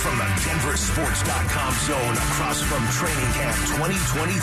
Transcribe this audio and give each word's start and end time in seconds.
From 0.00 0.16
the 0.16 0.24
DenverSports.com 0.24 1.72
zone 1.84 2.16
across 2.16 2.62
from 2.64 2.80
Training 2.88 3.32
Camp 3.36 3.52
2023, 3.76 4.40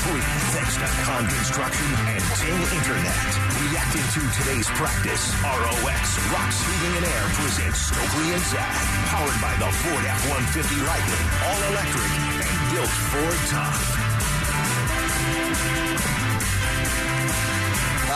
thanks 0.54 0.78
to 0.78 0.86
Con 1.02 1.26
Construction 1.26 1.88
and 2.14 2.22
Ting 2.38 2.62
Internet. 2.78 3.26
Reacting 3.66 4.06
to 4.14 4.22
today's 4.38 4.70
practice, 4.78 5.34
ROX 5.42 6.06
Rocks 6.30 6.62
Heating 6.62 6.98
and 7.02 7.10
Air 7.10 7.26
presents 7.42 7.90
Stokley 7.90 8.38
and 8.38 8.44
Zach, 8.54 8.70
powered 9.10 9.42
by 9.42 9.58
the 9.58 9.74
Ford 9.82 10.06
F-150 10.06 10.78
Lightning, 10.86 11.26
all 11.50 11.60
electric 11.74 12.12
and 12.38 12.54
built 12.70 12.94
Ford 13.10 13.42
tough. 13.50 13.98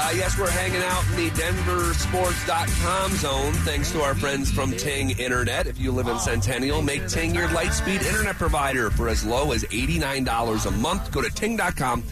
Uh, 0.03 0.09
yes, 0.15 0.35
we're 0.35 0.49
hanging 0.49 0.81
out 0.81 1.05
in 1.11 1.15
the 1.15 1.29
DenverSports.com 1.29 3.11
zone 3.11 3.53
thanks 3.53 3.91
to 3.91 4.01
our 4.01 4.15
friends 4.15 4.51
from 4.51 4.71
Ting 4.71 5.11
Internet. 5.19 5.67
If 5.67 5.79
you 5.79 5.91
live 5.91 6.07
in 6.07 6.17
Centennial, 6.17 6.81
make 6.81 7.07
Ting 7.07 7.35
your 7.35 7.47
Lightspeed 7.49 8.03
internet 8.03 8.35
provider 8.35 8.89
for 8.89 9.09
as 9.09 9.23
low 9.23 9.51
as 9.51 9.63
$89 9.65 10.65
a 10.65 10.71
month. 10.71 11.11
Go 11.11 11.21
to 11.21 11.29
Ting.com 11.29 12.03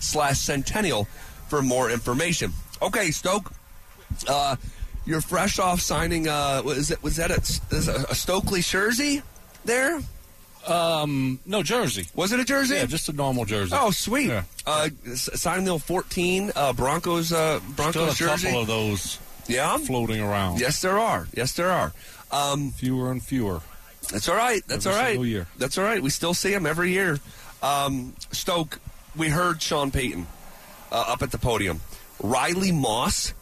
slash 0.00 0.40
Centennial 0.40 1.04
for 1.46 1.62
more 1.62 1.88
information. 1.88 2.52
Okay, 2.82 3.12
Stoke, 3.12 3.52
uh, 4.26 4.56
you're 5.04 5.20
fresh 5.20 5.60
off 5.60 5.80
signing, 5.80 6.26
uh, 6.26 6.62
was, 6.64 6.90
it, 6.90 7.00
was 7.00 7.14
that 7.14 7.30
a, 7.30 7.34
a, 7.72 8.06
a 8.10 8.14
Stokley 8.16 8.60
jersey 8.60 9.22
there? 9.64 10.00
Um, 10.68 11.38
no 11.46 11.62
jersey. 11.62 12.06
Was 12.14 12.32
it 12.32 12.40
a 12.40 12.44
jersey? 12.44 12.74
Yeah, 12.76 12.86
just 12.86 13.08
a 13.08 13.12
normal 13.12 13.44
jersey. 13.44 13.74
Oh, 13.78 13.90
sweet. 13.90 14.28
Yeah. 14.28 14.42
Uh, 14.66 14.88
s- 15.10 15.28
the 15.64 15.78
14 15.78 16.52
uh, 16.56 16.72
Broncos 16.72 17.32
uh, 17.32 17.58
Still 17.60 17.72
Broncos 17.74 18.14
a 18.14 18.16
jersey. 18.16 18.46
couple 18.48 18.60
of 18.62 18.66
those 18.66 19.18
yeah. 19.46 19.76
floating 19.78 20.20
around. 20.20 20.60
Yes, 20.60 20.80
there 20.82 20.98
are. 20.98 21.28
Yes, 21.34 21.52
there 21.52 21.70
are. 21.70 21.92
Um, 22.32 22.70
Fewer 22.72 23.10
and 23.12 23.22
fewer. 23.22 23.60
that's 24.10 24.28
all 24.28 24.36
right. 24.36 24.62
That's 24.66 24.86
Every 24.86 24.98
all 24.98 25.04
right. 25.04 25.20
year. 25.20 25.46
That's 25.58 25.78
all 25.78 25.84
right. 25.84 26.02
We 26.02 26.10
still 26.10 26.34
see 26.34 26.52
him 26.52 26.66
every 26.66 26.90
year. 26.92 27.18
Um, 27.62 28.14
Stoke. 28.32 28.80
We 29.16 29.28
heard 29.28 29.62
Sean 29.62 29.90
Payton 29.90 30.26
uh, 30.92 31.04
up 31.08 31.22
at 31.22 31.30
the 31.30 31.38
podium. 31.38 31.80
Riley 32.20 32.72
Moss, 32.72 33.32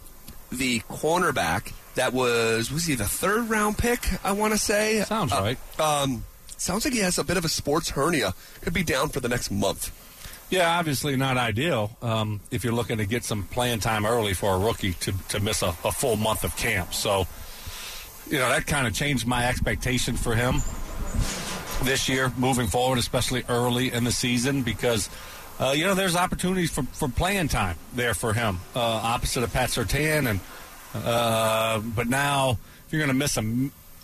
the 0.53 0.81
cornerback 0.81 1.73
that 1.95 2.13
was 2.13 2.71
was 2.71 2.85
he 2.85 2.95
the 2.95 3.05
third 3.07 3.49
round 3.49 3.79
pick? 3.79 4.07
I 4.25 4.33
want 4.33 4.53
to 4.53 4.59
say 4.59 5.03
Sounds 5.03 5.33
Uh, 5.33 5.41
right. 5.41 5.81
Um, 5.81 6.25
sounds 6.61 6.85
like 6.85 6.95
he 6.95 7.01
has 7.01 7.19
a 7.19 7.25
bit 7.25 7.37
of 7.37 7.45
a 7.45 7.49
sports 7.49 7.91
hernia. 7.91 8.35
Could 8.63 8.75
be 8.75 8.83
down 8.83 9.09
for 9.09 9.21
the 9.21 9.29
next 9.29 9.51
month. 9.51 9.93
Yeah, 10.51 10.79
obviously 10.79 11.17
not 11.17 11.37
ideal 11.37 11.97
um, 12.03 12.41
if 12.51 12.65
you're 12.65 12.75
looking 12.75 12.99
to 12.99 13.07
get 13.07 13.25
some 13.25 13.45
playing 13.45 13.81
time 13.81 14.05
early 14.05 14.35
for 14.35 14.55
a 14.55 14.59
rookie 14.59 14.93
to, 14.93 15.13
to 15.31 15.41
miss 15.41 15.63
a, 15.63 15.69
a 15.85 15.91
full 15.91 16.17
month 16.17 16.45
of 16.45 16.57
camp. 16.57 16.93
So, 16.95 17.27
you 18.29 18.39
know, 18.39 18.49
that 18.49 18.67
kind 18.67 18.87
of 18.87 18.95
changed 18.95 19.27
my 19.27 19.47
expectation 19.47 20.17
for 20.17 20.35
him 20.35 20.57
this 21.83 22.09
year 22.09 22.33
moving 22.37 22.67
forward, 22.67 22.99
especially 22.99 23.45
early 23.49 23.93
in 23.93 24.05
the 24.05 24.13
season, 24.13 24.63
because, 24.63 25.09
uh, 25.59 25.75
you 25.77 25.85
know, 25.85 25.95
there's 25.95 26.15
opportunities 26.15 26.71
for, 26.71 26.83
for 26.85 27.09
playing 27.09 27.49
time 27.49 27.77
there 27.95 28.15
for 28.15 28.33
him, 28.33 28.61
uh, 28.77 28.81
opposite 28.81 29.43
of 29.43 29.53
Pat 29.53 29.71
Surtain. 29.71 30.29
And, 30.29 30.41
uh, 30.95 31.81
but 31.81 32.07
now, 32.07 32.59
if 32.87 32.93
you're 32.93 33.01
going 33.01 33.09
to 33.09 33.15
miss 33.15 33.37
a, 33.37 33.43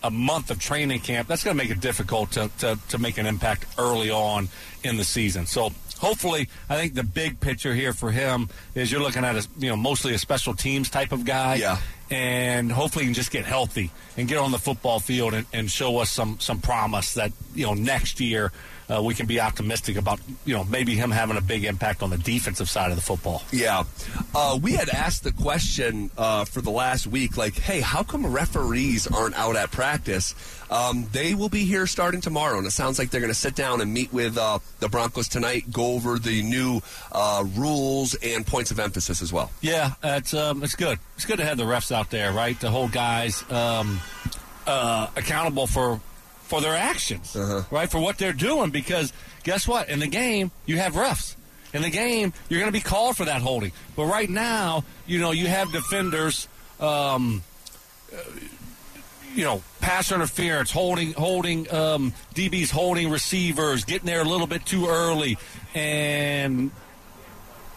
a 0.03 0.11
month 0.11 0.49
of 0.51 0.59
training 0.59 0.99
camp, 1.01 1.27
that's 1.27 1.43
going 1.43 1.55
to 1.57 1.63
make 1.63 1.71
it 1.71 1.79
difficult 1.79 2.31
to, 2.31 2.49
to, 2.59 2.77
to 2.89 2.97
make 2.97 3.17
an 3.17 3.25
impact 3.25 3.65
early 3.77 4.09
on 4.09 4.49
in 4.83 4.97
the 4.97 5.03
season. 5.03 5.45
So 5.45 5.69
hopefully, 5.99 6.49
I 6.69 6.75
think 6.75 6.95
the 6.95 7.03
big 7.03 7.39
picture 7.39 7.73
here 7.75 7.93
for 7.93 8.11
him 8.11 8.49
is 8.73 8.91
you're 8.91 9.01
looking 9.01 9.23
at 9.23 9.35
a, 9.35 9.47
you 9.59 9.69
know 9.69 9.75
mostly 9.75 10.13
a 10.13 10.17
special 10.17 10.53
teams 10.55 10.89
type 10.89 11.11
of 11.11 11.23
guy, 11.25 11.55
Yeah. 11.55 11.77
and 12.09 12.71
hopefully 12.71 13.05
he 13.05 13.09
can 13.09 13.13
just 13.13 13.31
get 13.31 13.45
healthy 13.45 13.91
and 14.17 14.27
get 14.27 14.37
on 14.39 14.51
the 14.51 14.57
football 14.59 14.99
field 14.99 15.33
and, 15.33 15.45
and 15.53 15.69
show 15.69 15.97
us 15.99 16.09
some 16.09 16.39
some 16.39 16.59
promise 16.61 17.13
that 17.13 17.31
you 17.53 17.65
know 17.67 17.73
next 17.75 18.19
year 18.19 18.51
uh, 18.91 19.01
we 19.01 19.13
can 19.13 19.25
be 19.25 19.39
optimistic 19.39 19.95
about 19.95 20.19
you 20.45 20.53
know 20.53 20.63
maybe 20.65 20.95
him 20.95 21.11
having 21.11 21.37
a 21.37 21.41
big 21.41 21.63
impact 21.63 22.03
on 22.03 22.09
the 22.09 22.17
defensive 22.17 22.69
side 22.69 22.89
of 22.89 22.95
the 22.95 23.01
football. 23.01 23.43
Yeah. 23.51 23.83
Uh, 24.35 24.59
we 24.61 24.73
had 24.73 24.89
asked 24.89 25.23
the 25.23 25.31
question 25.31 26.11
uh, 26.17 26.45
for 26.45 26.61
the 26.61 26.71
last 26.71 27.07
week, 27.07 27.37
like, 27.37 27.55
hey, 27.55 27.81
how 27.81 28.03
come 28.03 28.25
referees 28.27 29.07
aren't 29.07 29.35
out 29.35 29.55
at 29.55 29.71
practice? 29.71 30.35
Um, 30.69 31.07
they 31.11 31.35
will 31.35 31.49
be 31.49 31.65
here 31.65 31.85
starting 31.85 32.21
tomorrow, 32.21 32.57
and 32.57 32.65
it 32.65 32.71
sounds 32.71 32.97
like 32.97 33.09
they're 33.09 33.21
going 33.21 33.33
to 33.33 33.39
sit 33.39 33.55
down 33.55 33.81
and 33.81 33.93
meet 33.93 34.13
with 34.13 34.37
uh, 34.37 34.59
the 34.79 34.87
Broncos 34.87 35.27
tonight, 35.27 35.71
go 35.71 35.93
over 35.93 36.17
the 36.17 36.41
new 36.43 36.81
uh, 37.11 37.43
rules 37.55 38.15
and 38.15 38.47
points 38.47 38.71
of 38.71 38.79
emphasis 38.79 39.21
as 39.21 39.33
well. 39.33 39.51
Yeah, 39.61 39.93
it's 40.03 40.33
um, 40.33 40.63
it's 40.63 40.75
good. 40.75 40.99
It's 41.15 41.25
good 41.25 41.37
to 41.37 41.45
have 41.45 41.57
the 41.57 41.63
refs 41.63 41.91
out 41.91 42.09
there, 42.09 42.31
right? 42.31 42.59
To 42.61 42.69
hold 42.69 42.91
guys 42.91 43.43
um, 43.51 43.99
uh, 44.65 45.07
accountable 45.15 45.67
for 45.67 45.99
for 46.51 46.59
their 46.59 46.75
actions, 46.75 47.33
right? 47.71 47.89
For 47.89 47.99
what 47.99 48.17
they're 48.17 48.33
doing, 48.33 48.71
because 48.71 49.13
guess 49.43 49.65
what? 49.65 49.87
In 49.87 49.99
the 49.99 50.07
game, 50.07 50.51
you 50.65 50.77
have 50.79 50.95
refs. 50.95 51.35
In 51.73 51.81
the 51.81 51.89
game, 51.89 52.33
you're 52.49 52.59
going 52.59 52.71
to 52.71 52.77
be 52.77 52.83
called 52.83 53.15
for 53.15 53.23
that 53.23 53.41
holding. 53.41 53.71
But 53.95 54.07
right 54.07 54.29
now, 54.29 54.83
you 55.07 55.19
know, 55.19 55.31
you 55.31 55.47
have 55.47 55.71
defenders. 55.71 56.49
Um, 56.81 57.41
you 59.33 59.45
know, 59.45 59.63
pass 59.79 60.11
interference, 60.11 60.71
holding, 60.71 61.13
holding 61.13 61.73
um, 61.73 62.11
DBs, 62.35 62.69
holding 62.69 63.09
receivers, 63.09 63.85
getting 63.85 64.07
there 64.07 64.19
a 64.19 64.25
little 64.25 64.45
bit 64.45 64.65
too 64.65 64.87
early, 64.87 65.37
and 65.73 66.69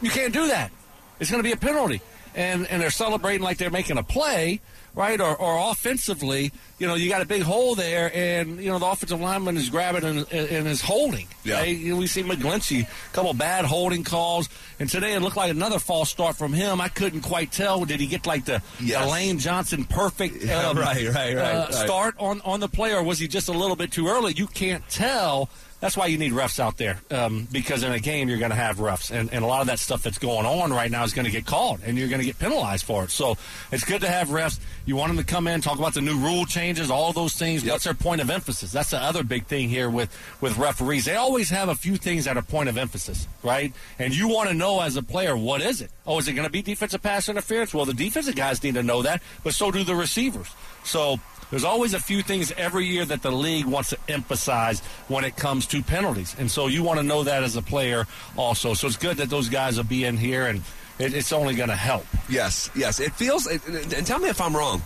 you 0.03 0.11
can't 0.11 0.33
do 0.33 0.49
that. 0.49 0.73
It's 1.21 1.31
going 1.31 1.41
to 1.41 1.49
be 1.49 1.53
a 1.53 1.57
penalty. 1.57 2.01
And 2.35 2.67
and 2.67 2.83
they're 2.83 2.91
celebrating 2.91 3.45
like 3.45 3.59
they're 3.59 3.71
making 3.71 3.99
a 3.99 4.03
play, 4.03 4.61
right? 4.95 5.21
Or, 5.21 5.37
or 5.37 5.71
offensively, 5.71 6.53
you 6.79 6.87
know, 6.87 6.95
you 6.95 7.09
got 7.09 7.23
a 7.23 7.27
big 7.27 7.43
hole 7.43 7.75
there, 7.75 8.11
and 8.15 8.61
you 8.63 8.71
know 8.71 8.79
the 8.79 8.87
offensive 8.87 9.21
lineman 9.21 9.57
is 9.57 9.71
grabbing 9.71 10.05
and, 10.05 10.33
and 10.33 10.67
is 10.69 10.81
holding. 10.81 11.29
Yeah. 11.45 11.59
right? 11.59 11.77
You 11.77 11.93
know, 11.95 11.99
we 11.99 12.07
see 12.07 12.23
McGlinchey, 12.23 12.83
a 12.83 13.13
couple 13.15 13.33
bad 13.35 13.65
holding 13.65 14.05
calls, 14.05 14.49
and 14.81 14.89
today 14.89 15.15
it 15.15 15.21
looked 15.21 15.37
like 15.37 15.51
another 15.51 15.79
false 15.79 16.11
start 16.11 16.37
from 16.37 16.53
him. 16.53 16.81
I 16.81 16.89
couldn't 16.89 17.21
quite 17.23 17.53
tell. 17.53 17.85
Did 17.85 18.01
he 18.01 18.07
get 18.07 18.27
like 18.27 18.45
the, 18.45 18.63
Yes. 18.81 19.05
the 19.05 19.11
Lane 19.11 19.39
Johnson 19.39 19.85
perfect 19.85 20.43
Yeah, 20.45 20.69
um, 20.69 20.79
right, 20.79 21.05
right, 21.09 21.15
right, 21.15 21.37
uh, 21.37 21.65
right. 21.65 21.75
start 21.75 22.15
on 22.19 22.41
on 22.43 22.61
the 22.61 22.69
play, 22.69 22.93
or 22.95 23.03
was 23.03 23.19
he 23.19 23.29
just 23.29 23.49
a 23.49 23.53
little 23.53 23.77
bit 23.77 23.93
too 23.93 24.09
early? 24.09 24.33
You 24.35 24.47
can't 24.47 24.87
tell. 24.89 25.49
That's 25.85 25.99
why 25.99 26.07
you 26.07 26.17
need 26.17 26.33
refs 26.33 26.59
out 26.59 26.79
there 26.79 26.99
um, 27.11 27.47
because 27.53 27.83
in 27.83 27.93
a 27.93 28.01
game 28.01 28.31
you're 28.31 28.39
going 28.39 28.53
to 28.53 28.57
have 28.57 28.79
refs, 28.79 29.11
and, 29.11 29.31
and 29.35 29.45
a 29.45 29.47
lot 29.47 29.61
of 29.61 29.67
that 29.67 29.79
stuff 29.79 30.03
that's 30.03 30.17
going 30.17 30.47
on 30.47 30.73
right 30.73 30.91
now 30.91 31.05
is 31.05 31.13
going 31.13 31.27
to 31.27 31.31
get 31.31 31.45
called, 31.45 31.81
and 31.85 31.99
you're 31.99 32.09
going 32.09 32.23
to 32.23 32.25
get 32.25 32.39
penalized 32.39 32.87
for 32.87 33.05
it. 33.05 33.11
So 33.11 33.37
it's 33.71 33.85
good 33.85 34.01
to 34.01 34.09
have 34.09 34.29
refs. 34.29 34.59
You 34.87 34.97
want 34.97 35.15
them 35.15 35.23
to 35.23 35.31
come 35.31 35.47
in, 35.47 35.61
talk 35.61 35.79
about 35.79 35.93
the 35.93 36.01
new 36.01 36.17
rule 36.17 36.47
changes, 36.47 36.91
all 36.91 37.13
those 37.13 37.35
things. 37.35 37.65
Yep. 37.65 37.73
What's 37.73 37.85
their 37.85 37.93
point 37.93 38.23
of 38.23 38.31
emphasis? 38.31 38.73
That's 38.73 38.93
the 38.93 38.99
other 38.99 39.23
big 39.23 39.45
thing 39.45 39.69
here 39.69 39.91
with 39.91 40.09
with 40.41 40.57
referees. 40.57 41.05
They 41.05 41.17
always 41.17 41.51
have 41.51 41.69
a 41.69 41.75
few 41.75 41.99
things 41.99 42.25
that 42.25 42.39
are 42.39 42.43
point 42.43 42.71
of 42.71 42.79
emphasis, 42.79 43.29
right? 43.43 43.71
And 43.99 44.17
you 44.17 44.29
want 44.29 44.49
to 44.49 44.55
know 44.55 44.81
as 44.81 44.97
a 44.97 45.03
player 45.03 45.37
what 45.37 45.61
is 45.61 45.83
it? 45.83 45.91
Oh, 46.07 46.19
is 46.19 46.27
it 46.29 46.33
going 46.33 46.47
to 46.47 46.51
be 46.51 46.63
defensive 46.63 47.03
pass 47.03 47.29
interference? 47.29 47.75
Well, 47.75 47.85
the 47.85 47.93
defensive 47.93 48.37
guys 48.37 48.63
need 48.63 48.77
to 48.77 48.83
know 48.83 49.03
that, 49.03 49.21
but 49.43 49.53
so 49.53 49.71
do 49.71 49.85
the 49.85 49.95
receivers. 49.95 50.49
So 50.83 51.21
there's 51.55 51.63
always 51.63 51.95
a 51.95 52.01
few 52.01 52.21
things 52.21 52.51
every 52.57 52.85
year 52.85 53.05
that 53.05 53.23
the 53.23 53.31
league 53.31 53.65
wants 53.65 53.91
to 53.91 53.99
emphasize 54.09 54.81
when 55.07 55.23
it 55.23 55.37
comes 55.37 55.67
to 55.67 55.85
penalties. 55.85 56.35
And 56.37 56.51
so 56.51 56.67
you 56.67 56.83
want 56.83 56.99
to 56.99 57.05
know 57.05 57.23
that 57.23 57.45
as 57.45 57.55
a 57.55 57.63
player 57.63 58.09
also. 58.37 58.75
So 58.75 58.89
it's 58.89 58.97
good 58.97 59.19
that 59.19 59.31
those 59.31 59.49
guys 59.49 59.77
will 59.77 59.85
be 59.85 60.03
in 60.03 60.17
here, 60.17 60.47
and 60.47 60.63
it, 60.99 61.15
it's 61.15 61.33
only 61.33 61.55
going 61.55 61.69
to 61.69 61.77
help. 61.77 62.07
Yes, 62.29 62.71
yes. 62.75 62.99
It 62.99 63.13
feels, 63.13 63.47
it, 63.47 63.65
and 63.69 64.05
tell 64.05 64.19
me 64.19 64.29
if 64.29 64.41
I'm 64.41 64.57
wrong. 64.57 64.83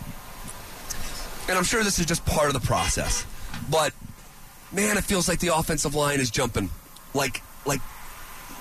And 1.49 1.57
I'm 1.57 1.65
sure 1.65 1.83
this 1.83 1.99
is 1.99 2.05
just 2.05 2.27
part 2.27 2.49
of 2.49 2.53
the 2.53 2.67
process, 2.67 3.25
but 3.71 3.95
man, 4.71 4.99
it 4.99 5.05
feels 5.05 5.27
like 5.27 5.41
the 5.41 5.57
offensive 5.57 5.95
line 5.95 6.21
is 6.21 6.31
jumping, 6.31 6.69
like, 7.15 7.41
like. 7.65 7.81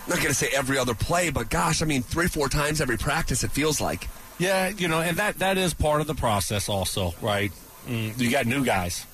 Not 0.08 0.20
going 0.20 0.30
to 0.30 0.34
say 0.34 0.48
every 0.56 0.78
other 0.78 0.94
play, 0.94 1.30
but 1.30 1.50
gosh, 1.50 1.82
I 1.82 1.86
mean, 1.86 2.04
three, 2.04 2.30
four 2.30 2.48
times 2.48 2.80
every 2.80 2.98
practice. 2.98 3.44
It 3.44 3.52
feels 3.52 3.82
like. 3.82 4.08
Yeah, 4.40 4.70
you 4.70 4.88
know, 4.88 5.02
and 5.02 5.18
that 5.18 5.40
that 5.40 5.58
is 5.58 5.74
part 5.74 6.00
of 6.00 6.08
the 6.08 6.16
process 6.16 6.70
also, 6.70 7.14
right? 7.22 7.52
Mm, 7.88 8.20
you 8.20 8.30
got 8.30 8.46
new 8.46 8.64
guys. 8.66 9.06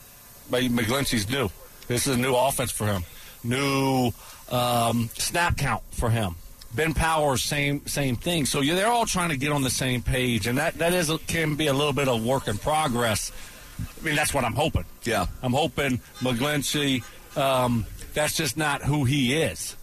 But 0.49 0.63
McGlinchey's 0.63 1.29
new. 1.29 1.49
This 1.87 2.07
is 2.07 2.15
a 2.15 2.19
new 2.19 2.33
offense 2.33 2.71
for 2.71 2.87
him. 2.87 3.03
New 3.43 4.11
um, 4.51 5.09
snap 5.13 5.57
count 5.57 5.83
for 5.91 6.09
him. 6.09 6.35
Ben 6.75 6.93
Powers, 6.93 7.43
same 7.43 7.85
same 7.85 8.15
thing. 8.15 8.45
So 8.45 8.61
yeah, 8.61 8.73
they're 8.75 8.87
all 8.87 9.05
trying 9.05 9.29
to 9.29 9.37
get 9.37 9.51
on 9.51 9.61
the 9.61 9.69
same 9.69 10.01
page, 10.01 10.47
and 10.47 10.57
that 10.57 10.75
that 10.79 10.93
is 10.93 11.11
can 11.27 11.55
be 11.55 11.67
a 11.67 11.73
little 11.73 11.93
bit 11.93 12.07
of 12.07 12.25
work 12.25 12.47
in 12.47 12.57
progress. 12.57 13.31
I 13.79 14.05
mean, 14.05 14.15
that's 14.15 14.33
what 14.33 14.43
I'm 14.43 14.53
hoping. 14.53 14.85
Yeah. 15.03 15.27
I'm 15.41 15.53
hoping 15.53 15.99
McGlinchey. 16.19 17.03
Um, 17.37 17.85
that's 18.13 18.35
just 18.35 18.57
not 18.57 18.83
who 18.83 19.05
he 19.05 19.33
is 19.33 19.75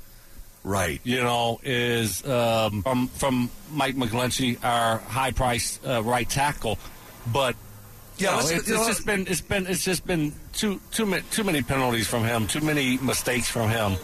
Right. 0.63 1.01
you 1.05 1.19
know, 1.23 1.61
is 1.63 2.25
um, 2.27 2.83
from 2.83 3.09
from 3.09 3.51
Mike 3.73 3.97
McGlinchey, 3.97 4.63
our 4.65 4.99
high 4.99 5.31
priced 5.33 5.85
uh, 5.87 6.03
right 6.03 6.29
tackle. 6.29 6.79
But 7.33 7.57
Yeah, 8.21 8.39
it's, 8.41 8.51
it's 8.51 8.87
just 8.87 9.07
been 9.07 9.27
it's 9.27 9.41
been 9.41 9.67
it's 9.67 9.85
just 9.85 10.07
been 10.07 10.33
too 10.53 10.81
too 10.91 11.07
many 11.07 11.23
too 11.31 11.45
many 11.45 11.63
penalties 11.63 12.07
from 12.07 12.25
him, 12.25 12.47
too 12.47 12.61
many 12.61 12.99
mistakes 12.99 13.49
from 13.49 13.71
him. 13.71 13.97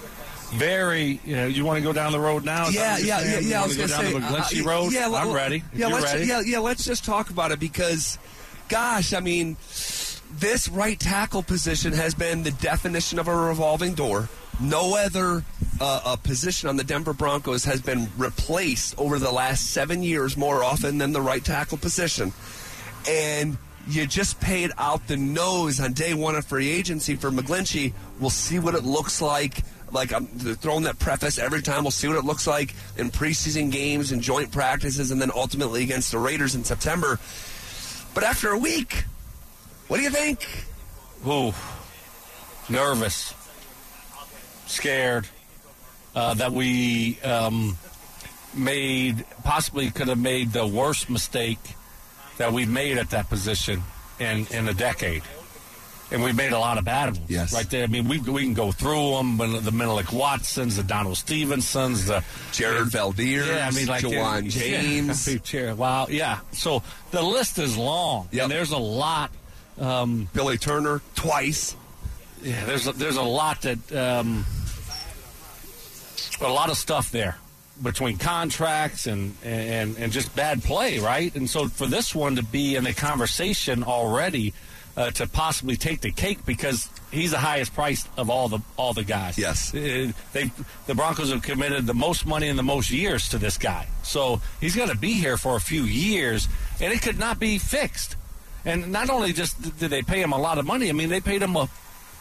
Very, 0.54 1.20
you 1.24 1.34
know, 1.34 1.46
you 1.46 1.64
want 1.64 1.78
to 1.78 1.82
go 1.82 1.92
down 1.92 2.12
the 2.12 2.20
road 2.20 2.44
now? 2.44 2.68
Yeah, 2.68 2.98
yeah, 2.98 3.20
yeah, 3.20 3.38
yeah. 3.40 3.62
I 3.62 3.66
was 3.66 3.76
going 3.76 3.88
to 3.88 3.94
say, 3.94 4.12
the 4.12 4.20
McGlinchey 4.20 4.64
uh, 4.64 4.68
road. 4.68 4.92
Yeah, 4.92 5.10
I'm 5.10 5.32
ready. 5.32 5.64
Yeah, 5.74 5.88
let's 5.88 6.04
ready. 6.04 6.26
yeah, 6.26 6.40
yeah. 6.40 6.60
Let's 6.60 6.84
just 6.84 7.04
talk 7.04 7.30
about 7.30 7.50
it 7.50 7.58
because, 7.58 8.16
gosh, 8.68 9.12
I 9.12 9.18
mean, 9.18 9.56
this 10.30 10.68
right 10.68 10.98
tackle 10.98 11.42
position 11.42 11.92
has 11.94 12.14
been 12.14 12.44
the 12.44 12.52
definition 12.52 13.18
of 13.18 13.26
a 13.26 13.34
revolving 13.34 13.94
door. 13.94 14.28
No 14.60 14.96
other 14.96 15.44
uh, 15.80 16.00
uh, 16.04 16.16
position 16.16 16.68
on 16.68 16.76
the 16.76 16.84
Denver 16.84 17.12
Broncos 17.12 17.64
has 17.64 17.82
been 17.82 18.08
replaced 18.16 18.96
over 18.98 19.18
the 19.18 19.32
last 19.32 19.72
seven 19.72 20.02
years 20.04 20.36
more 20.36 20.62
often 20.62 20.98
than 20.98 21.12
the 21.12 21.20
right 21.20 21.44
tackle 21.44 21.76
position. 21.76 22.32
And 23.08 23.58
you 23.86 24.06
just 24.06 24.40
paid 24.40 24.72
out 24.78 25.06
the 25.06 25.16
nose 25.16 25.80
on 25.80 25.92
day 25.92 26.14
one 26.14 26.34
of 26.34 26.44
free 26.44 26.70
agency 26.70 27.14
for 27.14 27.30
McGlinchey. 27.30 27.92
We'll 28.18 28.30
see 28.30 28.58
what 28.58 28.74
it 28.74 28.84
looks 28.84 29.22
like. 29.22 29.62
Like 29.92 30.12
I'm 30.12 30.26
throwing 30.26 30.82
that 30.84 30.98
preface 30.98 31.38
every 31.38 31.62
time. 31.62 31.84
We'll 31.84 31.92
see 31.92 32.08
what 32.08 32.16
it 32.16 32.24
looks 32.24 32.46
like 32.46 32.74
in 32.96 33.10
preseason 33.10 33.70
games 33.70 34.10
and 34.10 34.20
joint 34.20 34.50
practices, 34.50 35.12
and 35.12 35.22
then 35.22 35.30
ultimately 35.34 35.84
against 35.84 36.10
the 36.10 36.18
Raiders 36.18 36.56
in 36.56 36.64
September. 36.64 37.20
But 38.14 38.24
after 38.24 38.50
a 38.50 38.58
week, 38.58 39.04
what 39.86 39.98
do 39.98 40.02
you 40.02 40.10
think? 40.10 40.44
Ooh, 41.26 41.54
nervous, 42.68 43.32
scared 44.66 45.28
uh, 46.16 46.34
that 46.34 46.50
we 46.50 47.20
um, 47.20 47.78
made, 48.54 49.24
possibly 49.44 49.90
could 49.90 50.08
have 50.08 50.18
made 50.18 50.52
the 50.52 50.66
worst 50.66 51.08
mistake 51.08 51.75
that 52.38 52.52
we've 52.52 52.68
made 52.68 52.98
at 52.98 53.10
that 53.10 53.28
position 53.28 53.82
in, 54.18 54.46
in 54.50 54.68
a 54.68 54.74
decade. 54.74 55.22
And 56.12 56.22
we've 56.22 56.36
made 56.36 56.52
a 56.52 56.58
lot 56.58 56.78
of 56.78 56.84
bad 56.84 57.06
ones. 57.16 57.20
Yes. 57.28 57.52
Right 57.52 57.68
there. 57.68 57.82
I 57.82 57.88
mean, 57.88 58.06
we, 58.06 58.20
we 58.20 58.42
can 58.44 58.54
go 58.54 58.70
through 58.70 59.16
them, 59.16 59.36
but 59.36 59.64
the 59.64 59.72
Menelik 59.72 60.12
Watsons, 60.12 60.76
the 60.76 60.84
Donald 60.84 61.16
Stephensons, 61.16 62.06
the 62.06 62.22
Jared 62.52 62.86
Veldheer, 62.88 63.44
yeah, 63.44 63.66
I 63.66 63.72
mean, 63.74 63.86
like 63.88 64.04
Ja'Wuan 64.04 64.48
James. 64.48 65.26
Yeah, 65.52 65.72
wow, 65.72 66.06
yeah. 66.08 66.38
So 66.52 66.84
the 67.10 67.22
list 67.22 67.58
is 67.58 67.76
long, 67.76 68.28
Yep. 68.30 68.42
and 68.44 68.52
there's 68.52 68.70
a 68.70 68.78
lot. 68.78 69.32
Um, 69.80 70.28
Billy 70.32 70.58
Turner 70.58 71.02
twice. 71.16 71.74
yeah, 72.40 72.64
there's 72.66 72.86
a, 72.86 72.92
there's 72.92 73.16
a 73.16 73.22
lot 73.22 73.62
that 73.62 73.92
um, 73.92 74.46
a 76.40 76.48
lot 76.48 76.70
of 76.70 76.76
stuff 76.76 77.10
there 77.10 77.36
between 77.82 78.16
contracts 78.18 79.06
and, 79.06 79.34
and 79.44 79.96
and 79.98 80.12
just 80.12 80.34
bad 80.34 80.62
play, 80.62 80.98
right? 80.98 81.34
And 81.34 81.48
so 81.48 81.68
for 81.68 81.86
this 81.86 82.14
one 82.14 82.36
to 82.36 82.42
be 82.42 82.76
in 82.76 82.84
the 82.84 82.92
conversation 82.94 83.82
already 83.84 84.54
uh, 84.96 85.10
to 85.10 85.26
possibly 85.26 85.76
take 85.76 86.00
the 86.00 86.10
cake 86.10 86.46
because 86.46 86.88
he's 87.12 87.32
the 87.32 87.38
highest 87.38 87.74
priced 87.74 88.08
of 88.16 88.30
all 88.30 88.48
the 88.48 88.60
all 88.76 88.94
the 88.94 89.04
guys. 89.04 89.36
Yes. 89.36 89.74
Uh, 89.74 90.12
they 90.32 90.50
the 90.86 90.94
Broncos 90.94 91.30
have 91.30 91.42
committed 91.42 91.86
the 91.86 91.94
most 91.94 92.24
money 92.26 92.48
in 92.48 92.56
the 92.56 92.62
most 92.62 92.90
years 92.90 93.28
to 93.28 93.38
this 93.38 93.58
guy, 93.58 93.86
so 94.02 94.40
he's 94.60 94.74
going 94.74 94.88
to 94.88 94.96
be 94.96 95.12
here 95.12 95.36
for 95.36 95.56
a 95.56 95.60
few 95.60 95.82
years, 95.82 96.48
and 96.80 96.92
it 96.92 97.02
could 97.02 97.18
not 97.18 97.38
be 97.38 97.58
fixed. 97.58 98.16
And 98.64 98.90
not 98.90 99.10
only 99.10 99.32
just 99.32 99.60
did 99.78 99.90
they 99.90 100.02
pay 100.02 100.20
him 100.22 100.32
a 100.32 100.38
lot 100.38 100.58
of 100.58 100.64
money, 100.66 100.88
I 100.88 100.92
mean 100.92 101.08
they 101.10 101.20
paid 101.20 101.42
him 101.42 101.56
a 101.56 101.68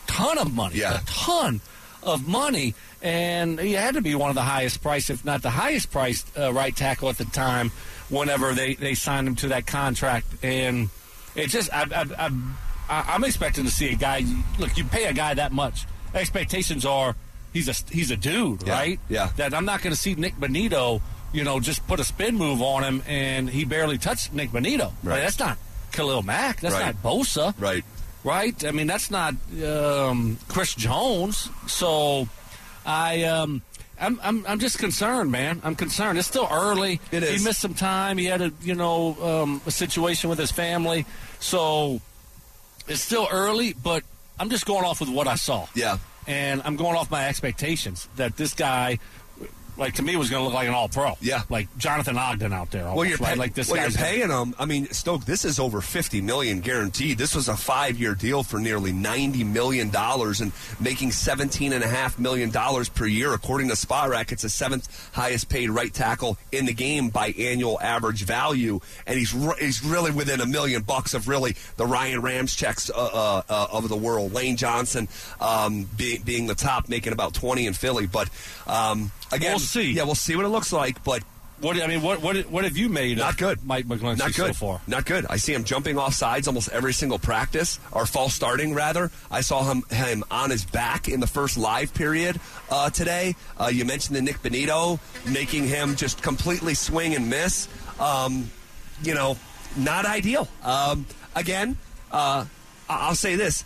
ton 0.05 0.37
of 0.37 0.53
money, 0.53 0.79
Yeah. 0.79 0.99
a 0.99 1.03
ton 1.05 1.61
of 2.03 2.27
money, 2.27 2.75
and 3.05 3.59
he 3.59 3.73
had 3.73 3.93
to 3.95 4.01
be 4.01 4.15
one 4.15 4.29
of 4.29 4.35
the 4.35 4.41
highest 4.41 4.81
priced, 4.81 5.09
if 5.09 5.23
not 5.23 5.41
the 5.41 5.49
highest 5.51 5.91
priced, 5.91 6.25
uh, 6.37 6.51
right 6.51 6.75
tackle 6.75 7.07
at 7.09 7.17
the 7.17 7.25
time. 7.25 7.71
Whenever 8.09 8.53
they, 8.53 8.75
they 8.75 8.93
signed 8.93 9.27
him 9.27 9.35
to 9.37 9.47
that 9.49 9.65
contract, 9.65 10.27
and 10.43 10.89
it 11.35 11.47
just 11.49 11.73
I, 11.73 11.83
I, 11.91 12.29
I, 12.89 13.03
I'm 13.15 13.23
expecting 13.23 13.63
to 13.65 13.71
see 13.71 13.91
a 13.91 13.95
guy. 13.95 14.23
Look, 14.59 14.77
you 14.77 14.83
pay 14.83 15.05
a 15.05 15.13
guy 15.13 15.33
that 15.33 15.51
much, 15.51 15.85
expectations 16.13 16.85
are 16.85 17.15
he's 17.51 17.67
a 17.67 17.73
he's 17.91 18.11
a 18.11 18.15
dude, 18.15 18.61
Yeah, 18.67 18.73
right? 18.73 18.99
yeah. 19.09 19.31
That 19.37 19.53
I'm 19.55 19.65
not 19.65 19.81
going 19.81 19.93
to 19.95 19.99
see 19.99 20.13
Nik 20.13 20.35
Bonitto, 20.35 21.01
you 21.33 21.43
know, 21.43 21.59
just 21.59 21.85
put 21.87 21.99
a 21.99 22.03
spin 22.03 22.35
move 22.37 22.61
on 22.61 22.83
him, 22.83 23.01
and 23.07 23.49
he 23.49 23.65
barely 23.65 23.97
touched 23.97 24.33
Nik 24.33 24.51
Bonitto. 24.51 24.91
Right. 25.03 25.21
that's 25.21 25.39
not 25.39 25.57
Khalil 25.91 26.21
Mack. 26.21 26.59
That's 26.61 26.75
Right. 26.75 26.93
not 26.93 27.01
Bosa 27.01 27.55
Right. 27.59 27.83
right? 28.23 28.63
I 28.65 28.69
mean, 28.69 28.85
that's 28.85 29.09
not 29.09 29.33
um, 29.67 30.37
Chris 30.47 30.75
Jones. 30.75 31.49
So 31.65 32.27
I, 32.85 33.23
um, 33.23 33.61
I'm, 33.99 34.19
I'm, 34.23 34.45
I'm 34.47 34.59
just 34.59 34.77
concerned, 34.77 35.31
man. 35.31 35.61
I'm 35.63 35.75
concerned. 35.75 36.17
It's 36.17 36.27
still 36.27 36.47
early. 36.51 36.99
It 37.11 37.23
is. 37.23 37.39
He 37.39 37.45
missed 37.45 37.61
some 37.61 37.73
time. 37.73 38.17
He 38.17 38.25
had 38.25 38.41
a, 38.41 38.51
you 38.61 38.75
know, 38.75 39.15
um, 39.21 39.61
a 39.65 39.71
situation 39.71 40.29
with 40.29 40.39
his 40.39 40.51
family. 40.51 41.05
So 41.39 42.01
it's 42.87 43.01
still 43.01 43.27
early, 43.31 43.73
but 43.73 44.03
I'm 44.39 44.49
just 44.49 44.65
going 44.65 44.85
off 44.85 44.99
with 44.99 45.09
what 45.09 45.27
I 45.27 45.35
saw. 45.35 45.67
Yeah. 45.73 45.97
And 46.27 46.61
I'm 46.65 46.75
going 46.75 46.95
off 46.95 47.09
my 47.09 47.27
expectations 47.27 48.07
that 48.17 48.37
this 48.37 48.53
guy. 48.53 48.99
Like 49.77 49.95
to 49.95 50.03
me, 50.03 50.13
it 50.13 50.17
was 50.17 50.29
going 50.29 50.41
to 50.41 50.45
look 50.45 50.53
like 50.53 50.67
an 50.67 50.73
all-pro. 50.73 51.17
Yeah. 51.21 51.43
like 51.49 51.67
Jonathan 51.77 52.17
Ogden 52.17 52.53
out 52.53 52.71
there. 52.71 52.83
Almost, 52.87 52.97
Well, 52.97 53.05
you're, 53.07 53.17
right? 53.17 53.37
like 53.37 53.53
this. 53.53 53.69
well, 53.69 53.81
you're 53.81 53.91
paying 53.91 54.29
him. 54.29 54.55
I 54.57 54.65
mean, 54.65 54.87
Stoke, 54.91 55.25
this 55.25 55.45
is 55.45 55.59
over 55.59 55.81
fifty 55.81 56.21
million 56.21 56.59
guaranteed. 56.61 57.17
This 57.17 57.35
was 57.35 57.47
a 57.49 57.55
five-year 57.57 58.15
deal 58.15 58.43
for 58.43 58.59
nearly 58.59 58.91
ninety 58.93 59.43
million 59.43 59.89
dollars 59.89 60.41
and 60.41 60.51
making 60.79 61.11
seventeen 61.11 61.73
and 61.73 61.83
a 61.83 61.87
half 61.87 62.17
million 62.19 62.49
dollars 62.51 62.89
per 62.89 63.05
year, 63.05 63.33
according 63.33 63.67
to 63.69 63.75
Spotrac. 63.75 64.31
It's 64.31 64.41
the 64.43 64.49
seventh 64.49 65.09
highest-paid 65.13 65.69
right 65.69 65.93
tackle 65.93 66.37
in 66.51 66.65
the 66.65 66.73
game 66.73 67.09
by 67.09 67.27
annual 67.37 67.79
average 67.81 68.23
value, 68.23 68.79
and 69.05 69.17
he's 69.17 69.33
re- 69.33 69.55
he's 69.59 69.83
really 69.83 70.11
within 70.11 70.41
a 70.41 70.45
million 70.45 70.81
bucks 70.83 71.13
of 71.13 71.27
really 71.27 71.55
the 71.77 71.85
Ryan 71.85 72.21
Ramczyk 72.21 72.89
uh, 72.91 72.93
uh, 72.95 73.41
uh, 73.49 73.67
of 73.71 73.89
the 73.89 73.95
world. 73.97 74.33
Lane 74.33 74.57
Johnson 74.57 75.07
um, 75.39 75.87
being 75.97 76.21
being 76.23 76.47
the 76.47 76.55
top, 76.55 76.89
making 76.89 77.13
about 77.13 77.33
twenty 77.33 77.67
in 77.67 77.73
Philly, 77.73 78.07
but 78.07 78.29
um, 78.67 79.11
again, 79.35 79.51
We'll 79.51 79.59
see. 79.59 79.91
Yeah, 79.91 80.03
we'll 80.03 80.15
see 80.15 80.35
what 80.35 80.45
it 80.45 80.49
looks 80.49 80.71
like, 80.73 81.03
but. 81.03 81.23
What 81.61 81.81
I 81.81 81.87
mean, 81.87 82.01
what 82.01 82.21
what 82.21 82.35
what 82.51 82.65
have 82.65 82.75
you 82.75 82.89
made? 82.89 83.17
Not 83.17 83.29
of 83.31 83.37
good. 83.37 83.63
Mike 83.65 83.85
McGlinchey 83.85 84.17
Not 84.19 84.33
so 84.33 84.47
good. 84.47 84.57
far. 84.57 84.81
Not 84.87 85.05
good. 85.05 85.25
I 85.29 85.37
see 85.37 85.53
him 85.53 85.63
jumping 85.63 85.97
off 85.97 86.13
sides 86.13 86.49
almost 86.49 86.67
every 86.67 86.91
single 86.91 87.17
practice, 87.17 87.79
or 87.93 88.05
false 88.05 88.33
starting 88.33 88.73
rather. 88.73 89.09
I 89.31 89.39
saw 89.39 89.63
him 89.63 89.83
him 89.89 90.25
on 90.29 90.49
his 90.49 90.65
back 90.65 91.07
in 91.07 91.21
the 91.21 91.27
first 91.27 91.57
live 91.57 91.93
period 91.93 92.41
uh, 92.69 92.89
today. 92.89 93.35
Uh, 93.57 93.67
you 93.71 93.85
mentioned 93.85 94.17
the 94.17 94.21
Nik 94.21 94.43
Bonitto 94.43 94.99
making 95.31 95.65
him 95.69 95.95
just 95.95 96.21
completely 96.21 96.73
swing 96.73 97.15
and 97.15 97.29
miss. 97.29 97.69
Um, 98.01 98.51
you 99.01 99.13
know, 99.13 99.37
not 99.77 100.05
ideal. 100.05 100.49
Um, 100.61 101.05
again, 101.37 101.77
uh, 102.11 102.43
I'll 102.89 103.15
say 103.15 103.37
this. 103.37 103.63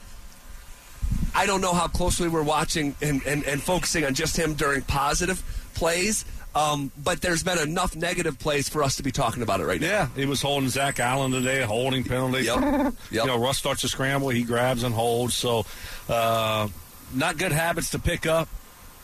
I 1.33 1.47
don't 1.47 1.61
know 1.61 1.73
how 1.73 1.87
closely 1.87 2.27
we're 2.27 2.43
watching 2.43 2.95
and, 3.01 3.23
and, 3.25 3.43
and 3.45 3.61
focusing 3.61 4.05
on 4.05 4.13
just 4.13 4.37
him 4.37 4.53
during 4.53 4.83
positive 4.83 5.43
plays, 5.79 6.25
um, 6.55 6.91
but 7.01 7.21
there's 7.21 7.41
been 7.41 7.57
enough 7.57 7.95
negative 7.95 8.37
plays 8.37 8.67
for 8.67 8.83
us 8.83 8.97
to 8.97 9.03
be 9.03 9.11
talking 9.11 9.41
about 9.41 9.61
it 9.61 9.65
right 9.65 9.79
now. 9.79 9.87
Yeah, 9.87 10.07
he 10.15 10.25
was 10.25 10.41
holding 10.41 10.69
Zach 10.69 10.99
Allen 10.99 11.31
today, 11.31 11.61
holding 11.61 12.03
penalty. 12.03 12.43
Yep. 12.43 12.93
Yep. 13.11 13.23
You 13.23 13.25
know, 13.25 13.39
Russ 13.39 13.57
starts 13.57 13.81
to 13.81 13.87
scramble, 13.87 14.29
he 14.29 14.43
grabs 14.43 14.83
and 14.83 14.93
holds. 14.93 15.33
So, 15.33 15.65
uh, 16.09 16.67
not 17.13 17.37
good 17.37 17.51
habits 17.51 17.91
to 17.91 17.99
pick 17.99 18.25
up. 18.27 18.49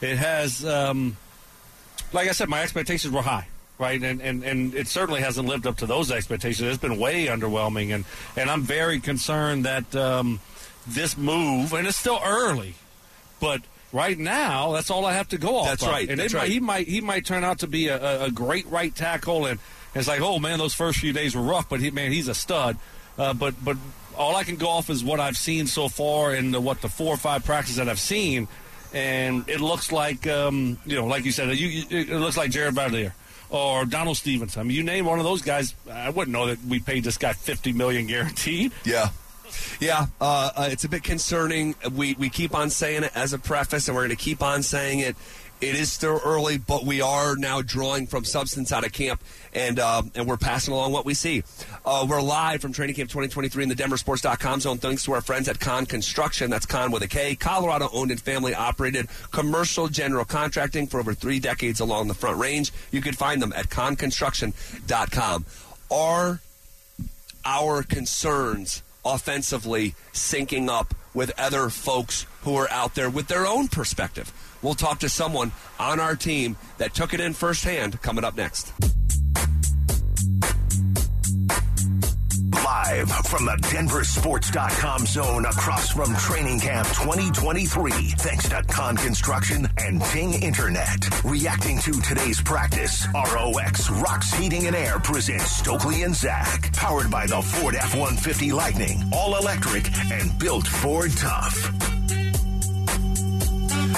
It 0.01 0.17
has, 0.17 0.65
um, 0.65 1.17
like 2.13 2.27
I 2.27 2.34
said, 2.34 2.50
my 2.50 2.62
expectations 2.62 3.13
were 3.13 3.22
high, 3.22 3.48
right? 3.79 4.01
And, 4.01 4.22
and 4.22 4.44
and 4.44 4.75
it 4.75 4.88
certainly 4.88 5.22
hasn't 5.22 5.48
lived 5.48 5.65
up 5.65 5.77
to 5.77 5.86
those 5.86 6.12
expectations. 6.12 6.67
It's 6.70 6.82
been 6.82 7.00
way 7.00 7.27
underwhelming, 7.27 7.96
and 7.96 8.05
and 8.36 8.50
I'm 8.50 8.62
very 8.62 9.00
concerned 9.00 9.65
that 9.65 9.96
um, 9.96 10.39
this 10.88 11.17
move, 11.17 11.74
and 11.74 11.88
it's 11.88 11.98
still 11.98 12.20
early, 12.24 12.75
but. 13.39 13.62
Right 13.96 14.20
now, 14.20 14.74
that's 14.74 14.90
all 14.92 15.06
I 15.06 15.14
have 15.14 15.30
to 15.30 15.38
go 15.38 15.56
off. 15.58 15.68
That's 15.68 15.84
of. 15.84 15.90
right, 15.90 16.10
And 16.10 16.20
that's 16.20 16.34
it 16.34 16.36
might- 16.36 16.42
right. 16.44 16.52
he 16.52 16.60
might 16.60 16.88
he 16.88 17.00
might 17.02 17.25
turn 17.25 17.44
out 17.46 17.60
to 17.60 17.68
be 17.68 17.88
a, 17.88 18.25
a- 18.25 18.32
great 18.32 18.66
right 18.68 18.94
tackle, 18.94 19.46
and 19.46 19.58
it's 19.96 20.08
like, 20.10 20.20
oh 20.20 20.38
man, 20.38 20.60
those 20.60 20.74
first 20.74 21.00
few 21.00 21.14
days 21.14 21.34
were 21.36 21.42
rough, 21.42 21.70
but 21.70 21.80
he 21.80 21.92
man, 21.92 22.12
he's 22.12 22.28
a 22.28 22.36
stud. 22.36 22.78
Uh, 23.18 23.34
but 23.34 23.54
but 23.64 23.78
all 24.18 24.36
I 24.36 24.44
can 24.44 24.58
go 24.58 24.68
off 24.68 24.90
is 24.90 25.02
what 25.02 25.20
I've 25.22 25.38
seen 25.38 25.68
so 25.68 25.88
far 25.88 26.34
and 26.34 26.54
the, 26.54 26.60
what 26.60 26.82
the 26.82 26.90
four 26.90 27.14
or 27.14 27.18
five 27.18 27.46
practices 27.46 27.78
that 27.78 27.88
I've 27.88 28.00
seen, 28.00 28.50
and 28.94 29.48
it 29.48 29.62
looks 29.62 29.92
like 29.94 30.28
um, 30.28 30.78
you 30.86 30.98
know, 30.98 31.06
like 31.06 31.24
you 31.24 31.32
said, 31.32 31.56
you, 31.58 31.68
you, 31.68 31.84
it 31.90 32.10
looks 32.20 32.36
like 32.38 32.52
Jared 32.52 32.75
Veldheer 32.75 33.14
or 33.50 33.86
Donald 33.86 34.18
Stevens. 34.18 34.58
I 34.58 34.64
mean, 34.64 34.75
you 34.75 34.84
name 34.84 35.06
one 35.06 35.20
of 35.20 35.25
those 35.25 35.42
guys, 35.42 35.74
I 35.90 36.10
wouldn't 36.10 36.34
know 36.34 36.48
that 36.48 36.60
we 36.66 36.80
paid 36.80 37.06
this 37.06 37.18
guy 37.18 37.32
fifty 37.32 37.72
million 37.72 38.08
guaranteed. 38.08 38.74
Yeah. 38.84 39.10
Yeah, 39.79 40.07
uh, 40.21 40.51
uh, 40.55 40.69
it's 40.71 40.83
a 40.83 40.89
bit 40.89 41.03
concerning. 41.03 41.75
We 41.93 42.15
we 42.15 42.29
keep 42.29 42.55
on 42.55 42.69
saying 42.69 43.03
it 43.03 43.12
as 43.15 43.33
a 43.33 43.39
preface, 43.39 43.88
and 43.88 43.95
we're 43.95 44.03
going 44.03 44.17
to 44.17 44.24
keep 44.24 44.41
on 44.41 44.63
saying 44.63 45.00
it. 45.00 45.15
It 45.62 45.75
is 45.75 45.91
still 45.91 46.19
early, 46.24 46.57
but 46.57 46.83
we 46.83 47.00
are 47.01 47.38
now 47.38 47.62
drawing 47.62 48.07
from 48.07 48.25
substance 48.25 48.74
out 48.74 48.85
of 48.85 48.91
camp, 48.91 49.24
and 49.53 49.79
um, 49.79 50.12
and 50.13 50.27
we're 50.27 50.35
passing 50.38 50.74
along 50.74 50.91
what 50.91 51.05
we 51.05 51.13
see. 51.13 51.43
Uh, 51.85 52.05
we're 52.07 52.21
live 52.21 52.62
from 52.62 52.74
Training 52.74 52.95
Camp 52.95 53.09
2023 53.09 53.63
in 53.63 53.69
the 53.69 53.75
DenverSports.com 53.75 54.59
zone, 54.59 54.77
thanks 54.79 55.03
to 55.05 55.13
our 55.13 55.21
friends 55.21 55.47
at 55.47 55.59
Con 55.62 55.85
Construction. 55.85 56.50
That's 56.50 56.65
Con 56.65 56.91
with 56.91 57.03
a 57.03 57.07
K, 57.07 57.35
Colorado 57.35 57.88
owned 57.93 58.12
and 58.12 58.19
family 58.19 58.53
operated 58.53 59.07
commercial 59.31 59.88
general 59.88 60.25
contracting 60.25 60.88
for 60.88 61.00
over 61.00 61.13
three 61.13 61.39
decades 61.39 61.79
along 61.79 62.09
the 62.09 62.13
Front 62.13 62.38
Range. 62.38 62.69
You 62.91 63.01
can 63.01 63.13
find 63.13 63.41
them 63.41 63.53
at 63.55 63.69
ConConstruction.com. 63.69 65.45
Are 65.89 66.41
our 67.45 67.83
concerns 67.83 68.83
offensively 69.05 69.93
syncing 70.13 70.67
up 70.67 70.93
with 71.13 71.31
other 71.38 71.69
folks 71.69 72.25
who 72.41 72.55
are 72.55 72.69
out 72.71 72.95
there 72.95 73.09
with 73.09 73.27
their 73.27 73.45
own 73.45 73.67
perspective. 73.67 74.33
We'll 74.62 74.74
talk 74.74 75.00
to 75.00 75.09
someone 75.09 75.51
on 75.79 76.00
our 76.00 76.15
team 76.15 76.57
that 76.79 76.93
took 76.93 77.13
it 77.13 77.19
in 77.19 77.33
firsthand 77.33 78.01
coming 78.01 78.24
up 78.24 78.35
next. 78.35 78.74
Live 83.05 83.25
from 83.27 83.45
the 83.45 83.55
DenverSports.com 83.57 85.05
zone 85.05 85.45
across 85.45 85.91
from 85.91 86.15
Training 86.15 86.59
Camp 86.59 86.88
2023. 86.88 87.91
Thanks 87.91 88.50
to 88.50 88.63
Con 88.63 88.97
Construction 88.97 89.69
and 89.77 90.01
Ting 90.01 90.33
Internet. 90.41 91.24
Reacting 91.24 91.77
to 91.79 91.91
today's 92.01 92.41
practice, 92.41 93.07
ROX 93.13 93.91
Rocks 93.91 94.33
Heating 94.33 94.65
and 94.65 94.75
Air 94.75 95.00
presents 95.00 95.62
Stokley 95.62 96.03
and 96.03 96.15
Zach. 96.15 96.74
Powered 96.74 97.12
by 97.12 97.27
the 97.27 97.41
Ford 97.41 97.75
F 97.75 97.93
150 97.93 98.51
Lightning. 98.51 99.03
All 99.13 99.38
electric 99.38 99.85
and 100.12 100.38
built 100.39 100.65
Ford 100.65 101.12
tough. 101.15 101.71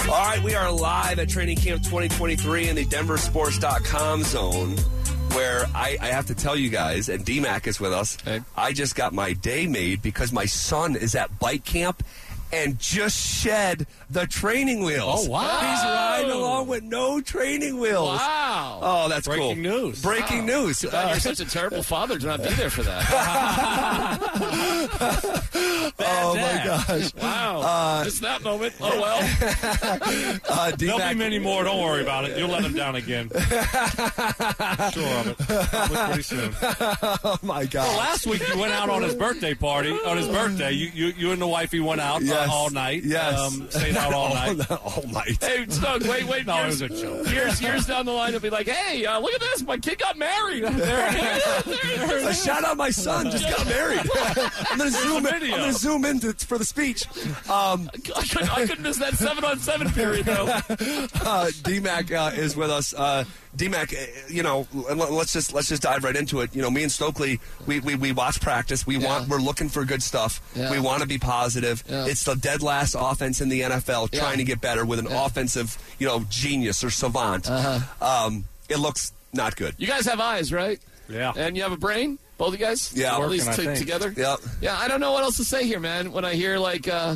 All 0.10 0.14
right, 0.14 0.42
we 0.44 0.54
are 0.54 0.72
live 0.72 1.20
at 1.20 1.30
Training 1.30 1.58
Camp 1.58 1.82
2023 1.84 2.70
in 2.70 2.76
the 2.76 2.86
DenverSports.com 2.86 4.24
zone, 4.24 4.76
where 5.38 5.68
I, 5.76 5.98
I 6.02 6.08
have 6.08 6.26
to 6.28 6.36
tell 6.36 6.56
you 6.56 6.70
guys, 6.70 7.10
and 7.10 7.24
DMAC 7.24 7.68
is 7.68 7.80
with 7.80 7.94
us. 7.94 8.18
Hey. 8.26 8.42
I 8.56 8.74
just 8.74 8.96
got 8.96 9.14
my 9.14 9.34
day 9.34 9.68
made 9.68 10.02
because 10.02 10.34
my 10.34 10.46
son 10.46 10.96
is 10.96 11.14
at 11.14 11.38
bike 11.38 11.64
camp 11.64 12.04
and 12.52 12.78
just 12.80 13.18
shed 13.18 13.88
the 14.10 14.26
training 14.28 14.84
wheels. 14.84 15.28
Oh, 15.28 15.32
wow. 15.32 15.60
He's 15.60 15.84
riding 15.84 16.32
along 16.32 16.68
with 16.68 16.84
no 16.84 17.22
training 17.22 17.80
wheels. 17.80 18.20
Wow. 18.20 18.80
Oh, 18.82 19.10
that's 19.10 19.28
Breaking 19.28 19.64
cool. 19.64 19.82
news. 19.84 20.02
Breaking 20.02 20.46
news. 20.46 20.84
Uh, 20.86 21.08
you're 21.12 21.20
such 21.20 21.40
a 21.40 21.46
terrible 21.46 21.84
father 21.84 22.18
to 22.20 22.26
not 22.26 22.44
be 22.44 22.50
there 22.50 22.70
for 22.70 22.84
that. 22.84 23.06
oh 26.00 26.36
my 26.36 26.62
gosh. 26.66 27.14
Wow. 27.16 28.02
Just 28.04 28.22
that 28.22 28.44
moment. 28.44 28.74
Oh, 28.82 29.02
well. 29.02 30.38
Uh, 30.50 30.72
There'll 30.76 30.98
be 31.00 31.14
many 31.16 31.40
more. 31.40 31.64
Don't 31.64 31.82
worry 31.84 32.02
about 32.02 32.26
it. 32.26 32.38
You'll 32.38 32.50
let 32.50 32.64
him 32.64 32.74
down 32.74 32.96
again. 32.96 33.30
sure 33.36 33.40
of 33.40 35.28
it. 35.28 35.38
Probably 35.38 35.98
pretty 35.98 36.22
soon. 36.24 36.54
oh 36.62 37.38
my 37.44 37.60
Well, 37.60 37.68
God. 37.68 37.98
last 37.98 38.26
week 38.28 38.48
you 38.48 38.58
went 38.60 38.74
out 38.74 38.90
on 38.90 39.02
his 39.04 39.16
birthday 39.16 39.54
party. 39.54 39.92
On 39.92 40.18
his 40.18 40.28
birthday, 40.28 40.72
you 40.72 40.90
you, 40.94 41.14
you 41.18 41.32
and 41.32 41.42
the 41.42 41.48
wifey 41.48 41.80
went 41.80 42.02
out 42.02 42.22
uh, 42.24 42.26
Yes. 42.42 42.50
all 42.52 42.70
night. 42.70 43.04
Yes. 43.04 43.40
Um, 43.40 43.70
stayed 43.70 43.98
out 43.98 44.14
all 44.14 44.34
night. 44.34 44.72
all 44.72 45.04
night. 45.12 45.38
Hey, 45.42 45.66
Stone, 45.70 46.08
wait, 46.08 46.24
wait. 46.26 46.46
No, 46.46 46.56
years, 46.64 46.82
it 46.82 46.92
was 46.92 47.02
a 47.02 47.04
joke. 47.06 47.30
Years, 47.32 47.62
years 47.62 47.86
down 47.86 48.06
the 48.06 48.12
line, 48.12 48.30
it'll 48.30 48.42
be 48.42 48.50
like, 48.50 48.68
hey, 48.68 49.06
uh, 49.06 49.20
look 49.20 49.34
at 49.34 49.40
this. 49.42 49.64
My 49.64 49.78
kid 49.78 50.00
got 50.00 50.18
married. 50.18 50.64
There. 50.78 52.28
A 52.30 52.34
shout 52.34 52.64
out, 52.64 52.78
my 52.78 52.90
son 52.90 53.30
just 53.32 53.48
got 53.50 53.66
married. 53.68 54.00
I'm 54.72 54.78
gonna 54.78 54.90
zoom 54.92 55.26
in. 55.26 55.34
I'm 55.34 55.50
gonna 55.50 55.74
zoom 55.74 56.06
in 56.06 56.20
to, 56.22 56.34
for 56.34 56.58
the 56.58 56.66
speech. 56.66 57.06
Um, 57.50 57.90
I 58.16 58.22
couldn't, 58.28 58.58
I 58.58 58.66
couldn't 58.66 58.84
miss 58.84 58.98
that 58.98 59.16
seven 59.16 59.44
on 59.44 59.60
seven 59.60 59.90
period, 59.92 60.26
though. 60.26 60.46
uh, 60.48 61.48
DMAC 61.64 62.12
uh, 62.12 62.36
is 62.36 62.56
with 62.56 62.70
us. 62.70 62.94
Uh, 62.94 63.24
DMAC, 63.58 63.94
uh, 63.94 64.06
you 64.30 64.44
know, 64.44 64.68
let- 64.74 65.12
let's 65.12 65.34
just 65.34 65.54
let's 65.54 65.68
just 65.70 65.82
dive 65.82 66.04
right 66.04 66.16
into 66.16 66.42
it. 66.42 66.56
You 66.56 66.62
know, 66.62 66.70
me 66.70 66.84
and 66.84 66.92
Stokley, 66.92 67.40
we 67.66 67.80
we, 67.80 67.96
we 67.96 68.12
watch 68.12 68.40
practice. 68.40 68.86
We 68.88 68.98
want 68.98 69.28
we're 69.28 69.40
looking 69.40 69.68
for 69.70 69.84
good 69.84 70.04
stuff. 70.04 70.40
Yeah. 70.56 70.72
We 70.72 70.80
want 70.80 71.02
to 71.02 71.08
be 71.08 71.18
positive. 71.18 71.84
Yeah. 71.90 72.06
It's 72.06 72.24
the 72.24 72.36
dead 72.36 72.62
last 72.62 72.96
offense 72.98 73.42
in 73.42 73.50
the 73.50 73.62
NFL, 73.62 74.10
Yeah. 74.12 74.20
trying 74.20 74.38
to 74.38 74.44
get 74.44 74.62
better 74.62 74.86
with 74.86 75.00
an 75.00 75.08
Yeah. 75.10 75.26
offensive, 75.26 75.78
you 76.00 76.08
know, 76.08 76.26
genius 76.30 76.84
or 76.84 76.90
savant. 76.90 77.50
Uh-huh. 77.50 78.26
Um, 78.28 78.46
it 78.70 78.78
looks 78.80 79.12
not 79.34 79.56
good. 79.56 79.76
You 79.78 79.88
guys 79.88 80.06
have 80.06 80.20
eyes, 80.20 80.54
right? 80.54 80.80
Yeah. 81.10 81.34
And 81.36 81.56
you 81.58 81.64
have 81.64 81.72
a 81.72 81.78
brain? 81.78 82.20
Both 82.38 82.54
of 82.54 82.60
you 82.60 82.66
guys? 82.66 82.92
Yeah. 82.94 83.18
Or 83.18 83.24
at 83.24 83.30
least 83.32 83.48
Working, 83.48 83.70
I 83.70 83.74
t- 83.74 83.78
think. 83.78 83.80
together? 83.80 84.14
Yep. 84.16 84.40
Yeah, 84.62 84.78
I 84.78 84.88
don't 84.88 85.00
know 85.00 85.12
what 85.14 85.24
else 85.24 85.38
to 85.38 85.44
say 85.46 85.66
here, 85.66 85.80
man. 85.80 86.12
When 86.12 86.24
I 86.26 86.36
hear 86.36 86.60
like, 86.60 86.88
uh, 86.88 87.16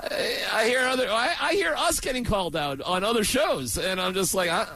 I, 0.00 0.36
I 0.52 0.64
hear 0.66 0.80
other, 0.80 1.10
I, 1.10 1.34
I 1.40 1.52
hear 1.54 1.74
us 1.76 2.00
getting 2.00 2.24
called 2.24 2.56
out 2.56 2.80
on 2.80 3.04
other 3.04 3.22
shows, 3.24 3.76
and 3.76 4.00
I'm 4.00 4.14
just 4.14 4.34
like, 4.34 4.48
I, 4.48 4.66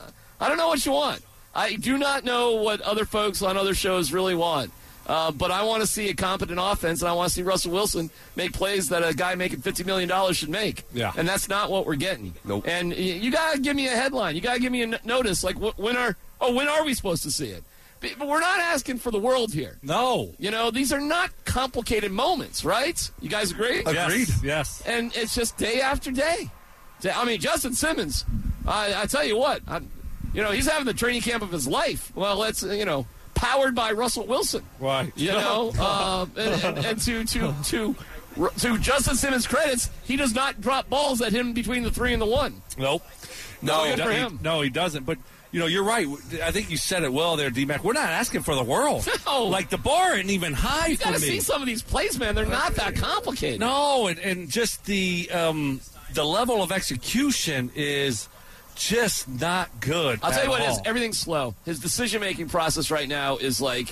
I 0.44 0.48
don't 0.48 0.58
know 0.58 0.68
what 0.68 0.84
you 0.84 0.92
want. 0.92 1.22
I 1.54 1.76
do 1.76 1.96
not 1.96 2.22
know 2.24 2.52
what 2.56 2.82
other 2.82 3.06
folks 3.06 3.40
on 3.40 3.56
other 3.56 3.72
shows 3.74 4.12
really 4.12 4.34
want. 4.34 4.70
Uh, 5.06 5.30
but 5.30 5.50
I 5.50 5.62
want 5.64 5.80
to 5.82 5.86
see 5.86 6.10
a 6.10 6.14
competent 6.14 6.58
offense, 6.60 7.00
and 7.00 7.08
I 7.08 7.12
want 7.14 7.28
to 7.30 7.34
see 7.34 7.42
Russell 7.42 7.72
Wilson 7.72 8.10
make 8.36 8.52
plays 8.52 8.88
that 8.90 9.02
a 9.06 9.14
guy 9.14 9.34
making 9.36 9.60
fifty 9.62 9.84
million 9.84 10.08
dollars 10.08 10.36
should 10.36 10.50
make. 10.50 10.84
Yeah. 10.92 11.12
and 11.16 11.26
that's 11.26 11.48
not 11.48 11.70
what 11.70 11.86
we're 11.86 11.94
getting. 11.96 12.34
Nope. 12.44 12.64
And 12.66 12.90
y- 12.90 12.96
you 12.96 13.30
gotta 13.30 13.58
give 13.58 13.74
me 13.76 13.86
a 13.86 13.90
headline. 13.96 14.34
You 14.34 14.42
gotta 14.42 14.60
give 14.60 14.72
me 14.72 14.80
a 14.82 14.86
n- 14.86 14.98
notice. 15.04 15.42
Like, 15.44 15.56
wh- 15.56 15.78
when 15.78 15.96
are 15.96 16.16
oh, 16.42 16.54
when 16.54 16.68
are 16.68 16.84
we 16.84 16.92
supposed 16.94 17.22
to 17.22 17.30
see 17.30 17.48
it? 17.48 17.64
But 18.00 18.28
we're 18.28 18.40
not 18.40 18.58
asking 18.60 18.98
for 18.98 19.10
the 19.10 19.18
world 19.18 19.54
here. 19.54 19.78
No. 19.82 20.34
You 20.38 20.50
know, 20.50 20.70
these 20.70 20.92
are 20.92 21.00
not 21.00 21.30
complicated 21.46 22.12
moments, 22.12 22.62
right? 22.64 22.98
You 23.20 23.30
guys 23.30 23.50
agree? 23.50 23.78
Agreed. 23.80 24.28
Yes. 24.28 24.42
yes. 24.42 24.82
And 24.84 25.14
it's 25.16 25.34
just 25.34 25.56
day 25.56 25.80
after 25.80 26.10
day. 26.10 26.50
I 27.14 27.24
mean, 27.24 27.40
Justin 27.40 27.72
Simmons, 27.74 28.24
I, 28.66 29.02
I 29.02 29.06
tell 29.06 29.24
you 29.24 29.36
what, 29.38 29.62
i 29.68 29.80
you 30.34 30.42
know, 30.42 30.50
he's 30.50 30.66
having 30.68 30.84
the 30.86 30.94
training 30.94 31.22
camp 31.22 31.42
of 31.42 31.50
his 31.52 31.66
life. 31.66 32.12
Well, 32.14 32.42
it's, 32.44 32.62
uh, 32.64 32.72
you 32.72 32.84
know, 32.84 33.06
powered 33.34 33.74
by 33.74 33.92
Russell 33.92 34.26
Wilson. 34.26 34.64
Right. 34.80 35.12
You 35.16 35.32
know, 35.32 35.72
uh, 35.78 36.26
and, 36.36 36.64
and, 36.64 36.86
and 36.86 37.00
to, 37.02 37.24
to, 37.24 37.54
to, 37.64 37.96
to 38.58 38.78
Justin 38.78 39.16
Simmons' 39.16 39.46
credits, 39.46 39.90
he 40.04 40.16
does 40.16 40.34
not 40.34 40.60
drop 40.60 40.88
balls 40.90 41.22
at 41.22 41.32
him 41.32 41.52
between 41.52 41.82
the 41.84 41.90
three 41.90 42.12
and 42.12 42.20
the 42.20 42.26
one. 42.26 42.62
Nope. 42.76 43.02
No, 43.62 43.84
he 43.84 43.96
for 43.96 44.10
he- 44.10 44.16
him. 44.18 44.38
no, 44.42 44.60
he 44.60 44.68
doesn't. 44.70 45.06
But 45.06 45.18
you 45.52 45.60
know, 45.60 45.66
you're 45.66 45.84
right. 45.84 46.06
I 46.42 46.50
think 46.50 46.68
you 46.68 46.76
said 46.76 47.04
it 47.04 47.12
well 47.12 47.36
there, 47.36 47.48
D-Mac. 47.48 47.84
We're 47.84 47.92
not 47.92 48.08
asking 48.08 48.42
for 48.42 48.56
the 48.56 48.64
world. 48.64 49.08
No. 49.26 49.44
Like 49.44 49.70
the 49.70 49.78
bar 49.78 50.14
isn't 50.16 50.28
even 50.30 50.52
high 50.52 50.88
You 50.88 50.96
for 50.96 51.04
got 51.04 51.14
to 51.14 51.20
me. 51.20 51.26
see 51.28 51.40
some 51.40 51.60
of 51.62 51.66
these 51.66 51.80
plays, 51.82 52.18
man. 52.18 52.34
They're 52.34 52.44
not 52.44 52.74
that 52.74 52.94
complicated. 52.96 53.58
No, 53.60 54.06
and, 54.08 54.18
and 54.18 54.50
just 54.50 54.84
the 54.84 55.30
um, 55.32 55.80
the 56.12 56.24
level 56.24 56.62
of 56.62 56.70
execution 56.72 57.70
is 57.74 58.28
just 58.74 59.28
not 59.28 59.80
good. 59.80 60.20
I'll 60.22 60.32
tell 60.32 60.44
you 60.44 60.50
what 60.50 60.60
it 60.62 60.68
is. 60.70 60.78
all. 60.78 60.82
Everything's 60.86 61.18
slow. 61.18 61.54
His 61.64 61.78
decision 61.80 62.20
making 62.20 62.48
process 62.48 62.90
right 62.90 63.08
now 63.08 63.36
is 63.36 63.60
like, 63.60 63.88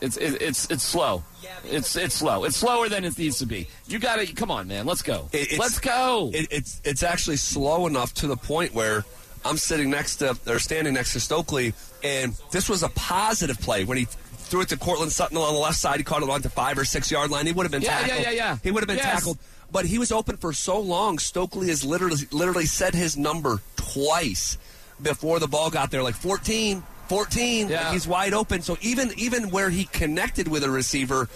it's 0.00 0.16
it, 0.16 0.40
it's 0.40 0.70
it's 0.70 0.82
slow. 0.82 1.22
It's 1.64 1.94
it's 1.96 2.14
slow. 2.14 2.44
It's 2.44 2.56
slower 2.56 2.88
than 2.88 3.04
it 3.04 3.18
needs 3.18 3.38
to 3.40 3.46
be. 3.46 3.68
You 3.86 3.98
got 3.98 4.16
to 4.18 4.32
come 4.32 4.50
on, 4.50 4.66
man. 4.68 4.86
Let's 4.86 5.02
go. 5.02 5.28
It- 5.32 5.58
Let's 5.58 5.78
go. 5.78 6.30
It, 6.32 6.48
it's 6.50 6.80
it's 6.84 7.02
actually 7.02 7.36
slow 7.36 7.86
enough 7.86 8.14
to 8.14 8.26
the 8.26 8.36
point 8.36 8.72
where 8.74 9.04
I'm 9.44 9.56
sitting 9.58 9.90
next 9.90 10.16
to 10.16 10.38
or 10.46 10.58
standing 10.58 10.94
next 10.94 11.12
to 11.12 11.18
Stokley, 11.20 11.74
and 12.02 12.32
this 12.50 12.68
was 12.68 12.82
a 12.82 12.88
positive 12.90 13.60
play 13.60 13.84
when 13.84 13.98
he 13.98 14.04
threw 14.04 14.62
it 14.62 14.68
to 14.70 14.76
Courtland 14.76 15.12
Sutton 15.12 15.36
on 15.36 15.52
the 15.54 15.60
left 15.60 15.76
side. 15.76 15.98
He 15.98 16.02
caught 16.02 16.22
it 16.22 16.28
on 16.30 16.40
the 16.40 16.48
five 16.48 16.78
or 16.78 16.84
six 16.84 17.10
yard 17.10 17.30
line. 17.30 17.46
He 17.46 17.52
would 17.52 17.64
have 17.64 17.70
been 17.70 17.82
Yeah, 17.82 18.00
yeah, 18.00 18.06
tackled. 18.06 18.24
yeah, 18.24 18.30
yeah. 18.32 18.58
He 18.62 18.70
would 18.70 18.80
have 18.82 18.88
been 18.88 18.96
Yes. 18.96 19.06
tackled. 19.06 19.38
But 19.72 19.86
he 19.86 19.98
was 19.98 20.10
open 20.10 20.36
for 20.36 20.52
so 20.52 20.80
long. 20.80 21.18
Stokley 21.18 21.68
has 21.68 21.84
literally 21.84 22.16
literally 22.32 22.66
said 22.66 22.94
his 22.94 23.16
number 23.16 23.60
twice 23.76 24.58
before 25.00 25.38
the 25.38 25.48
ball 25.48 25.70
got 25.70 25.90
there, 25.90 26.02
like 26.02 26.14
14, 26.14 26.82
14. 27.08 27.68
Yeah. 27.68 27.84
Like 27.84 27.92
he's 27.92 28.06
wide 28.06 28.34
open. 28.34 28.62
So 28.62 28.76
even 28.80 29.12
even 29.16 29.50
where 29.50 29.70
he 29.70 29.84
connected 29.84 30.48
with 30.48 30.64
a 30.64 30.70
receiver, 30.70 31.22
it 31.22 31.28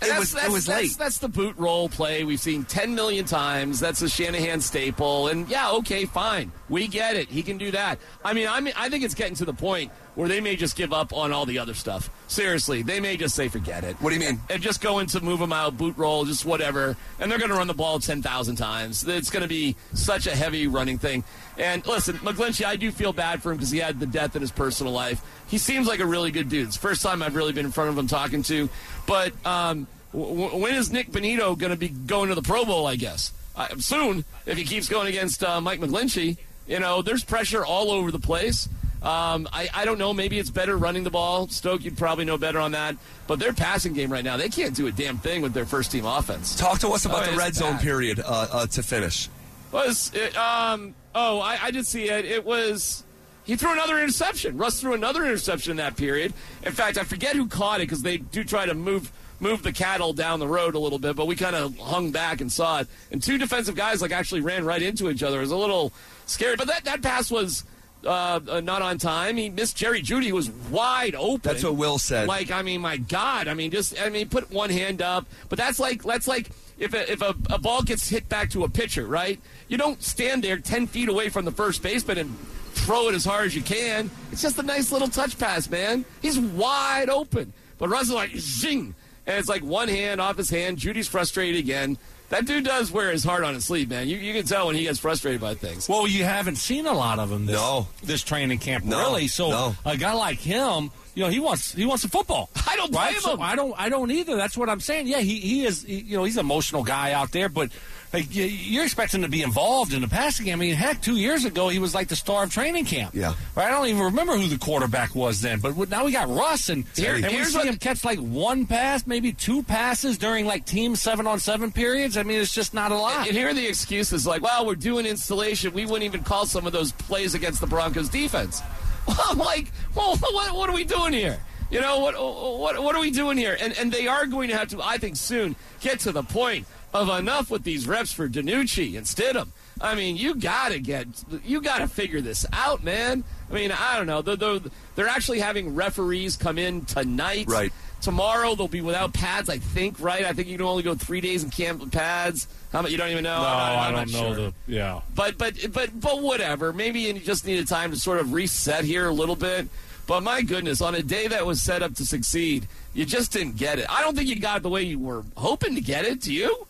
that's, 0.00 0.18
was 0.18 0.32
that's, 0.32 0.46
it 0.46 0.52
was 0.52 0.66
that's, 0.66 0.82
late. 0.82 0.98
That's 0.98 1.18
the 1.18 1.28
boot 1.28 1.56
roll 1.58 1.88
play 1.88 2.24
we've 2.24 2.40
seen 2.40 2.64
10 2.64 2.94
million 2.94 3.24
times. 3.24 3.80
That's 3.80 4.02
a 4.02 4.08
Shanahan 4.08 4.60
staple. 4.60 5.28
And 5.28 5.48
yeah, 5.48 5.70
okay, 5.72 6.04
fine. 6.04 6.52
We 6.70 6.86
get 6.86 7.16
it. 7.16 7.28
He 7.28 7.42
can 7.42 7.58
do 7.58 7.72
that. 7.72 7.98
I 8.24 8.32
mean, 8.32 8.48
I 8.48 8.60
mean, 8.60 8.72
I 8.76 8.88
think 8.88 9.04
it's 9.04 9.14
getting 9.14 9.34
to 9.36 9.44
the 9.44 9.52
point 9.52 9.90
where 10.14 10.28
they 10.28 10.40
may 10.40 10.54
just 10.56 10.76
give 10.76 10.92
up 10.92 11.12
on 11.12 11.32
all 11.32 11.44
the 11.44 11.58
other 11.58 11.74
stuff. 11.74 12.08
Seriously, 12.28 12.82
they 12.82 13.00
may 13.00 13.16
just 13.16 13.34
say 13.34 13.48
forget 13.48 13.82
it. 13.84 13.96
What 14.00 14.10
do 14.10 14.14
you 14.14 14.20
mean? 14.20 14.40
And 14.48 14.62
just 14.62 14.80
go 14.80 15.00
into 15.00 15.20
move 15.20 15.40
them 15.40 15.52
out, 15.52 15.76
boot 15.76 15.96
roll, 15.98 16.24
just 16.24 16.44
whatever. 16.44 16.96
And 17.18 17.30
they're 17.30 17.38
going 17.38 17.50
to 17.50 17.56
run 17.56 17.66
the 17.66 17.74
ball 17.74 17.98
10,000 17.98 18.56
times. 18.56 19.06
It's 19.06 19.30
going 19.30 19.42
to 19.42 19.48
be 19.48 19.76
such 19.94 20.26
a 20.26 20.34
heavy 20.34 20.68
running 20.68 20.98
thing. 20.98 21.24
And 21.58 21.84
listen, 21.86 22.16
McGlinchey, 22.18 22.64
I 22.64 22.76
do 22.76 22.90
feel 22.92 23.12
bad 23.12 23.42
for 23.42 23.50
him 23.50 23.56
because 23.58 23.70
he 23.70 23.78
had 23.78 23.98
the 23.98 24.06
death 24.06 24.36
in 24.36 24.42
his 24.42 24.52
personal 24.52 24.92
life. 24.92 25.22
He 25.48 25.58
seems 25.58 25.88
like 25.88 25.98
a 26.00 26.06
really 26.06 26.30
good 26.30 26.48
dude. 26.48 26.68
It's 26.68 26.76
the 26.76 26.82
first 26.82 27.02
time 27.02 27.22
I've 27.22 27.34
really 27.34 27.52
been 27.52 27.66
in 27.66 27.72
front 27.72 27.90
of 27.90 27.98
him 27.98 28.06
talking 28.06 28.42
to. 28.44 28.68
But 29.06 29.32
um, 29.44 29.88
w- 30.12 30.40
w- 30.40 30.62
when 30.62 30.74
is 30.74 30.92
Nik 30.92 31.10
Bonitto 31.10 31.58
going 31.58 31.70
to 31.72 31.76
be 31.76 31.88
going 31.88 32.28
to 32.28 32.36
the 32.36 32.42
Pro 32.42 32.64
Bowl, 32.64 32.86
I 32.86 32.94
guess? 32.96 33.32
Uh, 33.56 33.66
soon, 33.78 34.24
if 34.46 34.56
he 34.56 34.64
keeps 34.64 34.88
going 34.88 35.08
against 35.08 35.42
uh, 35.42 35.60
Mike 35.60 35.80
McGlinchey. 35.80 36.38
You 36.70 36.78
know, 36.80 37.02
there's 37.02 37.24
pressure 37.24 37.64
all 37.66 37.90
over 37.90 38.10
the 38.10 38.18
place. 38.20 38.68
Um, 39.02 39.48
I, 39.52 39.68
I 39.74 39.84
don't 39.84 39.98
know. 39.98 40.12
Maybe 40.14 40.38
it's 40.38 40.50
better 40.50 40.76
running 40.76 41.04
the 41.04 41.10
ball. 41.10 41.48
Stoke, 41.48 41.84
you'd 41.84 41.98
probably 41.98 42.24
know 42.24 42.38
better 42.38 42.60
on 42.60 42.72
that. 42.72 42.96
But 43.26 43.38
their 43.40 43.52
passing 43.52 43.92
game 43.92 44.12
right 44.12 44.22
now, 44.22 44.36
they 44.36 44.48
can't 44.50 44.74
do 44.76 44.86
a 44.86 44.92
damn 44.92 45.18
thing 45.18 45.42
with 45.42 45.52
their 45.52 45.64
first 45.66 45.90
team 45.90 46.04
offense. 46.06 46.54
Talk 46.54 46.78
to 46.80 46.88
us 46.90 47.06
about 47.06 47.26
Oh, 47.26 47.30
the 47.32 47.36
red 47.36 47.54
zone 47.54 47.72
bad. 47.72 47.82
period 47.82 48.20
uh, 48.20 48.46
uh, 48.52 48.66
to 48.68 48.82
finish. 48.82 49.28
Was 49.72 50.10
it, 50.14 50.36
um 50.36 50.94
oh 51.14 51.38
I, 51.40 51.58
I 51.62 51.70
did 51.70 51.86
see 51.86 52.08
it. 52.08 52.24
It 52.24 52.44
was 52.44 53.02
he 53.44 53.56
threw 53.56 53.72
another 53.72 53.98
interception. 53.98 54.56
Russ 54.58 54.80
threw 54.80 54.94
another 54.94 55.24
interception 55.24 55.72
in 55.72 55.76
that 55.78 55.96
period. 55.96 56.34
In 56.64 56.72
fact, 56.72 56.98
I 56.98 57.04
forget 57.04 57.34
who 57.36 57.46
caught 57.48 57.80
it 57.80 57.84
because 57.88 58.02
they 58.02 58.18
do 58.18 58.44
try 58.44 58.66
to 58.66 58.74
move 58.74 59.10
move 59.40 59.62
the 59.62 59.72
cattle 59.72 60.12
down 60.12 60.38
the 60.38 60.46
road 60.46 60.74
a 60.74 60.78
little 60.78 60.98
bit, 60.98 61.16
but 61.16 61.26
we 61.26 61.34
kind 61.34 61.56
of 61.56 61.76
hung 61.78 62.12
back 62.12 62.40
and 62.40 62.52
saw 62.52 62.80
it. 62.80 62.88
And 63.10 63.22
two 63.22 63.38
defensive 63.38 63.74
guys 63.74 64.00
like 64.00 64.12
actually 64.12 64.42
ran 64.42 64.64
right 64.64 64.82
into 64.82 65.10
each 65.10 65.22
other. 65.22 65.38
It 65.38 65.42
was 65.42 65.50
a 65.50 65.56
little 65.56 65.92
scary, 66.26 66.56
but 66.56 66.68
that 66.68 66.84
that 66.84 67.02
pass 67.02 67.30
was. 67.30 67.64
Uh, 68.02 68.40
uh, 68.48 68.60
not 68.60 68.80
on 68.80 68.96
time. 68.96 69.36
He 69.36 69.50
missed 69.50 69.76
Jerry 69.76 70.00
Jeudy, 70.00 70.32
was 70.32 70.48
wide 70.48 71.14
open. 71.14 71.42
That's 71.42 71.62
what 71.62 71.76
Will 71.76 71.98
said. 71.98 72.28
Like, 72.28 72.50
I 72.50 72.62
mean, 72.62 72.80
my 72.80 72.96
God, 72.96 73.46
I 73.46 73.52
mean, 73.52 73.70
just, 73.70 74.00
I 74.00 74.08
mean, 74.08 74.30
put 74.30 74.50
one 74.50 74.70
hand 74.70 75.02
up. 75.02 75.26
But 75.50 75.58
that's 75.58 75.78
like, 75.78 76.02
that's 76.02 76.26
like 76.26 76.48
if 76.78 76.94
a, 76.94 77.12
if 77.12 77.20
a, 77.20 77.34
a 77.50 77.58
ball 77.58 77.82
gets 77.82 78.08
hit 78.08 78.26
back 78.26 78.48
to 78.52 78.64
a 78.64 78.70
pitcher, 78.70 79.06
right? 79.06 79.38
You 79.68 79.76
don't 79.76 80.02
stand 80.02 80.42
there 80.42 80.56
ten 80.56 80.86
feet 80.86 81.10
away 81.10 81.28
from 81.28 81.44
the 81.44 81.52
first 81.52 81.82
baseman 81.82 82.16
and 82.16 82.38
throw 82.72 83.10
it 83.10 83.14
as 83.14 83.26
hard 83.26 83.44
as 83.44 83.54
you 83.54 83.60
can. 83.60 84.10
It's 84.32 84.40
just 84.40 84.58
a 84.58 84.62
nice 84.62 84.90
little 84.90 85.08
touch 85.08 85.38
pass, 85.38 85.68
man. 85.68 86.06
He's 86.22 86.38
wide 86.38 87.10
open, 87.10 87.52
but 87.76 87.90
Russell 87.90 88.14
like 88.14 88.34
zing. 88.34 88.94
And 89.30 89.38
it's 89.38 89.48
like 89.48 89.62
one 89.62 89.88
hand 89.88 90.20
off 90.20 90.36
his 90.36 90.50
hand. 90.50 90.76
Jeudy's 90.78 91.06
frustrated 91.08 91.60
again. 91.60 91.96
That 92.30 92.46
dude 92.46 92.64
does 92.64 92.92
wear 92.92 93.10
his 93.10 93.24
heart 93.24 93.42
on 93.44 93.54
his 93.54 93.64
sleeve, 93.64 93.88
man. 93.90 94.08
You, 94.08 94.16
you 94.16 94.32
can 94.32 94.44
tell 94.44 94.66
when 94.68 94.76
he 94.76 94.82
gets 94.82 94.98
frustrated 94.98 95.40
by 95.40 95.54
things. 95.54 95.88
Well, 95.88 96.06
you 96.06 96.22
haven't 96.24 96.56
seen 96.56 96.86
a 96.86 96.92
lot 96.92 97.18
of 97.18 97.30
him 97.30 97.46
this, 97.46 97.56
No. 97.56 97.88
this 98.04 98.22
training 98.22 98.58
camp, 98.58 98.84
No, 98.84 98.98
really. 98.98 99.26
So 99.28 99.50
no. 99.50 99.76
a 99.84 99.96
guy 99.96 100.12
like 100.12 100.38
him, 100.38 100.90
you 101.14 101.24
know, 101.24 101.28
he 101.28 101.40
wants 101.40 101.72
he 101.72 101.84
wants 101.86 102.02
the 102.04 102.08
football. 102.08 102.50
I 102.68 102.76
don't 102.76 102.92
blame 102.92 103.04
right? 103.14 103.16
So 103.20 103.34
him. 103.34 103.42
I 103.42 103.56
don't 103.56 103.74
I 103.76 103.88
don't 103.88 104.10
either. 104.12 104.36
That's 104.36 104.56
what 104.56 104.68
I'm 104.68 104.80
saying. 104.80 105.06
Yeah, 105.08 105.18
he, 105.18 105.40
he 105.40 105.64
is. 105.64 105.82
He, 105.82 106.00
you 106.00 106.16
know, 106.16 106.24
he's 106.24 106.36
an 106.36 106.40
emotional 106.46 106.82
guy 106.84 107.12
out 107.12 107.30
there, 107.32 107.48
but. 107.48 107.70
Like, 108.12 108.26
you're 108.30 108.82
expecting 108.82 109.22
to 109.22 109.28
be 109.28 109.42
involved 109.42 109.92
in 109.92 110.00
the 110.02 110.08
passing 110.08 110.46
game. 110.46 110.54
I 110.54 110.56
mean, 110.56 110.74
heck, 110.74 111.00
two 111.00 111.16
years 111.16 111.44
ago 111.44 111.68
he 111.68 111.78
was 111.78 111.94
like 111.94 112.08
the 112.08 112.16
star 112.16 112.42
of 112.42 112.50
training 112.52 112.84
camp. 112.84 113.14
Yeah. 113.14 113.34
right. 113.54 113.68
I 113.68 113.70
don't 113.70 113.86
even 113.86 114.02
remember 114.02 114.36
who 114.36 114.48
the 114.48 114.58
quarterback 114.58 115.14
was 115.14 115.40
then. 115.40 115.60
But 115.60 115.88
now 115.88 116.04
we 116.04 116.10
got 116.10 116.28
Russ, 116.28 116.70
and, 116.70 116.84
Here- 116.96 117.14
and 117.14 117.24
we 117.26 117.30
here's 117.32 117.52
see 117.52 117.58
what- 117.58 117.66
him 117.68 117.76
catch 117.76 118.04
like 118.04 118.18
one 118.18 118.66
pass, 118.66 119.06
maybe 119.06 119.32
two 119.32 119.62
passes 119.62 120.18
during 120.18 120.44
like 120.44 120.64
team 120.64 120.96
seven 120.96 121.28
on 121.28 121.38
seven 121.38 121.70
periods. 121.70 122.16
I 122.16 122.24
mean, 122.24 122.40
it's 122.40 122.52
just 122.52 122.74
not 122.74 122.90
a 122.90 122.96
lot. 122.96 123.28
And 123.28 123.36
here 123.36 123.48
are 123.50 123.54
the 123.54 123.68
excuses 123.68 124.26
like, 124.26 124.42
well, 124.42 124.66
we're 124.66 124.74
doing 124.74 125.06
installation. 125.06 125.72
We 125.72 125.84
wouldn't 125.86 126.02
even 126.02 126.24
call 126.24 126.46
some 126.46 126.66
of 126.66 126.72
those 126.72 126.90
plays 126.90 127.34
against 127.34 127.60
the 127.60 127.68
Broncos 127.68 128.08
defense. 128.08 128.60
I'm 129.28 129.38
like, 129.38 129.70
well, 129.94 130.16
what, 130.32 130.52
what 130.56 130.68
are 130.68 130.74
we 130.74 130.82
doing 130.84 131.12
here? 131.12 131.38
You 131.70 131.80
know, 131.80 132.00
what, 132.00 132.14
what, 132.18 132.82
what 132.82 132.96
are 132.96 133.00
we 133.00 133.12
doing 133.12 133.38
here? 133.38 133.56
And, 133.60 133.72
and 133.78 133.92
they 133.92 134.08
are 134.08 134.26
going 134.26 134.48
to 134.48 134.56
have 134.56 134.66
to, 134.70 134.82
I 134.82 134.98
think, 134.98 135.14
soon 135.14 135.54
get 135.80 136.00
to 136.00 136.10
the 136.10 136.24
point 136.24 136.66
of 136.92 137.08
enough 137.08 137.50
with 137.50 137.62
these 137.64 137.86
reps 137.86 138.12
for 138.12 138.28
DiNucci 138.28 138.96
and 138.96 139.06
Stidham. 139.06 139.48
I 139.80 139.94
mean, 139.94 140.16
you 140.16 140.34
got 140.34 140.72
to 140.72 140.78
get, 140.80 141.06
you 141.44 141.60
got 141.60 141.78
to 141.78 141.86
figure 141.88 142.20
this 142.20 142.44
out, 142.52 142.82
man. 142.84 143.24
I 143.50 143.54
mean, 143.54 143.72
I 143.72 143.96
don't 143.96 144.06
know. 144.06 144.20
They're, 144.22 144.36
they're, 144.36 144.60
they're 144.94 145.08
actually 145.08 145.40
having 145.40 145.74
referees 145.74 146.36
come 146.36 146.58
in 146.58 146.84
tonight. 146.84 147.46
Right. 147.48 147.72
Tomorrow 148.02 148.54
they'll 148.54 148.68
be 148.68 148.80
without 148.80 149.12
pads, 149.12 149.48
I 149.48 149.58
think, 149.58 150.00
right? 150.00 150.24
I 150.24 150.32
think 150.32 150.48
you 150.48 150.56
can 150.56 150.66
only 150.66 150.82
go 150.82 150.94
three 150.94 151.20
days 151.20 151.44
in 151.44 151.50
camp 151.50 151.80
with 151.80 151.92
pads. 151.92 152.48
How 152.72 152.80
about 152.80 152.90
you 152.92 152.96
don't 152.98 153.10
even 153.10 153.24
know? 153.24 153.40
no, 153.42 153.46
I'm 153.46 153.52
not- 153.52 153.72
I 153.78 153.86
I'm 153.88 153.94
don't 153.94 154.12
not 154.12 154.20
know 154.22 154.34
sure. 154.34 154.44
the. 154.46 154.54
Yeah. 154.66 155.00
But 155.14 155.36
but 155.36 155.54
but 155.72 156.00
but 156.00 156.22
whatever. 156.22 156.72
Maybe 156.72 157.00
you 157.00 157.18
just 157.18 157.44
needed 157.46 157.68
time 157.68 157.90
to 157.90 157.98
sort 157.98 158.18
of 158.20 158.32
reset 158.32 158.84
here 158.84 159.06
a 159.06 159.12
little 159.12 159.36
bit. 159.36 159.68
But 160.06 160.22
my 160.22 160.40
goodness, 160.42 160.80
on 160.80 160.94
a 160.94 161.02
day 161.02 161.26
that 161.28 161.44
was 161.44 161.60
set 161.62 161.82
up 161.82 161.94
to 161.96 162.06
succeed, 162.06 162.66
you 162.94 163.04
just 163.04 163.32
didn't 163.32 163.56
get 163.56 163.78
it. 163.78 163.86
I 163.90 164.00
don't 164.02 164.16
think 164.16 164.28
you 164.30 164.36
got 164.40 164.58
it 164.58 164.62
the 164.62 164.70
way 164.70 164.82
you 164.82 164.98
were 164.98 165.22
hoping 165.36 165.74
to 165.74 165.80
get 165.82 166.04
it. 166.06 166.20
Do 166.22 166.32
you? 166.32 166.66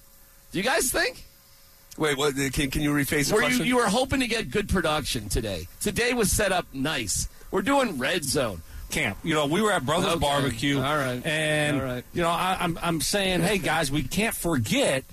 Do 0.53 0.59
you 0.59 0.65
guys 0.65 0.91
think? 0.91 1.25
Wait, 1.99 2.17
what? 2.17 2.35
Can, 2.53 2.71
can 2.71 2.83
you 2.83 2.93
rephrase 2.93 3.29
the 3.29 3.35
Were 3.35 3.41
you, 3.43 3.47
question? 3.49 3.67
you 3.67 3.77
were 3.77 3.87
hoping 3.87 4.21
to 4.21 4.27
get 4.27 4.51
good 4.51 4.69
production 4.69 5.29
today. 5.29 5.69
Today 5.81 6.13
was 6.15 6.31
set 6.31 6.51
up 6.53 6.67
nice. 6.73 7.29
We're 7.51 7.63
doing 7.63 7.99
red 7.99 8.25
zone. 8.25 8.63
camp. 8.91 9.19
You 9.23 9.35
know, 9.35 9.47
we 9.47 9.61
were 9.63 9.71
at 9.73 9.85
Brothers 9.87 10.11
Okay. 10.13 10.19
Barbecue. 10.21 10.77
All 10.81 10.97
right. 10.97 11.25
And, 11.25 11.77
All 11.81 11.87
right. 11.87 12.05
you 12.13 12.23
know, 12.23 12.29
I, 12.31 12.57
I'm, 12.61 12.79
I'm 12.83 13.01
saying, 13.01 13.41
hey, 13.43 13.59
guys, 13.59 13.91
we 13.91 14.03
can't 14.03 14.35
forget 14.35 15.05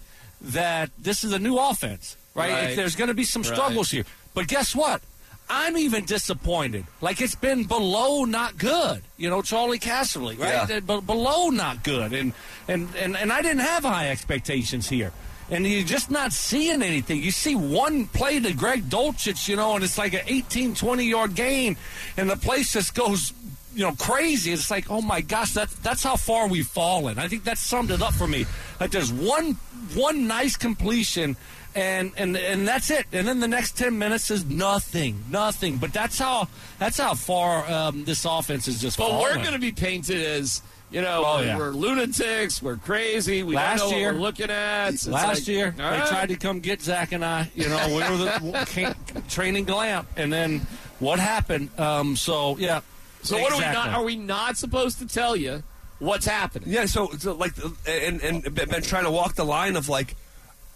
that 0.41 0.89
this 1.00 1.24
is 1.24 1.34
a 1.34 1.39
new 1.39 1.58
offense, 1.58 2.15
right? 2.36 2.51
Right. 2.51 2.75
There's 2.75 2.96
going 2.96 3.10
to 3.10 3.13
be 3.13 3.24
some 3.24 3.41
Right. 3.44 3.53
struggles 3.53 3.91
here. 3.91 4.06
But 4.34 4.48
guess 4.48 4.75
what? 4.75 5.01
I'm 5.50 5.77
even 5.77 6.06
disappointed. 6.06 6.86
Like, 7.01 7.22
it's 7.22 7.36
been 7.36 7.63
below 7.65 8.25
not 8.25 8.58
good. 8.58 9.01
You 9.17 9.29
know, 9.29 9.41
Charley 9.41 9.79
Casserly, 9.79 10.38
right? 10.39 10.67
Yeah. 10.70 10.79
Uh, 10.88 11.00
below 11.01 11.50
not 11.50 11.84
good. 11.84 12.13
And, 12.13 12.34
and, 12.67 12.89
and, 12.96 13.15
and 13.15 13.32
I 13.32 13.41
didn't 13.41 13.60
have 13.62 13.84
high 13.84 14.10
expectations 14.10 14.89
here. 14.89 15.12
And 15.50 15.66
you're 15.66 15.84
just 15.84 16.12
not 16.12 16.34
seeing 16.34 16.82
anything. 16.82 17.24
You 17.24 17.32
see 17.32 17.56
one 17.56 18.08
play 18.08 18.39
to 18.39 18.54
Greg 18.54 18.89
Dulcich, 18.89 19.48
you 19.48 19.56
know, 19.56 19.75
and 19.75 19.84
it's 19.84 19.98
like 19.98 20.13
an 20.13 20.22
18, 20.27 20.75
20 20.75 21.06
yard 21.06 21.36
gain, 21.36 21.77
and 22.18 22.30
the 22.30 22.36
place 22.36 22.74
just 22.74 22.94
goes, 22.94 23.34
you 23.74 23.84
know, 23.84 23.94
crazy. 23.94 24.51
It's 24.51 24.72
like, 24.72 24.89
oh 24.89 25.01
my 25.01 25.22
gosh, 25.22 25.54
that's 25.54 25.74
that's 25.75 26.04
how 26.04 26.16
far 26.16 26.48
we've 26.48 26.68
fallen. 26.68 27.20
I 27.20 27.27
think 27.27 27.44
that 27.44 27.58
summed 27.58 27.92
it 27.92 28.01
up 28.01 28.13
for 28.13 28.27
me. 28.27 28.46
Like 28.80 28.92
there's 28.92 29.13
one 29.13 29.54
one 29.94 30.27
nice 30.27 30.58
completion, 30.58 31.38
and 31.75 32.12
and 32.18 32.36
and 32.36 32.68
that's 32.68 32.89
it. 32.89 33.06
And 33.13 33.27
then 33.27 33.39
the 33.39 33.48
next 33.48 33.77
ten 33.77 33.98
minutes 33.98 34.32
is 34.32 34.46
nothing, 34.46 35.24
nothing. 35.29 35.77
But 35.77 35.94
that's 35.94 36.18
how 36.18 36.48
that's 36.79 36.98
how 36.98 37.14
far 37.14 37.70
um, 37.72 38.03
this 38.03 38.25
offense 38.25 38.68
is 38.68 38.81
just. 38.81 38.98
But 38.98 39.10
fallen. 39.10 39.22
we're 39.22 39.36
going 39.36 39.53
to 39.53 39.60
be 39.60 39.72
painted 39.72 40.22
as 40.25 40.64
you 40.92 41.02
know 41.02 41.24
Oh, 41.26 41.38
we're, 41.40 41.46
yeah. 41.46 41.58
we're 41.58 41.72
lunatics, 41.72 42.62
we're 42.62 42.78
crazy, 42.78 43.44
we 43.44 43.56
Last 43.56 43.80
don't 43.80 43.92
know 43.92 43.98
year- 43.98 44.08
what 44.08 44.16
we're 44.16 44.22
looking 44.22 44.50
at. 44.50 44.94
It's 44.94 45.08
Last 45.08 45.40
like, 45.40 45.48
year, 45.48 45.76
all 45.80 45.92
they 45.92 45.98
tried 46.08 46.30
to 46.30 46.36
come 46.38 46.60
get 46.60 46.82
Zach 46.82 47.12
and 47.12 47.24
I. 47.26 47.52
You 47.56 47.70
know, 47.70 47.88
we 47.90 47.96
were 47.96 48.18
the 48.18 48.66
can't- 48.70 49.30
training 49.30 49.66
Glamp, 49.66 50.08
and 50.16 50.32
then 50.32 50.66
what 51.00 51.20
happened? 51.20 51.70
Um, 51.80 52.16
so 52.16 52.58
yeah. 52.58 52.82
So 53.24 53.38
what 53.42 53.52
are 53.52 53.58
we 53.58 53.62
not? 53.66 53.90
Are 53.90 54.04
we 54.04 54.16
not 54.16 54.58
supposed 54.58 55.00
to 55.00 55.08
tell 55.08 55.36
you 55.36 55.64
what's 56.00 56.26
happening? 56.26 56.70
Yeah, 56.70 56.86
so, 56.86 57.10
so 57.18 57.34
like, 57.34 57.54
and 57.88 58.22
and 58.22 58.44
been 58.56 58.82
trying 58.84 59.04
to 59.06 59.12
walk 59.12 59.36
the 59.36 59.44
line 59.44 59.76
of 59.76 59.90
like, 59.90 60.16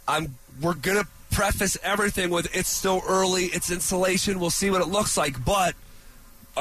I'm 0.08 0.36
we're 0.62 0.74
gonna 0.74 1.06
preface 1.32 1.78
everything 1.82 2.30
with 2.30 2.54
it's 2.54 2.67
still 2.69 3.02
early, 3.08 3.45
it's 3.45 3.71
insulation, 3.71 4.39
we'll 4.39 4.50
see 4.50 4.69
what 4.69 4.82
it 4.82 4.88
looks 4.89 5.15
like, 5.15 5.43
but 5.45 5.76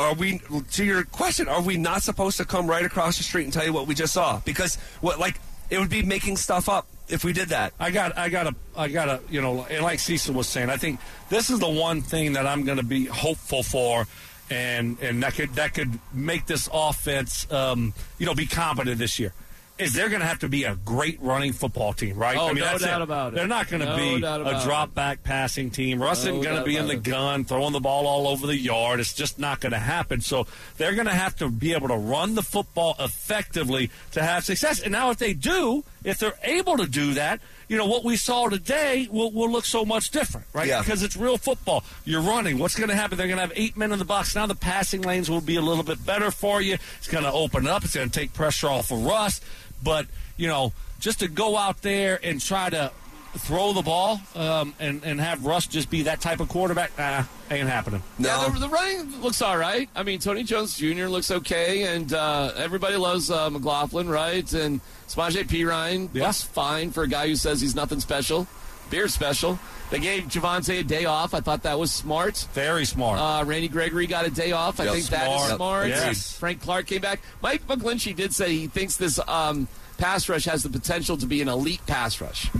are 0.00 0.14
we 0.14 0.40
to 0.72 0.84
your 0.84 1.04
question? 1.04 1.48
Are 1.48 1.62
we 1.62 1.76
not 1.76 2.02
supposed 2.02 2.38
to 2.38 2.44
come 2.44 2.66
right 2.66 2.84
across 2.84 3.18
the 3.18 3.22
street 3.22 3.44
and 3.44 3.52
tell 3.52 3.64
you 3.64 3.72
what 3.72 3.86
we 3.86 3.94
just 3.94 4.14
saw? 4.14 4.40
Because 4.44 4.76
what 5.00 5.18
like 5.18 5.40
it 5.68 5.78
would 5.78 5.90
be 5.90 6.02
making 6.02 6.36
stuff 6.36 6.68
up 6.68 6.86
if 7.08 7.24
we 7.24 7.32
did 7.32 7.50
that. 7.50 7.72
I 7.78 7.90
got, 7.90 8.16
I 8.18 8.28
got 8.28 8.46
a, 8.46 8.54
I 8.76 8.88
got 8.88 9.08
a, 9.08 9.20
you 9.30 9.40
know, 9.40 9.66
and 9.70 9.82
like 9.82 9.98
Cecil 9.98 10.34
was 10.34 10.48
saying, 10.48 10.70
I 10.70 10.76
think 10.76 11.00
this 11.28 11.50
is 11.50 11.58
the 11.58 11.68
one 11.68 12.02
thing 12.02 12.32
that 12.34 12.46
I'm 12.46 12.64
going 12.64 12.78
to 12.78 12.84
be 12.84 13.06
hopeful 13.06 13.62
for, 13.62 14.06
and 14.50 14.98
and 15.00 15.22
that 15.22 15.34
could 15.34 15.54
that 15.54 15.74
could 15.74 15.98
make 16.12 16.46
this 16.46 16.68
offense, 16.72 17.50
um, 17.52 17.94
you 18.18 18.26
know, 18.26 18.34
be 18.34 18.46
competent 18.46 18.98
this 18.98 19.18
year. 19.18 19.32
Is 19.80 19.92
they're 19.92 20.08
going 20.08 20.20
to 20.20 20.26
have 20.26 20.40
to 20.40 20.48
be 20.48 20.64
a 20.64 20.76
great 20.76 21.20
running 21.22 21.52
football 21.52 21.92
team, 21.92 22.16
right? 22.16 22.36
Oh, 22.36 22.46
I 22.46 22.52
mean, 22.52 22.56
no 22.56 22.66
that's 22.66 22.84
doubt 22.84 23.02
about 23.02 23.32
it. 23.32 23.36
They're 23.36 23.46
not 23.46 23.68
going 23.68 23.80
to 23.80 23.86
No 23.86 23.96
be 23.96 24.22
a 24.22 24.62
drop 24.62 24.94
back 24.94 25.22
passing 25.22 25.70
team. 25.70 26.02
Russ 26.02 26.24
No 26.24 26.32
isn't 26.32 26.42
going 26.42 26.56
to 26.58 26.64
be 26.64 26.76
in 26.76 26.86
the 26.86 26.94
it. 26.94 27.02
gun, 27.02 27.44
throwing 27.44 27.72
the 27.72 27.80
ball 27.80 28.06
all 28.06 28.28
over 28.28 28.46
the 28.46 28.56
yard. 28.56 29.00
It's 29.00 29.14
just 29.14 29.38
not 29.38 29.60
going 29.60 29.72
to 29.72 29.78
happen. 29.78 30.20
So 30.20 30.46
they're 30.76 30.94
going 30.94 31.06
to 31.06 31.14
have 31.14 31.36
to 31.36 31.48
be 31.48 31.72
able 31.72 31.88
to 31.88 31.96
run 31.96 32.34
the 32.34 32.42
football 32.42 32.94
effectively 32.98 33.90
to 34.12 34.22
have 34.22 34.44
success. 34.44 34.80
And 34.80 34.92
now, 34.92 35.10
if 35.10 35.18
they 35.18 35.32
do, 35.32 35.84
if 36.04 36.18
they're 36.18 36.38
able 36.42 36.76
to 36.76 36.86
do 36.86 37.14
that, 37.14 37.40
you 37.68 37.76
know 37.76 37.86
what 37.86 38.02
we 38.04 38.16
saw 38.16 38.48
today 38.48 39.06
will, 39.12 39.30
will 39.30 39.48
look 39.48 39.64
so 39.64 39.84
much 39.84 40.10
different, 40.10 40.44
right? 40.52 40.66
Yeah. 40.66 40.80
Because 40.80 41.04
it's 41.04 41.16
real 41.16 41.38
football. 41.38 41.84
You're 42.04 42.20
running. 42.20 42.58
What's 42.58 42.74
going 42.74 42.88
to 42.88 42.96
happen? 42.96 43.16
They're 43.16 43.28
going 43.28 43.36
to 43.36 43.42
have 43.46 43.52
eight 43.54 43.76
men 43.76 43.92
in 43.92 44.00
the 44.00 44.04
box. 44.04 44.34
Now 44.34 44.46
the 44.46 44.56
passing 44.56 45.02
lanes 45.02 45.30
will 45.30 45.40
be 45.40 45.54
a 45.54 45.60
little 45.60 45.84
bit 45.84 46.04
better 46.04 46.32
for 46.32 46.60
you. 46.60 46.78
It's 46.98 47.06
going 47.06 47.22
to 47.22 47.30
open 47.32 47.68
up. 47.68 47.84
It's 47.84 47.94
going 47.94 48.10
to 48.10 48.18
take 48.20 48.32
pressure 48.34 48.66
off 48.68 48.90
of 48.90 49.04
Russ. 49.04 49.40
But 49.82 50.06
you 50.36 50.48
know, 50.48 50.72
just 50.98 51.20
to 51.20 51.28
go 51.28 51.56
out 51.56 51.82
there 51.82 52.18
and 52.22 52.40
try 52.40 52.70
to 52.70 52.90
throw 53.36 53.72
the 53.72 53.82
ball 53.82 54.20
um, 54.34 54.74
and 54.80 55.04
and 55.04 55.20
have 55.20 55.44
Russ 55.44 55.66
just 55.66 55.88
be 55.88 56.02
that 56.02 56.20
type 56.20 56.40
of 56.40 56.48
quarterback, 56.48 56.90
nah, 56.98 57.24
ain't 57.50 57.68
happening. 57.68 58.02
No, 58.18 58.28
Yeah, 58.28 58.48
the, 58.52 58.58
the 58.60 58.68
running 58.68 59.20
looks 59.20 59.40
all 59.40 59.56
right. 59.56 59.88
I 59.94 60.02
mean, 60.02 60.18
Tony 60.18 60.42
Jones 60.42 60.76
Jr. 60.76 61.06
looks 61.06 61.30
okay, 61.30 61.94
and 61.94 62.12
uh, 62.12 62.52
everybody 62.56 62.96
loves 62.96 63.30
uh, 63.30 63.48
McLaughlin, 63.48 64.08
right? 64.08 64.52
And 64.52 64.80
Samaje 65.08 65.44
Perine 65.46 66.08
Yeah. 66.12 66.24
looks 66.26 66.42
fine 66.42 66.90
for 66.90 67.04
a 67.04 67.08
guy 67.08 67.28
who 67.28 67.36
says 67.36 67.60
he's 67.60 67.74
nothing 67.76 68.00
special. 68.00 68.48
Beer 68.90 69.08
special. 69.08 69.58
They 69.90 69.98
gave 69.98 70.24
Javonte 70.24 70.80
a 70.80 70.82
day 70.84 71.04
off. 71.04 71.34
I 71.34 71.40
thought 71.40 71.62
that 71.64 71.78
was 71.78 71.90
smart. 71.92 72.46
Very 72.52 72.84
smart. 72.84 73.18
Uh, 73.18 73.44
Randy 73.44 73.68
Gregory 73.68 74.06
got 74.06 74.26
a 74.26 74.30
day 74.30 74.52
off. 74.52 74.78
I 74.80 74.86
think 74.86 75.06
that 75.06 75.28
is 75.30 75.42
Smart. 75.42 75.56
smart. 75.56 75.88
Yes. 75.88 76.36
Frank 76.36 76.60
Clark 76.62 76.86
came 76.86 77.00
back. 77.00 77.20
Mike 77.42 77.66
McGlinchey 77.66 78.14
did 78.14 78.32
say 78.34 78.50
he 78.54 78.66
thinks 78.68 78.96
this 78.96 79.18
um, 79.26 79.66
pass 79.98 80.28
rush 80.28 80.44
has 80.44 80.62
the 80.62 80.68
potential 80.70 81.16
to 81.16 81.26
be 81.26 81.42
an 81.42 81.48
elite 81.48 81.80
pass 81.86 82.20
rush. 82.20 82.50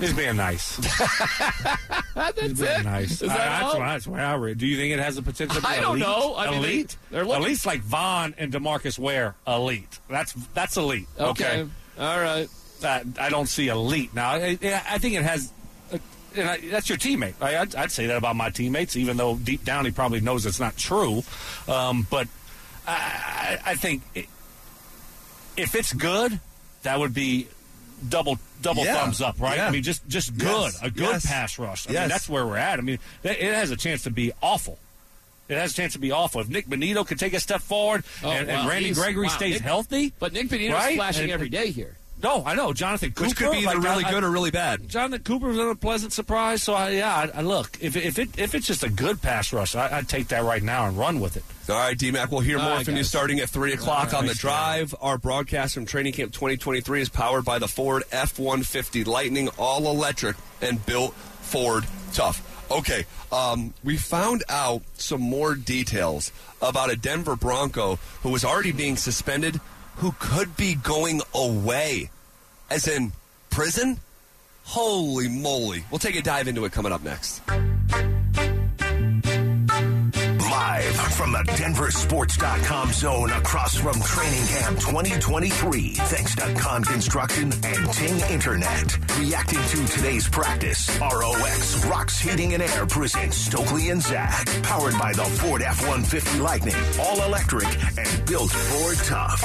He's 0.00 0.12
being 0.12 0.36
nice. 0.36 0.76
That's 2.14 2.40
He's 2.40 2.60
being 2.60 2.80
it. 2.80 2.84
nice. 2.84 3.12
Is 3.12 3.20
that 3.20 3.28
that's, 3.38 3.74
what, 3.74 3.78
that's 3.78 4.06
what 4.06 4.20
I 4.20 4.34
read. 4.34 4.58
Do 4.58 4.66
you 4.66 4.76
think 4.76 4.92
it 4.92 4.98
has 4.98 5.16
the 5.16 5.22
potential? 5.22 5.56
To 5.56 5.62
be 5.62 5.66
I 5.68 5.76
don't 5.80 5.96
elite? 5.96 6.00
know. 6.06 6.34
I 6.36 6.50
mean, 6.50 6.62
they- 6.62 6.68
elite. 6.74 6.96
they're 7.10 7.24
looking- 7.24 7.44
Elite's 7.44 7.64
like 7.66 7.80
Von 7.82 8.34
and 8.38 8.52
Demarcus 8.52 8.98
Ware. 8.98 9.34
Elite. 9.46 9.98
That's 10.10 10.32
that's 10.52 10.76
elite. 10.76 11.06
Okay. 11.18 11.66
All 11.98 12.20
right. 12.20 12.48
I 12.84 13.28
don't 13.30 13.48
see 13.48 13.68
elite 13.68 14.14
now. 14.14 14.30
I, 14.30 14.58
I 14.62 14.98
think 14.98 15.14
it 15.14 15.22
has. 15.22 15.52
uh, 15.92 15.98
And 16.36 16.48
I, 16.48 16.58
that's 16.58 16.88
your 16.88 16.98
teammate. 16.98 17.34
I, 17.40 17.58
I'd, 17.58 17.74
I'd 17.74 17.90
say 17.92 18.06
that 18.06 18.16
about 18.16 18.36
my 18.36 18.50
teammates, 18.50 18.96
even 18.96 19.16
though 19.16 19.36
deep 19.36 19.64
down 19.64 19.84
he 19.84 19.90
probably 19.90 20.20
knows 20.20 20.46
it's 20.46 20.60
not 20.60 20.76
true. 20.76 21.22
Um, 21.68 22.06
but 22.10 22.28
I, 22.86 23.58
I 23.64 23.70
I 23.72 23.74
think 23.76 24.02
it, 24.14 24.26
if 25.56 25.74
it's 25.74 25.92
good, 25.92 26.40
that 26.82 26.98
would 26.98 27.14
be 27.14 27.48
double 28.08 28.38
double 28.60 28.84
Yeah. 28.84 28.94
thumbs 29.00 29.20
up, 29.20 29.40
right? 29.40 29.56
Yeah. 29.58 29.68
I 29.68 29.70
mean, 29.70 29.82
just 29.82 30.06
just 30.08 30.36
good, 30.36 30.72
Yes. 30.72 30.82
a 30.82 30.90
good 30.90 31.02
Yes. 31.02 31.26
pass 31.26 31.58
rush. 31.58 31.88
I 31.88 31.92
Yes. 31.92 32.00
mean, 32.00 32.08
that's 32.08 32.28
where 32.28 32.46
we're 32.46 32.56
at. 32.56 32.78
I 32.78 32.82
mean, 32.82 32.98
it 33.22 33.30
it 33.40 33.54
has 33.54 33.70
a 33.70 33.76
chance 33.76 34.02
to 34.02 34.10
be 34.10 34.32
awful. 34.42 34.78
It 35.48 35.58
has 35.58 35.72
a 35.72 35.74
chance 35.74 35.92
to 35.92 35.98
be 35.98 36.10
awful. 36.10 36.40
If 36.40 36.48
Nik 36.48 36.66
Bonitto 36.66 37.06
could 37.06 37.18
take 37.18 37.34
a 37.34 37.40
step 37.40 37.60
forward 37.60 38.02
Oh, 38.22 38.30
and, 38.30 38.48
and. 38.50 38.66
Randy 38.66 38.86
He's- 38.86 38.98
Gregory 38.98 39.26
wow. 39.26 39.32
stays 39.34 39.54
Nick- 39.54 39.62
healthy, 39.62 40.12
But 40.18 40.32
Nik 40.32 40.48
Bonitto's 40.48 40.72
Right? 40.72 40.96
flashing 40.96 41.24
And- 41.24 41.32
every 41.32 41.50
day 41.50 41.70
here. 41.70 41.96
No, 42.22 42.42
I 42.46 42.54
know 42.54 42.72
Jonathan 42.72 43.10
Cooper, 43.10 43.28
which 43.28 43.36
could 43.36 43.50
be 43.52 43.58
either 43.58 43.74
like, 43.74 43.82
really 43.84 44.04
I- 44.04 44.10
good 44.10 44.24
or 44.24 44.30
really 44.30 44.50
bad. 44.50 44.88
Jonathan 44.88 45.22
Cooper's 45.24 45.56
been 45.56 45.68
a 45.68 45.74
pleasant 45.74 46.12
surprise. 46.12 46.62
So 46.62 46.72
I, 46.72 46.90
yeah, 46.90 47.14
I, 47.34 47.38
I 47.38 47.42
look 47.42 47.76
if 47.80 47.96
if 47.96 48.18
it 48.18 48.38
if 48.38 48.54
it's 48.54 48.66
just 48.66 48.82
a 48.82 48.88
good 48.88 49.20
pass 49.20 49.52
rush, 49.52 49.74
I, 49.74 49.98
I'd 49.98 50.08
take 50.08 50.28
that 50.28 50.42
right 50.44 50.62
now 50.62 50.86
and 50.86 50.96
run 50.96 51.20
with 51.20 51.36
it. 51.36 51.44
All 51.68 51.76
right, 51.76 51.96
DMAC, 51.96 52.30
we'll 52.30 52.40
hear 52.40 52.58
more 52.58 52.68
right, 52.68 52.84
from 52.84 52.96
you 52.96 53.04
starting 53.04 53.40
at 53.40 53.48
3 53.48 53.72
o'clock 53.72 54.12
All 54.12 54.18
on 54.18 54.24
the 54.26 54.32
right, 54.32 54.38
drive. 54.38 54.94
Our 55.00 55.16
broadcast 55.16 55.74
from 55.74 55.86
Training 55.86 56.12
Camp 56.12 56.30
2023 56.32 57.00
is 57.00 57.08
powered 57.08 57.44
by 57.46 57.58
the 57.58 57.68
Ford 57.68 58.04
F 58.12 58.38
150 58.38 59.04
Lightning, 59.04 59.48
all 59.58 59.88
electric 59.90 60.36
and 60.60 60.84
built 60.84 61.14
Ford 61.14 61.84
tough. 62.12 62.50
Okay, 62.70 63.04
um, 63.32 63.72
we 63.82 63.96
found 63.96 64.42
out 64.48 64.82
some 64.94 65.20
more 65.20 65.54
details 65.54 66.32
about 66.62 66.90
a 66.90 66.96
Denver 66.96 67.36
Bronco 67.36 67.96
who 68.22 68.30
was 68.30 68.44
already 68.44 68.72
being 68.72 68.96
suspended, 68.96 69.60
who 69.96 70.14
could 70.18 70.56
be 70.56 70.74
going 70.74 71.20
away, 71.34 72.10
as 72.70 72.88
in 72.88 73.12
prison. 73.50 73.98
Holy 74.64 75.28
moly! 75.28 75.84
We'll 75.90 75.98
take 75.98 76.16
a 76.16 76.22
dive 76.22 76.48
into 76.48 76.64
it 76.64 76.72
coming 76.72 76.92
up 76.92 77.02
next. 77.02 77.42
Live 80.74 80.96
from 81.14 81.30
the 81.30 81.38
DenverSports.com 81.38 82.92
zone 82.94 83.30
across 83.30 83.76
from 83.76 84.00
Training 84.00 84.44
Camp 84.48 84.80
2023. 84.80 85.90
Thanks 85.92 86.34
to 86.34 86.52
Con 86.54 86.82
Construction 86.82 87.52
and 87.62 87.92
Ting 87.92 88.18
Internet. 88.28 88.98
Reacting 89.20 89.62
to 89.62 89.92
today's 89.92 90.28
practice, 90.28 90.98
ROX 90.98 91.86
Rocks 91.86 92.18
Heating 92.18 92.54
and 92.54 92.62
Air 92.64 92.86
presents 92.86 93.36
Stokley 93.48 93.92
and 93.92 94.02
Zach. 94.02 94.48
Powered 94.64 94.98
by 94.98 95.12
the 95.12 95.22
Ford 95.22 95.62
F 95.62 95.80
150 95.82 96.40
Lightning. 96.40 96.74
All 97.00 97.22
electric 97.22 97.68
and 97.96 98.26
built 98.26 98.50
for 98.50 98.94
tough. 99.04 99.44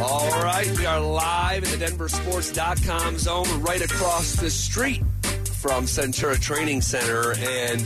All 0.00 0.30
right, 0.42 0.74
we 0.78 0.86
are 0.86 1.00
live 1.00 1.64
in 1.64 1.78
the 1.78 1.84
DenverSports.com 1.84 3.18
zone 3.18 3.60
right 3.60 3.82
across 3.82 4.36
the 4.36 4.48
street 4.48 5.02
from 5.60 5.84
Centura 5.84 6.40
Training 6.40 6.80
Center, 6.80 7.34
and 7.34 7.84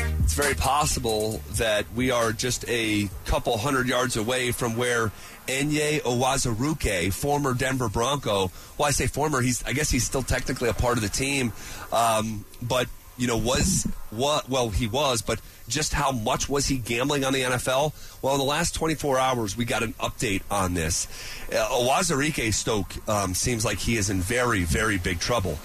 it's 0.00 0.34
very 0.34 0.54
possible 0.54 1.40
that 1.52 1.86
we 1.94 2.10
are 2.10 2.32
just 2.32 2.64
a 2.68 3.08
couple 3.26 3.56
hundred 3.58 3.88
yards 3.88 4.16
away 4.16 4.52
from 4.52 4.76
where 4.76 5.10
Enye 5.46 6.00
Uwazurike, 6.02 7.12
former 7.12 7.54
Denver 7.54 7.88
Bronco, 7.88 8.50
well, 8.76 8.88
I 8.88 8.90
say 8.90 9.06
former, 9.06 9.40
he's 9.40 9.64
I 9.64 9.72
guess 9.72 9.90
he's 9.90 10.04
still 10.04 10.22
technically 10.22 10.68
a 10.68 10.74
part 10.74 10.98
of 10.98 11.02
the 11.02 11.08
team, 11.08 11.52
um, 11.92 12.44
but 12.62 12.86
you 13.16 13.26
know, 13.26 13.36
was 13.36 13.86
what? 14.10 14.48
Well, 14.48 14.70
he 14.70 14.86
was, 14.86 15.22
but 15.22 15.40
just 15.68 15.92
how 15.92 16.12
much 16.12 16.48
was 16.48 16.66
he 16.66 16.78
gambling 16.78 17.24
on 17.24 17.32
the 17.32 17.42
NFL? 17.42 17.92
Well, 18.22 18.34
in 18.34 18.38
the 18.38 18.44
last 18.44 18.74
24 18.74 19.18
hours, 19.18 19.56
we 19.56 19.64
got 19.64 19.82
an 19.82 19.92
update 19.94 20.42
on 20.50 20.74
this. 20.74 21.06
Uh, 21.52 21.66
Uwazurike 21.68 22.54
Stoke 22.54 23.08
um, 23.08 23.34
seems 23.34 23.64
like 23.64 23.78
he 23.78 23.96
is 23.96 24.08
in 24.08 24.20
very, 24.20 24.62
very 24.62 24.98
big 24.98 25.18
trouble. 25.18 25.58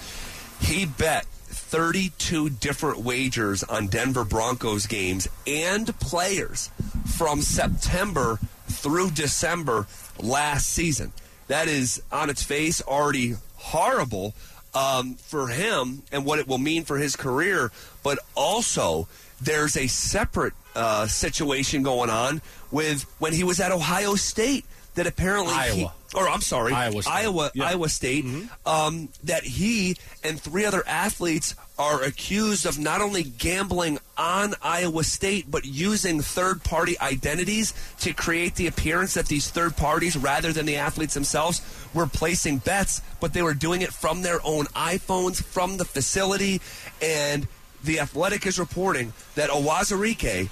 He 0.60 0.84
bet 0.84 1.26
32 1.64 2.50
different 2.50 3.00
wagers 3.00 3.64
on 3.64 3.88
Denver 3.88 4.24
Broncos 4.24 4.86
games 4.86 5.28
and 5.46 5.98
players 5.98 6.70
from 7.16 7.40
September 7.40 8.38
through 8.68 9.10
December 9.10 9.86
last 10.20 10.68
season. 10.68 11.12
That 11.48 11.68
is 11.68 12.02
on 12.12 12.30
its 12.30 12.42
face 12.42 12.80
already 12.82 13.34
horrible 13.56 14.34
um, 14.74 15.14
for 15.14 15.48
him 15.48 16.02
and 16.12 16.24
what 16.24 16.38
it 16.38 16.46
will 16.46 16.58
mean 16.58 16.84
for 16.84 16.98
his 16.98 17.16
career, 17.16 17.72
but 18.02 18.18
also 18.34 19.08
there's 19.40 19.76
a 19.76 19.86
separate 19.86 20.54
uh, 20.74 21.06
situation 21.06 21.82
going 21.82 22.10
on 22.10 22.42
with 22.70 23.02
when 23.18 23.32
he 23.32 23.44
was 23.44 23.60
at 23.60 23.72
Ohio 23.72 24.14
State 24.14 24.64
that 24.94 25.06
apparently 25.06 25.54
he, 25.72 25.88
or 26.14 26.28
I'm 26.28 26.40
sorry, 26.40 26.72
Iowa 26.72 27.02
State. 27.02 27.12
Iowa, 27.12 27.50
Yeah. 27.54 27.64
Iowa 27.64 27.88
State, 27.88 28.24
um, 28.64 29.08
that 29.24 29.42
he 29.44 29.96
and 30.22 30.40
three 30.40 30.64
other 30.64 30.82
athletes 30.86 31.54
are 31.78 32.02
accused 32.04 32.64
of 32.66 32.78
not 32.78 33.00
only 33.00 33.24
gambling 33.24 33.98
on 34.16 34.54
Iowa 34.62 35.02
State, 35.02 35.50
but 35.50 35.64
using 35.64 36.20
third 36.20 36.62
party 36.62 36.98
identities 37.00 37.74
to 38.00 38.12
create 38.12 38.54
the 38.54 38.68
appearance 38.68 39.14
that 39.14 39.26
these 39.26 39.50
third 39.50 39.76
parties, 39.76 40.16
rather 40.16 40.52
than 40.52 40.66
the 40.66 40.76
athletes 40.76 41.14
themselves, 41.14 41.60
were 41.92 42.06
placing 42.06 42.58
bets, 42.58 43.00
but 43.20 43.32
they 43.32 43.42
were 43.42 43.54
doing 43.54 43.82
it 43.82 43.92
from 43.92 44.22
their 44.22 44.38
own 44.44 44.66
iPhones, 44.66 45.42
from 45.42 45.76
the 45.78 45.84
facility. 45.84 46.60
And 47.02 47.48
the 47.82 47.98
Athletic 47.98 48.46
is 48.46 48.58
reporting 48.58 49.12
that 49.34 49.50
Uwazurike 49.50 50.48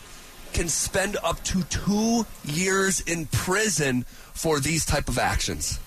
can 0.53 0.69
spend 0.69 1.17
up 1.23 1.43
to 1.45 1.63
two 1.65 2.27
years 2.45 3.01
in 3.01 3.25
prison 3.27 4.05
for 4.35 4.61
these 4.61 4.85
type 4.85 5.09
of 5.09 5.19
actions. 5.19 5.79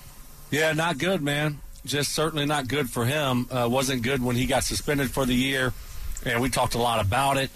Yeah, 0.50 0.72
not 0.72 0.98
good, 0.98 1.22
man. 1.22 1.60
Just 1.84 2.12
certainly 2.12 2.46
not 2.46 2.68
good 2.68 2.90
for 2.90 3.04
him. 3.04 3.46
Uh, 3.50 3.68
wasn't 3.70 4.02
good 4.02 4.22
when 4.22 4.36
he 4.36 4.46
got 4.46 4.64
suspended 4.64 5.10
for 5.10 5.24
the 5.24 5.34
year, 5.34 5.72
and 6.24 6.40
we 6.40 6.48
talked 6.50 6.74
a 6.74 6.78
lot 6.78 7.04
about 7.04 7.36
it. 7.36 7.50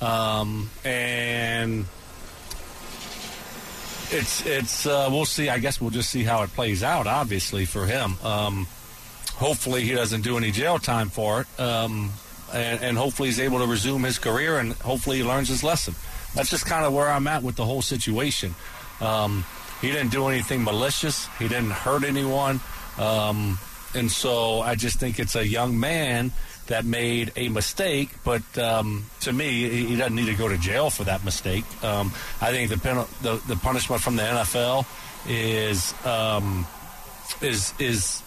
Um, 0.00 0.70
and 0.84 1.86
it's 4.10 4.44
it's 4.44 4.86
uh, 4.86 5.08
we'll 5.10 5.24
see. 5.24 5.48
I 5.48 5.58
guess 5.58 5.80
we'll 5.80 5.90
just 5.90 6.10
see 6.10 6.24
how 6.24 6.42
it 6.42 6.50
plays 6.50 6.82
out. 6.82 7.06
Obviously 7.06 7.64
for 7.64 7.86
him. 7.86 8.16
Um, 8.22 8.66
hopefully 9.34 9.82
he 9.82 9.92
doesn't 9.92 10.22
do 10.22 10.36
any 10.36 10.50
jail 10.50 10.78
time 10.78 11.08
for 11.08 11.42
it, 11.42 11.60
um, 11.60 12.10
and, 12.52 12.82
and 12.82 12.98
hopefully 12.98 13.28
he's 13.28 13.40
able 13.40 13.58
to 13.60 13.66
resume 13.66 14.02
his 14.02 14.18
career, 14.18 14.58
and 14.58 14.72
hopefully 14.74 15.18
he 15.18 15.24
learns 15.24 15.48
his 15.48 15.62
lesson. 15.62 15.94
That's 16.34 16.50
just 16.50 16.66
kind 16.66 16.84
of 16.84 16.92
where 16.92 17.08
I'm 17.08 17.26
at 17.26 17.42
with 17.42 17.56
the 17.56 17.64
whole 17.64 17.82
situation. 17.82 18.54
Um, 19.00 19.44
he 19.80 19.88
didn't 19.90 20.10
do 20.10 20.28
anything 20.28 20.64
malicious. 20.64 21.28
He 21.38 21.48
didn't 21.48 21.70
hurt 21.72 22.04
anyone. 22.04 22.60
Um, 22.98 23.58
and 23.94 24.10
so 24.10 24.60
I 24.60 24.74
just 24.74 24.98
think 24.98 25.18
it's 25.18 25.36
a 25.36 25.46
young 25.46 25.78
man 25.78 26.32
that 26.66 26.84
made 26.84 27.32
a 27.36 27.48
mistake. 27.48 28.10
But 28.24 28.42
um, 28.58 29.06
to 29.20 29.32
me, 29.32 29.68
he 29.70 29.86
he 29.86 29.96
doesn't 29.96 30.14
need 30.14 30.26
to 30.26 30.34
go 30.34 30.48
to 30.48 30.58
jail 30.58 30.90
for 30.90 31.04
that 31.04 31.24
mistake. 31.24 31.64
Um, 31.84 32.12
I 32.40 32.50
think 32.50 32.70
the, 32.70 32.78
pen- 32.78 33.06
the 33.22 33.40
the 33.46 33.56
punishment 33.56 34.02
from 34.02 34.16
the 34.16 34.22
NFL 34.22 34.84
is 35.28 35.94
um, 36.04 36.66
is 37.40 37.72
is 37.78 38.22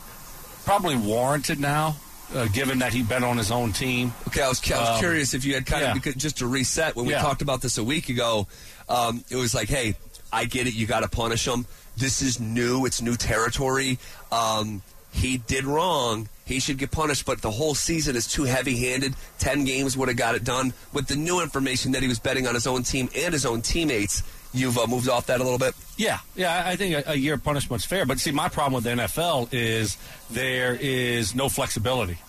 probably 0.66 0.96
warranted 0.96 1.60
now, 1.60 1.96
uh, 2.36 2.46
given 2.48 2.80
that 2.80 2.94
he 2.94 3.02
bet 3.04 3.24
on 3.24 3.38
his 3.38 3.52
own 3.52 3.74
team. 3.74 4.14
Okay, 4.28 4.42
I 4.42 4.50
was, 4.50 4.62
I 4.72 4.80
was 4.80 4.90
Um, 4.90 5.00
curious 5.00 5.34
if 5.34 5.46
you 5.46 5.54
had 5.56 5.66
kind 5.66 5.82
yeah. 5.82 5.88
of 5.90 5.96
because 5.96 6.16
just 6.16 6.38
to 6.40 6.48
reset 6.48 6.96
when 6.96 7.06
we 7.06 7.14
Yeah. 7.14 7.22
talked 7.22 7.42
about 7.42 7.62
this 7.62 7.78
a 7.78 7.84
week 7.84 8.10
ago. 8.10 8.48
Um, 8.88 9.24
it 9.30 9.36
was 9.36 9.54
like, 9.54 9.70
hey, 9.70 9.94
I 10.32 10.46
get 10.46 10.68
it. 10.68 10.74
You 10.74 10.88
got 10.88 11.02
to 11.02 11.10
punish 11.10 11.48
him. 11.48 11.66
This 11.98 12.22
is 12.22 12.40
new. 12.40 12.86
It's 12.86 13.02
new 13.02 13.16
territory. 13.16 13.98
Um, 14.32 14.82
he 15.12 15.38
did 15.38 15.66
wrong. 15.66 16.30
He 16.46 16.60
should 16.60 16.78
get 16.78 16.92
punished. 16.92 17.26
But 17.26 17.42
the 17.42 17.52
whole 17.52 17.76
season 17.76 18.16
is 18.16 18.28
too 18.28 18.44
heavy-handed. 18.44 19.16
Ten 19.38 19.66
games 19.66 19.98
would 19.98 20.08
have 20.08 20.18
got 20.18 20.36
it 20.36 20.44
done. 20.44 20.74
With 20.94 21.08
the 21.08 21.16
new 21.16 21.42
information 21.42 21.92
that 21.94 22.02
he 22.02 22.08
was 22.08 22.20
betting 22.20 22.48
on 22.48 22.54
his 22.54 22.68
own 22.68 22.84
team 22.84 23.10
and 23.16 23.34
his 23.34 23.46
own 23.46 23.62
teammates, 23.62 24.24
you've 24.54 24.78
uh, 24.78 24.88
moved 24.88 25.10
off 25.10 25.28
that 25.28 25.40
a 25.42 25.44
little 25.44 25.60
bit. 25.60 25.74
Yeah, 25.98 26.20
yeah, 26.36 26.64
I 26.66 26.72
I 26.72 26.76
think 26.76 27.06
a, 27.06 27.12
a 27.12 27.16
year 27.16 27.38
punishment's 27.38 27.86
fair. 27.86 28.06
But 28.06 28.20
see, 28.20 28.32
my 28.32 28.50
problem 28.50 28.74
with 28.74 28.84
the 28.84 29.04
NFL 29.04 29.50
is 29.52 29.98
there 30.30 30.78
is 30.80 31.36
no 31.36 31.50
flexibility. 31.50 32.20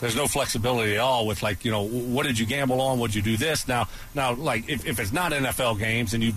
There's 0.00 0.16
no 0.16 0.26
flexibility 0.26 0.94
at 0.94 1.00
all 1.00 1.26
with 1.26 1.42
like 1.42 1.64
you 1.64 1.70
know 1.70 1.82
what 1.82 2.26
did 2.26 2.38
you 2.38 2.46
gamble 2.46 2.80
on? 2.80 2.98
Would 3.00 3.14
you 3.14 3.22
do 3.22 3.36
this 3.36 3.68
now? 3.68 3.88
Now, 4.14 4.34
like 4.34 4.68
if, 4.68 4.86
if 4.86 4.98
it's 4.98 5.12
not 5.12 5.32
NFL 5.32 5.78
games 5.78 6.14
and 6.14 6.22
you 6.22 6.32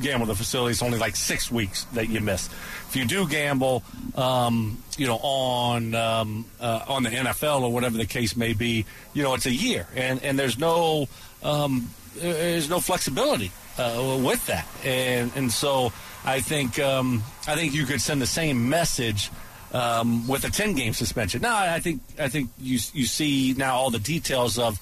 gamble 0.00 0.26
the 0.26 0.36
facility, 0.36 0.72
it's 0.72 0.82
only 0.82 0.98
like 0.98 1.16
six 1.16 1.50
weeks 1.50 1.84
that 1.94 2.08
you 2.08 2.20
miss. 2.20 2.48
If 2.88 2.96
you 2.96 3.04
do 3.04 3.28
gamble, 3.28 3.82
um, 4.14 4.82
you 4.96 5.06
know 5.06 5.18
on 5.22 5.94
um, 5.94 6.44
uh, 6.60 6.84
on 6.88 7.02
the 7.02 7.10
NFL 7.10 7.62
or 7.62 7.72
whatever 7.72 7.96
the 7.96 8.06
case 8.06 8.36
may 8.36 8.52
be, 8.52 8.86
you 9.14 9.22
know 9.22 9.34
it's 9.34 9.46
a 9.46 9.52
year, 9.52 9.88
and 9.96 10.22
and 10.22 10.38
there's 10.38 10.58
no 10.58 11.08
um, 11.42 11.90
there's 12.16 12.70
no 12.70 12.78
flexibility 12.78 13.50
uh, 13.78 14.20
with 14.22 14.46
that, 14.46 14.66
and 14.84 15.32
and 15.34 15.50
so 15.50 15.92
I 16.24 16.40
think 16.40 16.78
um, 16.78 17.24
I 17.48 17.56
think 17.56 17.74
you 17.74 17.84
could 17.84 18.00
send 18.00 18.22
the 18.22 18.26
same 18.26 18.68
message 18.68 19.30
um, 19.72 20.26
with 20.28 20.44
a 20.44 20.50
ten 20.50 20.74
game 20.74 20.92
suspension. 20.92 21.42
Now 21.42 21.56
I 21.56 21.80
think 21.80 22.02
I 22.18 22.28
think 22.28 22.50
you 22.58 22.78
you 22.92 23.06
see 23.06 23.54
now 23.56 23.76
all 23.76 23.90
the 23.90 23.98
details 23.98 24.58
of. 24.58 24.80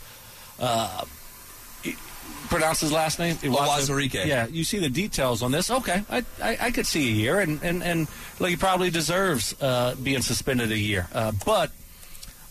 Uh, 0.59 1.05
pronounce 2.49 2.81
his 2.81 2.93
last 2.93 3.19
name 3.19 3.37
Uwazurike. 3.37 4.25
Yeah, 4.25 4.47
you 4.47 4.65
see 4.65 4.79
the 4.79 4.89
details 4.89 5.43
on 5.43 5.53
this. 5.53 5.71
Okay, 5.71 6.03
I, 6.09 6.25
I, 6.43 6.59
I 6.61 6.71
could 6.71 6.87
see 6.87 7.09
a 7.09 7.13
year, 7.13 7.41
and 7.41 7.63
and 7.63 7.83
and 7.83 8.09
like 8.39 8.51
he 8.51 8.57
probably 8.57 8.91
deserves 8.91 9.55
uh, 9.61 9.95
being 10.03 10.23
suspended 10.23 10.73
a 10.73 10.79
year. 10.79 11.09
Uh, 11.13 11.33
but 11.45 11.71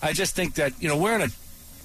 I 0.02 0.14
just 0.14 0.36
think 0.36 0.56
that 0.56 0.74
you 0.82 0.90
know 0.90 0.98
we're 0.98 1.16
in 1.16 1.22
a 1.24 1.30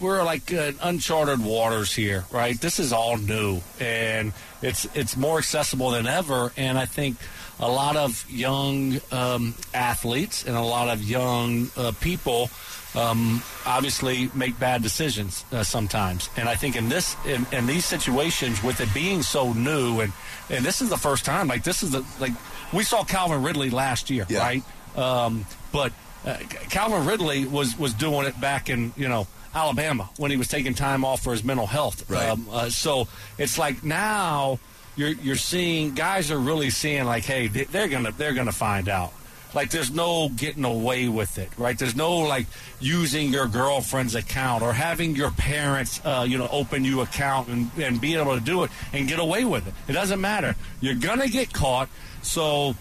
we're 0.01 0.23
like 0.23 0.53
uh, 0.53 0.73
uncharted 0.83 1.45
waters 1.45 1.95
here, 1.95 2.25
right? 2.31 2.59
This 2.61 2.79
is 2.79 2.93
all 2.93 3.17
new, 3.17 3.61
and 3.79 4.33
it's 4.63 4.87
it's 4.95 5.17
more 5.17 5.39
accessible 5.39 5.91
than 5.91 6.07
ever. 6.07 6.53
And 6.57 6.79
I 6.79 6.87
think 6.87 7.17
a 7.61 7.68
lot 7.68 7.96
of 7.96 8.25
young 8.31 9.01
um, 9.12 9.55
athletes 9.75 10.44
and 10.44 10.57
a 10.57 10.62
lot 10.62 10.88
of 10.88 11.03
young 11.03 11.70
uh, 11.77 11.92
people 12.01 12.51
um, 12.96 13.42
obviously 13.66 14.31
make 14.35 14.59
bad 14.59 14.83
decisions 14.83 15.44
uh, 15.53 15.62
sometimes. 15.62 16.29
And 16.37 16.49
I 16.49 16.57
think 16.57 16.75
in 16.75 16.88
this 16.88 17.16
in, 17.27 17.46
in, 17.53 17.66
these 17.66 17.85
situations, 17.85 18.62
with 18.62 18.81
it 18.81 18.92
being 18.92 19.23
so 19.23 19.53
new, 19.53 20.01
and 20.01 20.12
and 20.49 20.64
this 20.64 20.81
is 20.81 20.88
the 20.88 20.96
first 20.96 21.25
time, 21.25 21.46
like 21.49 21.62
this 21.62 21.83
is 21.83 21.92
the 21.92 22.05
like 22.18 22.33
we 22.73 22.83
saw 22.83 23.05
Calvin 23.05 23.42
Ridley 23.42 23.70
last 23.70 24.11
year, 24.11 24.27
yeah. 24.29 24.40
right? 24.40 24.62
Um, 24.96 25.46
but 25.73 25.92
uh, 26.27 26.37
Calvin 26.70 27.07
Ridley 27.07 27.44
was 27.44 27.79
was 27.79 27.94
doing 27.94 28.27
it 28.27 28.40
back 28.40 28.68
in 28.68 28.92
you 28.96 29.09
know 29.09 29.29
Alabama 29.55 30.11
when 30.16 30.31
he 30.31 30.37
was 30.37 30.49
taking 30.49 30.75
time 30.75 31.05
off 31.05 31.23
for 31.23 31.33
his 31.33 31.44
mental 31.44 31.66
health. 31.66 32.09
Right. 32.11 32.29
Um, 32.29 32.46
uh, 32.51 32.70
so 32.70 33.07
it's 33.38 33.57
like 33.57 33.85
now 33.85 34.59
you're 35.01 35.13
you're 35.13 35.37
seeing 35.37 35.95
guys 35.95 36.31
are 36.31 36.39
really 36.39 36.69
seeing 36.69 37.05
like, 37.05 37.25
hey, 37.25 37.47
they're 37.49 37.89
gonna 37.89 38.13
they're 38.13 38.35
gonna 38.35 38.53
find 38.53 38.89
out. 38.89 39.13
Like 39.55 39.71
there's 39.71 39.91
no 39.91 40.29
getting 40.29 40.65
away 40.65 41.09
with 41.09 41.39
it, 41.39 41.49
right? 41.59 41.77
There's 41.77 41.97
no 41.97 42.19
like 42.19 42.47
using 42.79 43.33
your 43.33 43.49
girlfriend's 43.49 44.15
account 44.15 44.63
or 44.63 44.73
having 44.73 45.17
your 45.17 45.31
parents, 45.33 46.01
uh, 46.05 46.25
you 46.29 46.39
know, 46.39 46.49
open 46.53 46.85
you 46.85 47.01
account 47.01 47.49
and, 47.49 47.71
and 47.79 48.01
being 48.01 48.21
able 48.21 48.39
to 48.39 48.45
do 48.45 48.63
it 48.63 48.71
and 48.93 49.09
get 49.09 49.19
away 49.19 49.45
with 49.45 49.67
it. 49.67 49.75
It 49.89 49.95
doesn't 49.95 50.21
matter. 50.21 50.55
You're 50.81 50.95
gonna 50.95 51.29
get 51.29 51.53
caught. 51.53 51.89
So 52.23 52.77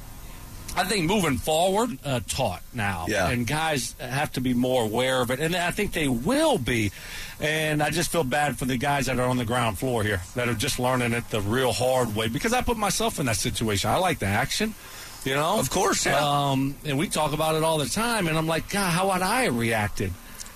I 0.76 0.84
think 0.84 1.06
moving 1.06 1.38
forward, 1.38 1.98
uh, 2.06 2.20
taught 2.28 2.62
now. 2.74 3.06
Yeah. 3.08 3.30
And 3.30 3.48
guys 3.48 3.96
have 4.00 4.34
to 4.34 4.42
be 4.42 4.54
more 4.54 4.84
aware 4.84 5.22
of 5.22 5.32
it. 5.32 5.40
And 5.40 5.56
I 5.56 5.72
think 5.72 5.94
they 5.94 6.10
will 6.10 6.58
be. 6.58 6.92
And 7.40 7.82
I 7.82 7.90
just 7.90 8.12
feel 8.12 8.26
bad 8.26 8.58
for 8.58 8.66
the 8.66 8.78
guys 8.78 9.06
that 9.06 9.18
are 9.18 9.28
on 9.28 9.38
the 9.38 9.46
ground 9.46 9.80
floor 9.80 10.04
here 10.04 10.22
that 10.36 10.50
are 10.50 10.54
just 10.54 10.78
learning 10.78 11.14
it 11.14 11.30
the 11.30 11.40
real 11.40 11.72
hard 11.72 12.14
way 12.16 12.28
because 12.28 12.52
I 12.52 12.62
put 12.62 12.78
myself 12.78 13.20
in 13.20 13.28
that 13.28 13.38
situation. 13.38 13.90
I 13.90 13.98
like 13.98 14.20
the 14.20 14.26
action. 14.26 14.76
You 15.24 15.36
know? 15.36 15.60
Of 15.60 15.70
course, 15.70 16.06
yeah. 16.06 16.20
Um, 16.20 16.76
and 16.86 16.98
we 16.98 17.08
talk 17.08 17.34
about 17.34 17.56
it 17.56 17.64
all 17.64 17.78
the 17.78 17.90
time. 17.90 18.28
And 18.28 18.38
I'm 18.38 18.48
like, 18.48 18.70
God, 18.70 18.90
how 18.92 19.12
would 19.12 19.22
I 19.22 19.44
have 19.44 19.58
reacted 19.58 20.14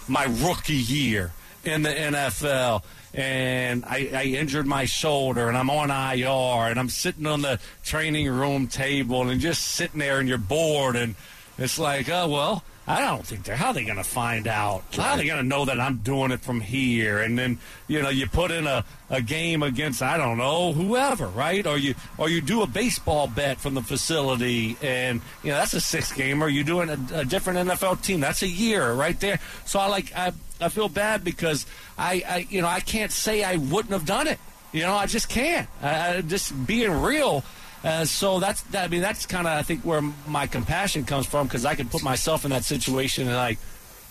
my 0.07 0.25
rookie 0.25 0.73
year 0.73 1.31
in 1.63 1.83
the 1.83 1.89
NFL? 1.89 2.83
and 3.13 3.85
I, 3.85 4.09
I, 4.11 4.23
injured 4.23 4.65
my 4.65 4.85
shoulder 4.85 5.47
and 5.47 5.55
I'm 5.55 5.69
on 5.69 5.91
IR 5.91 6.71
and 6.71 6.79
I'm 6.79 6.89
sitting 6.89 7.27
on 7.27 7.43
the 7.43 7.59
training 7.83 8.27
room 8.27 8.65
table 8.65 9.29
and 9.29 9.39
just 9.39 9.61
sitting 9.63 9.99
there 9.99 10.19
and 10.19 10.27
you're 10.27 10.39
bored 10.39 10.95
and 10.95 11.13
it's 11.59 11.77
like, 11.77 12.09
oh 12.09 12.27
well, 12.27 12.63
I 12.85 12.99
don't 12.99 13.25
think 13.25 13.43
they're 13.43 13.55
how 13.55 13.67
are 13.67 13.73
they 13.73 13.85
going 13.85 13.97
to 13.97 14.03
find 14.03 14.45
out? 14.45 14.83
How 14.91 15.11
are 15.11 15.17
they 15.17 15.25
going 15.25 15.41
to 15.41 15.47
know 15.47 15.63
that 15.65 15.79
I'm 15.79 15.97
doing 15.97 16.31
it 16.31 16.41
from 16.41 16.59
here? 16.59 17.19
And 17.19 17.39
then 17.39 17.59
you 17.87 18.01
know 18.01 18.09
you 18.09 18.27
put 18.27 18.51
in 18.51 18.67
a, 18.67 18.83
a 19.09 19.21
game 19.21 19.63
against 19.63 20.01
I 20.01 20.17
don't 20.17 20.37
know 20.37 20.73
whoever, 20.73 21.27
right? 21.27 21.65
Or 21.65 21.77
you 21.77 21.95
or 22.17 22.29
you 22.29 22.41
do 22.41 22.61
a 22.61 22.67
baseball 22.67 23.27
bet 23.27 23.57
from 23.57 23.73
the 23.73 23.81
facility, 23.81 24.77
and 24.81 25.21
you 25.43 25.51
know 25.51 25.57
that's 25.57 25.73
a 25.73 25.79
six 25.79 26.11
game. 26.11 26.43
Or 26.43 26.49
You're 26.49 26.65
doing 26.65 26.89
a, 26.89 26.99
a 27.13 27.25
different 27.25 27.69
NFL 27.69 28.01
team. 28.01 28.19
That's 28.19 28.41
a 28.41 28.49
year 28.49 28.91
right 28.91 29.17
there. 29.21 29.39
So 29.65 29.79
I 29.79 29.87
like 29.87 30.13
I 30.13 30.33
I 30.59 30.67
feel 30.67 30.89
bad 30.89 31.23
because 31.23 31.65
I, 31.97 32.23
I 32.27 32.47
you 32.49 32.61
know 32.61 32.67
I 32.67 32.81
can't 32.81 33.13
say 33.13 33.45
I 33.45 33.55
wouldn't 33.55 33.93
have 33.93 34.05
done 34.05 34.27
it. 34.27 34.39
You 34.73 34.81
know 34.81 34.95
I 34.95 35.05
just 35.05 35.29
can't. 35.29 35.69
I, 35.81 36.19
just 36.21 36.67
being 36.67 36.91
real. 37.01 37.45
Uh, 37.83 38.05
so 38.05 38.39
that's 38.39 38.61
that, 38.63 38.85
I 38.85 38.87
mean 38.87 39.01
that's 39.01 39.25
kind 39.25 39.45
of 39.45 39.53
I 39.53 39.61
think 39.61 39.81
where 39.81 40.01
my 40.27 40.47
compassion 40.47 41.03
comes 41.03 41.25
from 41.25 41.47
because 41.47 41.65
I 41.65 41.75
can 41.75 41.89
put 41.89 42.01
myself 42.01 42.45
in 42.45 42.51
that 42.51 42.63
situation 42.63 43.27
and 43.27 43.35
like 43.35 43.59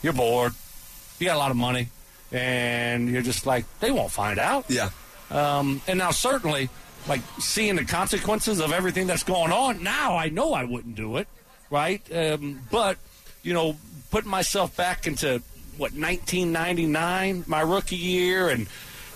you're 0.02 0.12
bored, 0.12 0.52
you 1.18 1.26
got 1.26 1.36
a 1.36 1.38
lot 1.38 1.50
of 1.50 1.56
money, 1.56 1.88
and 2.30 3.08
you're 3.08 3.22
just 3.22 3.46
like 3.46 3.64
they 3.80 3.90
won't 3.90 4.10
find 4.10 4.38
out. 4.38 4.66
Yeah. 4.68 4.90
Um, 5.30 5.80
and 5.86 5.98
now 5.98 6.10
certainly 6.10 6.68
like 7.08 7.20
seeing 7.38 7.76
the 7.76 7.84
consequences 7.84 8.60
of 8.60 8.72
everything 8.72 9.06
that's 9.06 9.22
going 9.22 9.52
on. 9.52 9.82
Now 9.82 10.16
I 10.16 10.28
know 10.28 10.52
I 10.52 10.64
wouldn't 10.64 10.94
do 10.94 11.16
it, 11.16 11.26
right? 11.70 12.02
Um, 12.14 12.60
but 12.70 12.98
you 13.42 13.54
know, 13.54 13.76
putting 14.10 14.30
myself 14.30 14.76
back 14.76 15.06
into 15.06 15.42
what 15.78 15.92
1999, 15.92 17.44
my 17.46 17.60
rookie 17.62 17.96
year, 17.96 18.48
and 18.48 18.66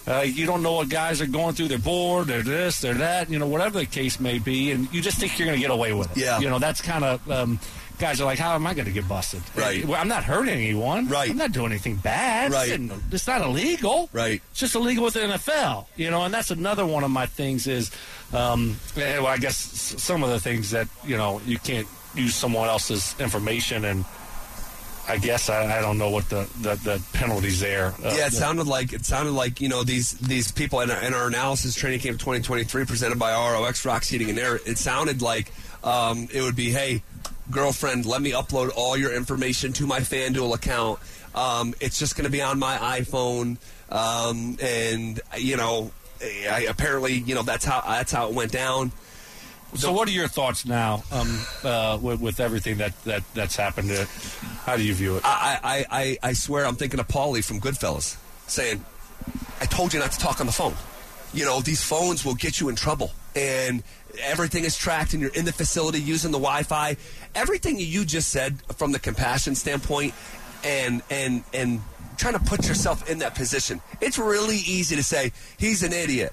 uh, 0.07 0.21
you 0.21 0.47
don't 0.47 0.63
know 0.63 0.75
what 0.75 0.89
guys 0.89 1.21
are 1.21 1.27
going 1.27 1.55
through. 1.55 1.69
They're 1.69 1.79
bored. 1.79 2.29
They're 2.29 2.43
this. 2.43 2.81
They're 2.81 2.95
that. 2.95 3.31
You 3.31 3.39
know, 3.39 3.47
whatever 3.47 3.79
the 3.81 3.87
case 3.87 4.21
may 4.21 4.39
be, 4.39 4.71
and 4.71 4.93
you 4.93 5.01
just 5.03 5.19
think 5.19 5.39
you're 5.39 5.47
going 5.47 5.59
to 5.59 5.63
get 5.63 5.73
away 5.73 5.93
with 5.93 6.11
it. 6.17 6.19
Yeah. 6.19 6.39
You 6.39 6.49
know, 6.49 6.59
that's 6.59 6.81
kind 6.81 7.05
of. 7.05 7.31
Um, 7.31 7.61
guys 7.99 8.21
are 8.21 8.25
like, 8.25 8.39
how 8.39 8.55
am 8.55 8.67
I 8.67 8.75
going 8.75 8.87
to 8.87 8.93
get 8.93 9.09
busted? 9.09 9.43
Right. 9.55 9.85
Well, 9.85 10.01
I'm 10.01 10.09
not 10.09 10.25
hurting 10.25 10.53
anyone. 10.53 11.09
Right. 11.09 11.31
I'm 11.31 11.37
not 11.37 11.53
doing 11.53 11.73
anything 11.73 11.97
bad. 11.97 12.53
Right. 12.53 12.69
It's, 12.69 12.93
it's 13.11 13.27
not 13.27 13.41
illegal. 13.41 14.09
Right. 14.13 14.43
It's 14.51 14.61
just 14.61 14.75
illegal 14.75 15.05
with 15.05 15.15
the 15.15 15.21
NFL. 15.21 15.87
You 15.97 16.11
know, 16.11 16.23
and 16.23 16.33
that's 16.33 16.51
another 16.51 16.85
one 16.85 17.05
of 17.05 17.11
my 17.11 17.27
things 17.27 17.67
is, 17.67 17.91
um, 18.33 18.77
eh, 18.97 19.19
well, 19.19 19.29
I 19.29 19.39
guess 19.39 19.57
some 19.57 20.23
of 20.23 20.31
the 20.31 20.41
things 20.41 20.71
that 20.71 20.89
you 21.05 21.17
know 21.17 21.41
you 21.47 21.59
can't 21.59 21.89
use 22.15 22.35
someone 22.35 22.69
else's 22.69 23.15
information 23.19 23.85
and 23.85 24.05
I 25.09 25.19
guess 25.19 25.49
I, 25.49 25.79
I 25.79 25.81
don't 25.81 25.99
know 25.99 26.11
what 26.11 26.29
the, 26.29 26.49
the, 26.61 26.75
the 26.77 27.03
penalties 27.13 27.61
there. 27.61 27.95
Uh, 28.05 28.15
yeah, 28.17 28.27
it 28.27 28.33
sounded 28.33 28.67
like 28.67 28.93
it 28.93 29.05
sounded 29.05 29.33
like 29.33 29.61
you 29.61 29.69
know 29.69 29.85
these 29.85 30.13
these 30.13 30.51
people 30.51 30.81
in 30.81 30.91
our, 30.91 31.01
in 31.03 31.15
our 31.15 31.29
analysis 31.29 31.75
training 31.75 32.01
camp 32.01 32.19
2023 32.19 32.85
presented 32.85 33.19
by 33.19 33.33
ROX 33.33 33.85
Rocks 33.85 34.09
Heating 34.09 34.31
and 34.31 34.39
Air. 34.39 34.57
It 34.67 34.79
sounded 34.79 35.23
like 35.23 35.53
um, 35.85 36.29
it 36.33 36.43
would 36.43 36.57
be, 36.57 36.71
hey, 36.71 37.03
girlfriend, 37.51 38.07
let 38.07 38.21
me 38.21 38.33
upload 38.33 38.71
all 38.75 38.97
your 38.97 39.13
information 39.15 39.73
to 39.75 39.87
my 39.87 40.01
FanDuel 40.01 40.55
account. 40.55 40.99
Um, 41.35 41.75
it's 41.81 41.99
just 41.99 42.17
going 42.17 42.25
to 42.25 42.31
be 42.31 42.43
on 42.43 42.59
my 42.59 42.77
iPhone, 42.77 43.59
um, 43.91 44.57
and 44.61 45.21
you 45.39 45.57
know, 45.57 45.93
I, 46.21 46.67
apparently, 46.69 47.15
you 47.15 47.35
know 47.35 47.43
that's 47.43 47.65
how 47.65 47.83
that's 47.83 48.11
how 48.11 48.29
it 48.29 48.35
went 48.35 48.53
down. 48.53 48.91
So, 49.75 49.93
what 49.93 50.09
are 50.09 50.13
your 50.13 50.29
thoughts 50.29 50.65
now 50.65 51.03
um, 51.11 51.41
uh, 51.63 51.99
with, 52.01 52.21
with, 52.21 52.41
everything 52.41 52.79
that, 52.79 52.99
that 53.05 53.23
that's 53.35 53.57
happened? 53.57 53.89
To, 53.89 54.07
how 54.65 54.77
do 54.77 54.85
you 54.85 54.95
view 54.95 55.17
it? 55.17 55.23
I, 55.25 55.59
I, 55.63 55.87
I, 55.91 56.19
I 56.23 56.33
swear 56.33 56.65
I'm 56.65 56.77
thinking 56.77 57.01
of 57.01 57.09
Paulie 57.09 57.45
from 57.45 57.61
Goodfellas 57.61 58.17
saying, 58.47 58.85
I 59.61 59.67
told 59.67 59.93
you 59.93 60.01
not 60.01 60.13
to 60.13 60.19
talk 60.19 60.41
on 60.41 60.47
the 60.47 60.53
phone. 60.53 60.75
You 61.35 61.45
know, 61.45 61.61
these 61.61 61.83
phones 61.83 62.25
will 62.25 62.35
get 62.35 62.61
you 62.61 62.69
in 62.69 62.77
trouble. 62.77 63.11
And 63.35 63.83
everything 64.23 64.65
is 64.65 64.77
tracked, 64.77 65.13
and 65.13 65.21
you're 65.21 65.35
in 65.35 65.45
the 65.45 65.53
facility 65.53 66.01
using 66.01 66.31
the 66.31 66.39
Wi 66.39 66.63
Fi. 66.63 66.97
Everything 67.35 67.79
you 67.79 68.05
just 68.05 68.31
said 68.31 68.63
from 68.77 68.93
the 68.93 68.99
compassion 68.99 69.55
standpoint 69.55 70.15
and, 70.65 71.03
and, 71.11 71.45
and 71.53 71.83
trying 72.17 72.35
to 72.35 72.41
put 72.41 72.67
yourself 72.67 73.11
in 73.11 73.19
that 73.19 73.35
position, 73.35 73.83
it's 74.01 74.19
really 74.19 74.57
easy 74.57 74.97
to 74.97 75.03
say, 75.03 75.33
he's 75.59 75.83
an 75.83 75.93
idiot. 75.93 76.33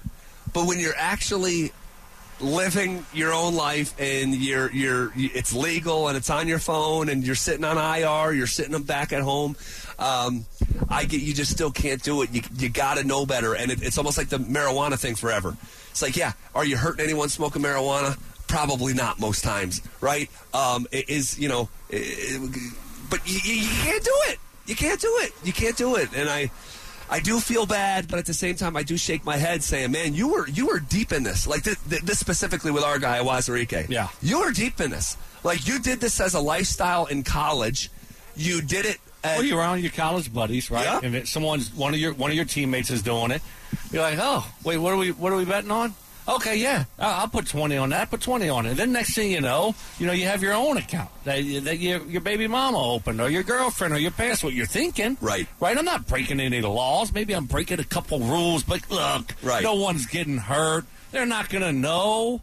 But 0.52 0.66
when 0.66 0.78
you're 0.78 0.96
actually 0.96 1.72
living 2.40 3.04
your 3.12 3.32
own 3.32 3.54
life 3.54 3.94
and 3.98 4.34
you're 4.34 4.70
you're 4.72 5.12
it's 5.16 5.52
legal 5.52 6.08
and 6.08 6.16
it's 6.16 6.30
on 6.30 6.48
your 6.48 6.58
phone 6.58 7.08
and 7.08 7.24
you're 7.24 7.34
sitting 7.34 7.64
on 7.64 7.76
IR, 7.76 8.32
you're 8.32 8.46
sitting 8.46 8.80
back 8.82 9.12
at 9.12 9.22
home. 9.22 9.56
Um, 9.98 10.46
I 10.88 11.04
get 11.04 11.20
you 11.20 11.34
just 11.34 11.50
still 11.52 11.70
can't 11.70 12.02
do 12.02 12.22
it. 12.22 12.30
You 12.32 12.42
you 12.56 12.68
got 12.68 12.96
to 12.98 13.04
know 13.04 13.26
better, 13.26 13.54
and 13.54 13.70
it, 13.70 13.82
it's 13.82 13.98
almost 13.98 14.18
like 14.18 14.28
the 14.28 14.38
marijuana 14.38 14.98
thing 14.98 15.14
forever. 15.14 15.56
It's 15.90 16.02
like, 16.02 16.16
yeah, 16.16 16.32
are 16.54 16.64
you 16.64 16.76
hurting 16.76 17.04
anyone 17.04 17.28
smoking 17.28 17.62
marijuana? 17.62 18.18
Probably 18.48 18.94
not 18.94 19.20
most 19.20 19.44
times, 19.44 19.80
right? 20.00 20.28
Um, 20.52 20.86
it 20.90 21.08
is 21.08 21.38
you 21.38 21.48
know, 21.48 21.68
it, 21.90 22.40
but 23.10 23.20
you, 23.28 23.38
you 23.52 23.68
can't 23.68 24.04
do 24.04 24.16
it. 24.28 24.38
You 24.66 24.74
can't 24.74 25.00
do 25.00 25.12
it. 25.20 25.32
You 25.44 25.52
can't 25.52 25.76
do 25.76 25.96
it, 25.96 26.08
and 26.14 26.28
I. 26.28 26.50
I 27.10 27.20
do 27.20 27.38
feel 27.40 27.66
bad, 27.66 28.08
but 28.08 28.18
at 28.18 28.26
the 28.26 28.34
same 28.34 28.56
time, 28.56 28.76
I 28.76 28.82
do 28.82 28.96
shake 28.96 29.24
my 29.24 29.36
head, 29.36 29.62
saying, 29.62 29.92
"Man, 29.92 30.14
you 30.14 30.28
were 30.28 30.48
you 30.48 30.66
were 30.66 30.80
deep 30.80 31.12
in 31.12 31.22
this. 31.22 31.46
Like 31.46 31.62
this, 31.62 31.76
this 31.78 32.18
specifically 32.18 32.70
with 32.70 32.82
our 32.82 32.98
guy 32.98 33.18
Wazarike. 33.18 33.88
Yeah, 33.88 34.08
you 34.22 34.40
were 34.40 34.50
deep 34.52 34.80
in 34.80 34.90
this. 34.90 35.16
Like 35.42 35.66
you 35.68 35.78
did 35.78 36.00
this 36.00 36.20
as 36.20 36.34
a 36.34 36.40
lifestyle 36.40 37.06
in 37.06 37.22
college. 37.22 37.90
You 38.36 38.62
did 38.62 38.86
it. 38.86 38.98
At, 39.22 39.38
well, 39.38 39.46
you're 39.46 39.58
around 39.58 39.80
your 39.80 39.92
college 39.92 40.32
buddies, 40.32 40.70
right? 40.70 40.84
Yeah. 40.84 41.00
And 41.02 41.28
someone's 41.28 41.72
one 41.72 41.94
of 41.94 42.00
your 42.00 42.14
one 42.14 42.30
of 42.30 42.36
your 42.36 42.44
teammates 42.46 42.90
is 42.90 43.02
doing 43.02 43.30
it. 43.30 43.42
You're 43.90 44.02
like, 44.02 44.18
oh, 44.20 44.46
wait, 44.64 44.78
what 44.78 44.92
are 44.92 44.96
we 44.96 45.12
what 45.12 45.32
are 45.32 45.36
we 45.36 45.44
betting 45.44 45.70
on? 45.70 45.94
Okay, 46.26 46.56
yeah, 46.56 46.84
I'll 46.98 47.28
put 47.28 47.46
twenty 47.46 47.76
on 47.76 47.90
that. 47.90 48.10
Put 48.10 48.22
twenty 48.22 48.48
on 48.48 48.64
it. 48.64 48.76
Then 48.76 48.92
next 48.92 49.14
thing 49.14 49.30
you 49.30 49.40
know, 49.40 49.74
you 49.98 50.06
know 50.06 50.12
you 50.12 50.26
have 50.26 50.42
your 50.42 50.54
own 50.54 50.78
account 50.78 51.10
that, 51.24 51.42
that 51.64 51.78
your, 51.78 52.02
your 52.06 52.22
baby 52.22 52.46
mama 52.46 52.78
opened, 52.82 53.20
or 53.20 53.28
your 53.28 53.42
girlfriend, 53.42 53.92
or 53.92 53.98
your 53.98 54.10
parents. 54.10 54.42
What 54.42 54.54
you're 54.54 54.64
thinking, 54.64 55.18
right? 55.20 55.46
Right. 55.60 55.76
I'm 55.76 55.84
not 55.84 56.06
breaking 56.06 56.40
any 56.40 56.62
laws. 56.62 57.12
Maybe 57.12 57.34
I'm 57.34 57.44
breaking 57.44 57.78
a 57.78 57.84
couple 57.84 58.20
rules, 58.20 58.62
but 58.62 58.90
look, 58.90 59.34
right. 59.42 59.62
No 59.62 59.74
one's 59.74 60.06
getting 60.06 60.38
hurt. 60.38 60.86
They're 61.12 61.26
not 61.26 61.50
going 61.50 61.62
to 61.62 61.72
know. 61.72 62.40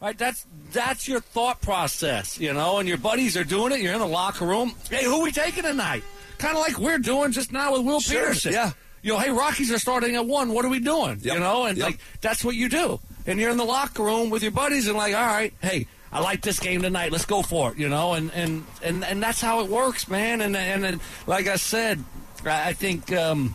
Right, 0.00 0.16
that's 0.16 0.46
that's 0.70 1.08
your 1.08 1.18
thought 1.18 1.60
process, 1.60 2.38
you 2.38 2.52
know. 2.52 2.78
And 2.78 2.88
your 2.88 2.98
buddies 2.98 3.36
are 3.36 3.42
doing 3.42 3.72
it. 3.72 3.80
You're 3.80 3.94
in 3.94 3.98
the 3.98 4.06
locker 4.06 4.46
room. 4.46 4.74
Hey, 4.88 5.04
who 5.04 5.22
we 5.22 5.32
taking 5.32 5.64
tonight? 5.64 6.04
Kind 6.38 6.56
of 6.56 6.62
like 6.62 6.78
we're 6.78 7.00
doing 7.00 7.32
just 7.32 7.50
now 7.50 7.72
with 7.72 7.82
Will 7.84 7.98
sure, 7.98 8.26
Peterson. 8.28 8.52
Yeah. 8.52 8.70
You 9.02 9.12
know, 9.12 9.18
hey, 9.18 9.30
Rockies 9.30 9.70
are 9.72 9.78
starting 9.78 10.16
at 10.16 10.26
one. 10.26 10.52
What 10.52 10.64
are 10.64 10.68
we 10.68 10.80
doing? 10.80 11.18
Yep. 11.20 11.34
You 11.34 11.40
know, 11.40 11.66
and 11.66 11.78
yep. 11.78 11.86
like 11.86 11.98
that's 12.20 12.44
what 12.44 12.54
you 12.54 12.68
do 12.68 13.00
and 13.28 13.38
you're 13.38 13.50
in 13.50 13.58
the 13.58 13.64
locker 13.64 14.02
room 14.02 14.30
with 14.30 14.42
your 14.42 14.52
buddies 14.52 14.88
and 14.88 14.96
like, 14.96 15.14
all 15.14 15.26
right, 15.26 15.52
hey, 15.62 15.86
I 16.10 16.20
like 16.20 16.40
this 16.40 16.58
game 16.58 16.80
tonight. 16.80 17.12
Let's 17.12 17.26
go 17.26 17.42
for 17.42 17.72
it, 17.72 17.78
you 17.78 17.88
know, 17.88 18.14
and 18.14 18.32
and 18.32 18.64
and, 18.82 19.04
and 19.04 19.22
that's 19.22 19.40
how 19.40 19.60
it 19.60 19.70
works, 19.70 20.08
man. 20.08 20.40
And 20.40 20.56
and, 20.56 20.84
and 20.84 21.00
like 21.26 21.46
I 21.46 21.56
said, 21.56 22.02
I 22.46 22.72
think 22.72 23.12
um, 23.12 23.54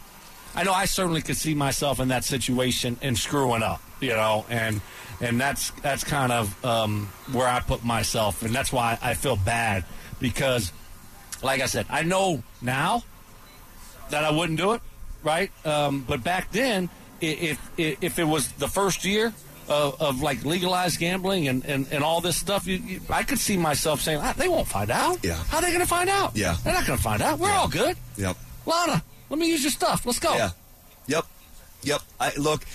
I 0.56 0.64
know 0.64 0.72
I 0.72 0.86
certainly 0.86 1.24
could 1.24 1.38
see 1.38 1.56
myself 1.56 2.00
in 2.00 2.10
that 2.10 2.24
situation 2.24 2.98
and 3.02 3.18
screwing 3.18 3.64
up, 3.64 3.82
you 4.00 4.10
know, 4.10 4.46
and 4.48 4.80
and 5.20 5.42
that's 5.42 5.72
that's 5.82 6.04
kind 6.04 6.32
of 6.32 6.64
um, 6.64 7.10
where 7.32 7.48
I 7.48 7.60
put 7.60 7.84
myself, 7.84 8.44
and 8.44 8.54
that's 8.54 8.72
why 8.72 9.00
I 9.02 9.16
feel 9.16 9.38
bad 9.38 9.86
because, 10.20 10.72
like 11.42 11.62
I 11.62 11.66
said, 11.66 11.88
I 11.90 12.04
know 12.04 12.44
now 12.62 13.04
that 14.12 14.24
I 14.24 14.30
wouldn't 14.30 14.60
do 14.60 14.74
it, 14.74 14.82
right? 15.24 15.52
Um, 15.66 16.06
but 16.08 16.24
back 16.24 16.52
then, 16.52 16.90
if, 17.22 17.60
if 17.78 18.04
if 18.04 18.20
it 18.20 18.26
was 18.26 18.52
the 18.54 18.68
first 18.68 19.06
year 19.06 19.34
of, 19.70 20.02
of 20.02 20.22
like 20.22 20.44
legalized 20.44 21.00
gambling 21.00 21.48
and, 21.48 21.66
and, 21.66 21.88
and 21.92 22.04
all 22.04 22.22
this 22.22 22.38
stuff, 22.38 22.68
you, 22.68 22.76
you, 22.76 23.02
I 23.10 23.24
could 23.24 23.40
see 23.40 23.58
myself 23.58 24.02
saying, 24.02 24.20
ah, 24.22 24.34
they 24.36 24.50
won't 24.50 24.68
find 24.68 24.92
out. 24.92 25.24
Yeah. 25.24 25.36
How 25.36 25.58
are 25.58 25.62
they 25.62 25.70
going 25.70 25.80
to 25.80 25.88
find 25.88 26.10
out? 26.10 26.36
Yeah. 26.36 26.58
They're 26.64 26.74
not 26.74 26.86
going 26.86 26.98
to 26.98 27.04
find 27.04 27.22
out. 27.22 27.40
We're 27.40 27.52
all 27.52 27.70
good. 27.70 27.96
Yep. 28.18 28.36
Lana, 28.66 29.04
let 29.30 29.40
me 29.40 29.48
use 29.48 29.64
your 29.64 29.72
stuff. 29.72 30.06
Let's 30.06 30.20
go. 30.20 30.36
Yeah. 30.36 30.50
Yep. 31.08 31.26
Yep. 31.84 32.02
I 32.20 32.36
look, 32.38 32.66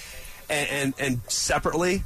and, 0.51 0.69
and 0.71 0.95
and 0.99 1.21
separately, 1.29 2.03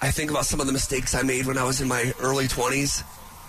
I 0.00 0.10
think 0.10 0.30
about 0.30 0.44
some 0.46 0.60
of 0.60 0.66
the 0.66 0.72
mistakes 0.72 1.14
I 1.14 1.22
made 1.22 1.46
when 1.46 1.58
I 1.58 1.64
was 1.64 1.80
in 1.80 1.88
my 1.88 2.12
early 2.20 2.48
twenties, 2.48 3.02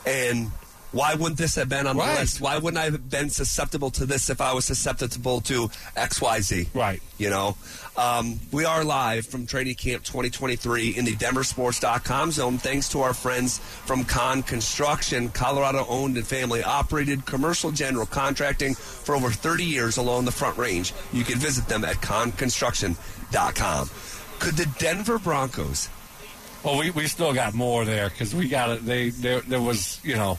and 0.05 0.51
why 0.95 1.13
wouldn't 1.13 1.37
this 1.37 1.55
have 1.55 1.67
been 1.67 1.85
on 1.87 1.97
Right. 1.97 2.15
the 2.15 2.21
list? 2.21 2.39
Why 2.41 2.57
wouldn't 2.57 2.79
I 2.81 2.85
have 2.85 3.09
been 3.09 3.29
susceptible 3.29 3.91
to 3.91 4.05
this 4.05 4.29
if 4.29 4.39
I 4.39 4.53
was 4.53 4.63
susceptible 4.65 5.41
to 5.41 5.69
X, 5.95 6.21
Y, 6.21 6.39
Z? 6.41 6.69
Right. 6.73 7.01
You 7.17 7.29
know, 7.29 7.57
um, 7.97 8.39
we 8.51 8.63
are 8.65 8.83
live 8.83 9.25
from 9.25 9.45
Training 9.45 9.75
Camp 9.75 10.03
2023 10.03 10.89
in 10.97 11.03
the 11.05 11.15
DenverSports.com 11.15 12.31
zone. 12.31 12.57
Thanks 12.57 12.87
to 12.89 13.01
our 13.01 13.13
friends 13.13 13.57
from 13.85 14.05
Con 14.05 14.41
Construction, 14.43 15.29
Colorado 15.29 15.85
owned 15.89 16.15
and 16.17 16.25
family 16.25 16.63
operated 16.63 17.25
commercial 17.25 17.71
general 17.71 18.05
contracting 18.05 18.73
for 18.75 19.15
over 19.15 19.29
30 19.31 19.63
years 19.65 19.97
along 19.97 20.25
the 20.25 20.31
Front 20.31 20.57
Range. 20.57 20.93
You 21.13 21.23
can 21.23 21.39
visit 21.39 21.67
them 21.67 21.83
at 21.85 22.01
conconstruction.com. 22.01 23.89
Could 24.39 24.55
the 24.57 24.65
Denver 24.79 25.17
Broncos 25.19 25.89
Well, 26.63 26.77
we, 26.79 26.89
we 26.91 27.07
still 27.07 27.33
got 27.33 27.53
more 27.53 27.85
there 27.85 28.09
because 28.09 28.33
we 28.35 28.47
got 28.49 28.69
it. 28.71 28.85
They 28.85 29.09
there 29.09 29.41
there 29.41 29.61
was 29.61 29.99
you 30.03 30.15
know 30.15 30.37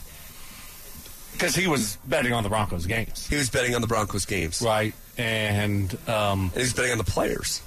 because 1.37 1.55
he 1.55 1.67
was 1.67 1.97
betting 2.05 2.33
on 2.33 2.43
the 2.43 2.49
Broncos 2.49 2.85
games, 2.85 3.27
He 3.27 3.35
was 3.35 3.49
betting 3.49 3.75
on 3.75 3.81
the 3.81 3.87
Broncos 3.87 4.25
games. 4.25 4.61
right? 4.61 4.93
And 5.17 5.95
um, 6.07 6.41
And 6.41 6.51
he 6.53 6.59
was 6.59 6.73
betting 6.73 6.91
on 6.91 6.97
the 6.97 7.03
players. 7.03 7.61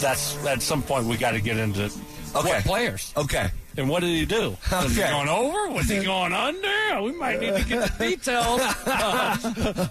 that's 0.00 0.36
at 0.46 0.62
some 0.62 0.82
point 0.82 1.06
we 1.06 1.16
got 1.16 1.32
to 1.32 1.40
get 1.40 1.56
into 1.58 1.90
Okay. 2.34 2.48
what 2.50 2.64
players 2.64 3.12
Okay. 3.16 3.50
and 3.76 3.88
what 3.88 4.00
did 4.00 4.10
he 4.10 4.26
do? 4.26 4.56
Was 4.70 4.94
he 4.94 5.00
going 5.02 5.28
over? 5.28 5.72
Was 5.72 5.88
he 5.88 6.02
going 6.04 6.32
under? 6.32 7.02
We 7.02 7.12
might 7.12 7.40
need 7.40 7.56
to 7.56 7.64
get 7.64 7.96
the 7.98 8.08
details. 8.16 8.60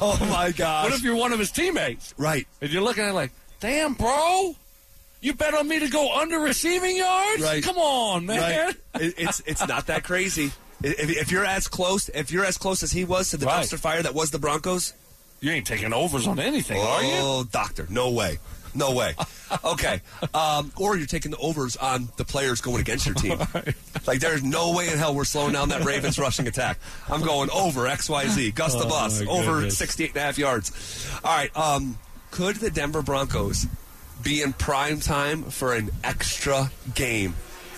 Oh, 0.00 0.16
my 0.30 0.52
gosh. 0.52 0.84
what 0.84 0.94
if 0.94 1.02
you're 1.02 1.16
one 1.16 1.32
of 1.32 1.38
his 1.38 1.50
teammates 1.50 2.14
right. 2.18 2.46
and 2.60 2.70
you're 2.70 2.82
looking 2.82 3.04
at 3.04 3.10
it 3.10 3.14
like, 3.14 3.32
damn, 3.60 3.94
bro, 3.94 4.54
you 5.20 5.34
bet 5.34 5.54
on 5.54 5.68
me 5.68 5.78
to 5.78 5.88
go 5.88 6.18
under 6.18 6.38
receiving 6.40 6.96
yards? 6.96 7.42
Right. 7.42 7.62
Come 7.62 7.76
on, 7.78 8.26
man. 8.26 8.40
Right. 8.94 9.12
It's 9.18 9.40
it's 9.46 9.66
not 9.66 9.86
that 9.86 10.04
crazy. 10.04 10.52
If, 10.82 11.10
if 11.10 11.32
you're 11.32 11.44
as 11.44 11.68
close, 11.68 12.08
if 12.10 12.30
you're 12.30 12.44
as 12.44 12.58
close 12.58 12.82
as 12.82 12.92
he 12.92 13.04
was 13.04 13.30
to 13.30 13.36
the 13.36 13.46
Right. 13.46 13.64
dumpster 13.64 13.78
fire 13.78 14.02
that 14.02 14.14
was 14.14 14.30
the 14.30 14.38
Broncos, 14.38 14.92
You 15.40 15.50
ain't 15.52 15.66
taking 15.66 15.92
overs 15.92 16.26
on 16.26 16.38
anything, 16.40 16.80
are 16.80 17.02
you? 17.02 17.12
oh, 17.14 17.44
doctor, 17.50 17.86
no 17.90 18.10
way, 18.10 18.38
no 18.74 18.92
way. 18.92 19.14
Okay, 19.62 20.00
um, 20.32 20.72
or 20.76 20.96
you're 20.96 21.06
taking 21.06 21.30
the 21.30 21.36
overs 21.36 21.76
on 21.76 22.08
the 22.16 22.24
players 22.24 22.60
going 22.60 22.80
against 22.80 23.06
your 23.06 23.14
team. 23.14 23.38
Like 24.06 24.18
there's 24.20 24.42
no 24.42 24.72
way 24.72 24.88
in 24.90 24.98
hell 24.98 25.14
we're 25.14 25.24
slowing 25.24 25.52
down 25.52 25.68
that 25.70 25.84
Ravens 25.84 26.18
rushing 26.18 26.46
attack. 26.48 26.78
I'm 27.08 27.22
going 27.22 27.48
over 27.50 27.86
X 27.86 28.08
Y 28.10 28.26
Z. 28.28 28.50
Gus 28.50 28.74
the 28.74 28.84
Oh, 28.84 28.88
bus 28.88 29.22
my 29.22 29.30
over 29.30 29.52
goodness. 29.60 29.78
68 29.78 30.08
and 30.08 30.16
a 30.16 30.20
half 30.20 30.38
yards. 30.38 31.08
All 31.24 31.34
right, 31.36 31.56
um, 31.56 31.98
could 32.32 32.56
the 32.56 32.70
Denver 32.70 33.00
Broncos 33.02 33.66
be 34.22 34.42
in 34.42 34.52
prime 34.54 34.98
time 35.00 35.44
for 35.44 35.72
an 35.72 35.90
extra 36.02 36.70
game? 36.96 37.34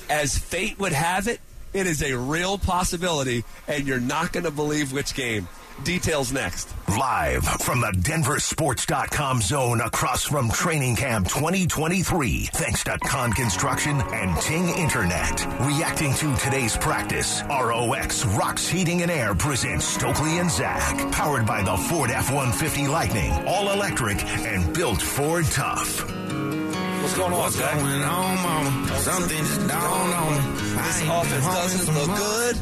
As 0.09 0.39
fate 0.39 0.79
would 0.79 0.93
have 0.93 1.29
it, 1.29 1.41
it 1.73 1.87
is 1.87 2.03
a 2.03 2.17
real 2.17 2.59
possibility, 2.59 3.45
and 3.69 3.87
you're 3.87 4.01
not 4.01 4.33
going 4.33 4.45
to 4.45 4.51
believe 4.51 4.93
which 4.93 5.15
game. 5.15 5.49
Details 5.85 6.33
next. 6.33 6.73
Live 6.89 7.45
from 7.45 7.81
the 7.81 7.93
DenverSports.com 7.93 9.43
zone 9.43 9.81
across 9.81 10.25
from 10.25 10.51
Training 10.51 10.97
Camp 10.97 11.29
2023. 11.29 12.49
Thanks 12.53 12.85
to 12.85 12.99
Con 13.01 13.33
Construction 13.33 14.01
and 14.01 14.41
Ting 14.41 14.69
Internet. 14.71 15.47
Reacting 15.61 16.15
to 16.15 16.35
today's 16.37 16.77
practice, 16.77 17.43
ROX 17.49 18.25
Rocks 18.25 18.67
Heating 18.67 19.03
and 19.03 19.11
Air 19.11 19.35
presents 19.35 19.85
Stokley 19.85 20.41
and 20.41 20.51
Zach. 20.51 21.13
Powered 21.13 21.47
by 21.47 21.63
the 21.63 21.77
Ford 21.77 22.11
F-150 22.11 22.89
Lightning. 22.89 23.33
All 23.47 23.71
electric 23.71 24.25
and 24.25 24.73
built 24.75 25.03
Ford 25.03 25.45
tough. 25.47 26.56
What's 27.07 27.19
going 27.19 27.33
on, 27.35 27.39
What's 27.39 27.55
Zach? 27.55 27.79
going 27.79 28.03
on, 28.03 28.43
mama? 28.43 28.89
Something 28.99 29.39
just 29.39 29.69
dawned 29.69 30.13
on 30.13 30.33
me. 30.35 30.39
This 30.83 31.03
offense 31.03 31.47
doesn't 31.47 31.95
look 31.95 32.11
good. 32.19 32.57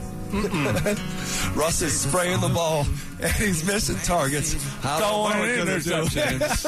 Russ 1.57 1.81
is 1.81 1.99
spraying 1.99 2.41
the 2.43 2.51
ball 2.51 2.85
and 3.23 3.33
he's 3.33 3.65
missing 3.67 3.97
targets. 4.05 4.53
Throwing 4.53 5.01
Lamar 5.01 5.57
gonna 5.57 5.81
do? 5.81 5.91
interceptions. 5.93 6.67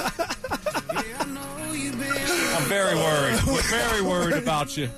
I'm 2.56 2.62
very 2.64 2.94
worried. 2.94 3.40
We're 3.46 3.60
very 3.60 4.00
worried 4.00 4.36
about 4.42 4.74
you. 4.78 4.88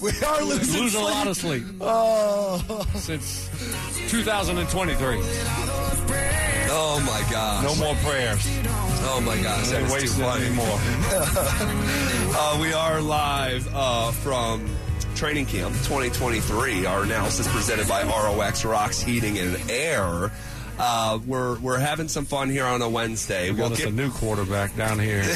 We 0.00 0.12
are 0.24 0.42
losing. 0.44 0.80
Losing 0.80 1.00
a 1.00 1.04
lot 1.04 1.26
of 1.26 1.36
sleep 1.36 1.64
Oh, 1.80 2.86
since 2.94 3.50
2023. 4.10 5.16
Oh 6.72 7.00
my 7.06 7.30
gosh. 7.30 7.64
No 7.64 7.84
more 7.84 7.94
prayers. 7.96 8.46
Oh 9.04 9.20
my 9.24 9.36
gosh. 9.42 9.72
Ain't 9.72 9.86
is 10.02 10.14
too 10.14 10.22
funny. 10.22 10.46
anymore. 10.46 10.78
Uh, 12.34 12.58
we 12.62 12.72
are 12.72 13.02
live 13.02 13.68
uh, 13.74 14.10
from 14.10 14.66
Training 15.14 15.44
Camp 15.44 15.74
2023. 15.84 16.86
Our 16.86 17.02
analysis 17.02 17.46
presented 17.52 17.86
by 17.86 18.02
ROX 18.04 18.64
Rocks 18.64 19.02
Heating 19.02 19.38
and 19.38 19.70
Air. 19.70 20.32
Uh, 20.78 21.18
we're 21.26 21.58
we're 21.58 21.78
having 21.78 22.08
some 22.08 22.24
fun 22.24 22.48
here 22.48 22.64
on 22.64 22.80
a 22.80 22.88
Wednesday. 22.88 23.50
We 23.50 23.60
us 23.62 23.76
get 23.76 23.88
a 23.88 23.92
new 23.92 24.10
quarterback 24.10 24.74
down 24.76 24.98
here. 24.98 25.22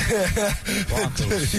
Broncos. 0.88 1.54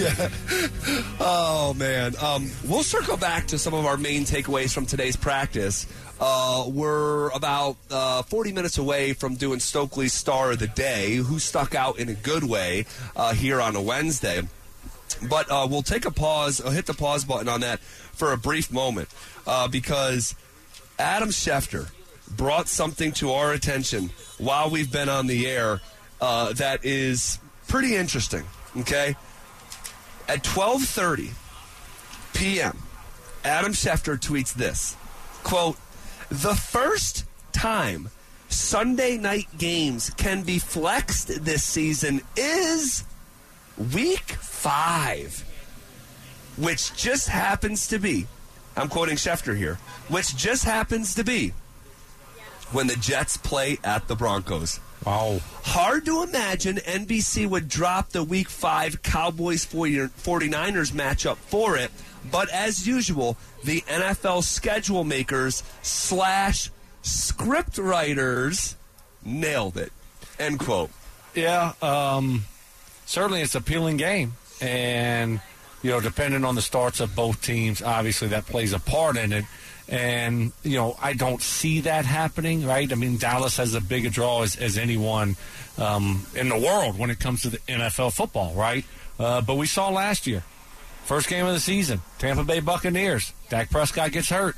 Oh 1.20 1.74
man, 1.78 2.14
um, 2.20 2.50
we'll 2.66 2.82
circle 2.82 3.16
back 3.16 3.46
to 3.48 3.58
some 3.58 3.74
of 3.74 3.86
our 3.86 3.96
main 3.96 4.24
takeaways 4.24 4.74
from 4.74 4.86
today's 4.86 5.16
practice. 5.16 5.86
Uh, 6.20 6.64
we're 6.68 7.30
about 7.30 7.76
uh, 7.90 8.22
40 8.22 8.52
minutes 8.52 8.78
away 8.78 9.12
from 9.12 9.36
doing 9.36 9.60
Stokley's 9.60 10.12
Star 10.12 10.52
of 10.52 10.58
the 10.58 10.66
Day, 10.66 11.16
who 11.16 11.38
stuck 11.38 11.74
out 11.74 11.98
in 11.98 12.08
a 12.08 12.14
good 12.14 12.42
way 12.42 12.86
uh, 13.14 13.34
here 13.34 13.60
on 13.60 13.76
a 13.76 13.80
Wednesday. 13.82 14.42
But 15.28 15.50
uh, 15.50 15.66
we'll 15.70 15.82
take 15.82 16.04
a 16.04 16.10
pause, 16.10 16.60
uh, 16.60 16.70
hit 16.70 16.86
the 16.86 16.94
pause 16.94 17.24
button 17.24 17.48
on 17.48 17.60
that 17.60 17.80
for 17.80 18.32
a 18.32 18.36
brief 18.36 18.72
moment, 18.72 19.08
uh, 19.46 19.68
because 19.68 20.34
Adam 20.98 21.28
Schefter 21.28 21.90
brought 22.36 22.68
something 22.68 23.12
to 23.12 23.30
our 23.30 23.52
attention 23.52 24.10
while 24.38 24.70
we've 24.70 24.92
been 24.92 25.08
on 25.08 25.28
the 25.28 25.46
air 25.46 25.80
that 26.20 26.84
is 26.84 27.38
pretty 27.68 27.94
interesting. 27.94 28.44
Okay, 28.76 29.16
at 30.28 30.42
12:30 30.42 31.30
p.m., 32.34 32.76
Adam 33.44 33.72
Schefter 33.72 34.18
tweets 34.18 34.52
this 34.52 34.94
quote: 35.42 35.76
"The 36.30 36.54
first 36.54 37.24
time 37.52 38.10
Sunday 38.48 39.16
night 39.18 39.48
games 39.56 40.10
can 40.16 40.42
be 40.42 40.58
flexed 40.58 41.44
this 41.44 41.62
season 41.62 42.22
is 42.36 43.04
week 43.92 44.32
five, 44.32 45.44
which 46.56 46.94
just 46.94 47.28
happens 47.28 47.86
to 47.88 47.98
be." 47.98 48.26
I'm 48.76 48.88
quoting 48.88 49.16
Schefter 49.16 49.56
here, 49.56 49.78
which 50.08 50.36
just 50.36 50.64
happens 50.64 51.14
to 51.14 51.24
be 51.24 51.52
when 52.70 52.86
the 52.86 52.96
Jets 52.96 53.36
play 53.36 53.78
at 53.82 54.06
the 54.08 54.14
Broncos. 54.14 54.78
Wow. 55.04 55.40
Hard 55.62 56.04
to 56.06 56.22
imagine 56.22 56.76
NBC 56.76 57.46
would 57.46 57.68
drop 57.68 58.10
the 58.10 58.22
Week 58.22 58.48
5 58.48 59.02
Cowboys 59.02 59.64
49ers 59.64 60.92
matchup 60.92 61.36
for 61.36 61.76
it, 61.76 61.90
but 62.30 62.48
as 62.50 62.86
usual, 62.86 63.36
the 63.64 63.80
NFL 63.82 64.42
schedule 64.44 65.04
makers 65.04 65.62
slash 65.82 66.70
script 67.02 67.78
writers 67.78 68.76
nailed 69.24 69.76
it. 69.76 69.92
End 70.38 70.58
quote. 70.58 70.90
Yeah, 71.34 71.72
um, 71.82 72.44
certainly 73.06 73.42
it's 73.42 73.54
appealing 73.54 73.96
game. 73.96 74.34
And, 74.60 75.40
you 75.82 75.90
know, 75.90 76.00
depending 76.00 76.44
on 76.44 76.54
the 76.54 76.62
starts 76.62 77.00
of 77.00 77.14
both 77.14 77.42
teams, 77.42 77.82
obviously 77.82 78.28
that 78.28 78.46
plays 78.46 78.72
a 78.72 78.78
part 78.78 79.16
in 79.16 79.32
it. 79.32 79.44
And, 79.88 80.52
you 80.64 80.76
know, 80.76 80.96
I 81.00 81.14
don't 81.14 81.40
see 81.40 81.80
that 81.80 82.04
happening, 82.04 82.66
right? 82.66 82.90
I 82.92 82.94
mean, 82.94 83.16
Dallas 83.16 83.56
has 83.56 83.74
a 83.74 83.80
draw 83.80 84.42
as, 84.42 84.56
as 84.56 84.76
anyone 84.76 85.36
um, 85.78 86.26
in 86.34 86.50
the 86.50 86.58
world 86.58 86.98
when 86.98 87.10
it 87.10 87.18
comes 87.18 87.42
to 87.42 87.50
the 87.50 87.58
NFL 87.58 88.12
football, 88.12 88.52
right? 88.54 88.84
Uh, 89.18 89.40
but 89.40 89.56
we 89.56 89.66
saw 89.66 89.88
last 89.88 90.26
year, 90.26 90.44
first 91.08 91.28
game 91.28 91.46
of 91.46 91.54
the 91.54 91.60
season, 91.60 92.02
Tampa 92.18 92.44
Bay 92.44 92.60
Buccaneers. 92.60 93.32
Dak 93.48 93.70
Prescott 93.70 94.12
gets 94.12 94.28
hurt. 94.28 94.54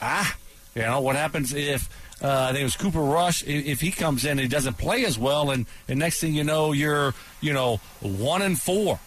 Ah, 0.00 0.36
you 0.76 0.82
know, 0.82 1.00
what 1.00 1.16
happens 1.16 1.52
if 1.52 1.90
uh, 2.22 2.46
I 2.48 2.52
think 2.52 2.60
it 2.60 2.64
was 2.64 2.76
Cooper 2.76 3.00
Rush. 3.00 3.42
If, 3.42 3.66
if 3.66 3.80
he 3.80 3.90
comes 3.90 4.24
in 4.24 4.32
and 4.32 4.40
he 4.40 4.48
doesn't 4.48 4.78
play 4.78 5.04
as 5.04 5.18
well, 5.18 5.50
and, 5.50 5.66
and 5.88 5.98
next 5.98 6.20
thing 6.20 6.34
you 6.34 6.44
know, 6.44 6.70
you're 6.70 7.14
you 7.40 7.52
know 7.52 7.80
one 8.00 8.42
and 8.42 8.56
four, 8.56 9.00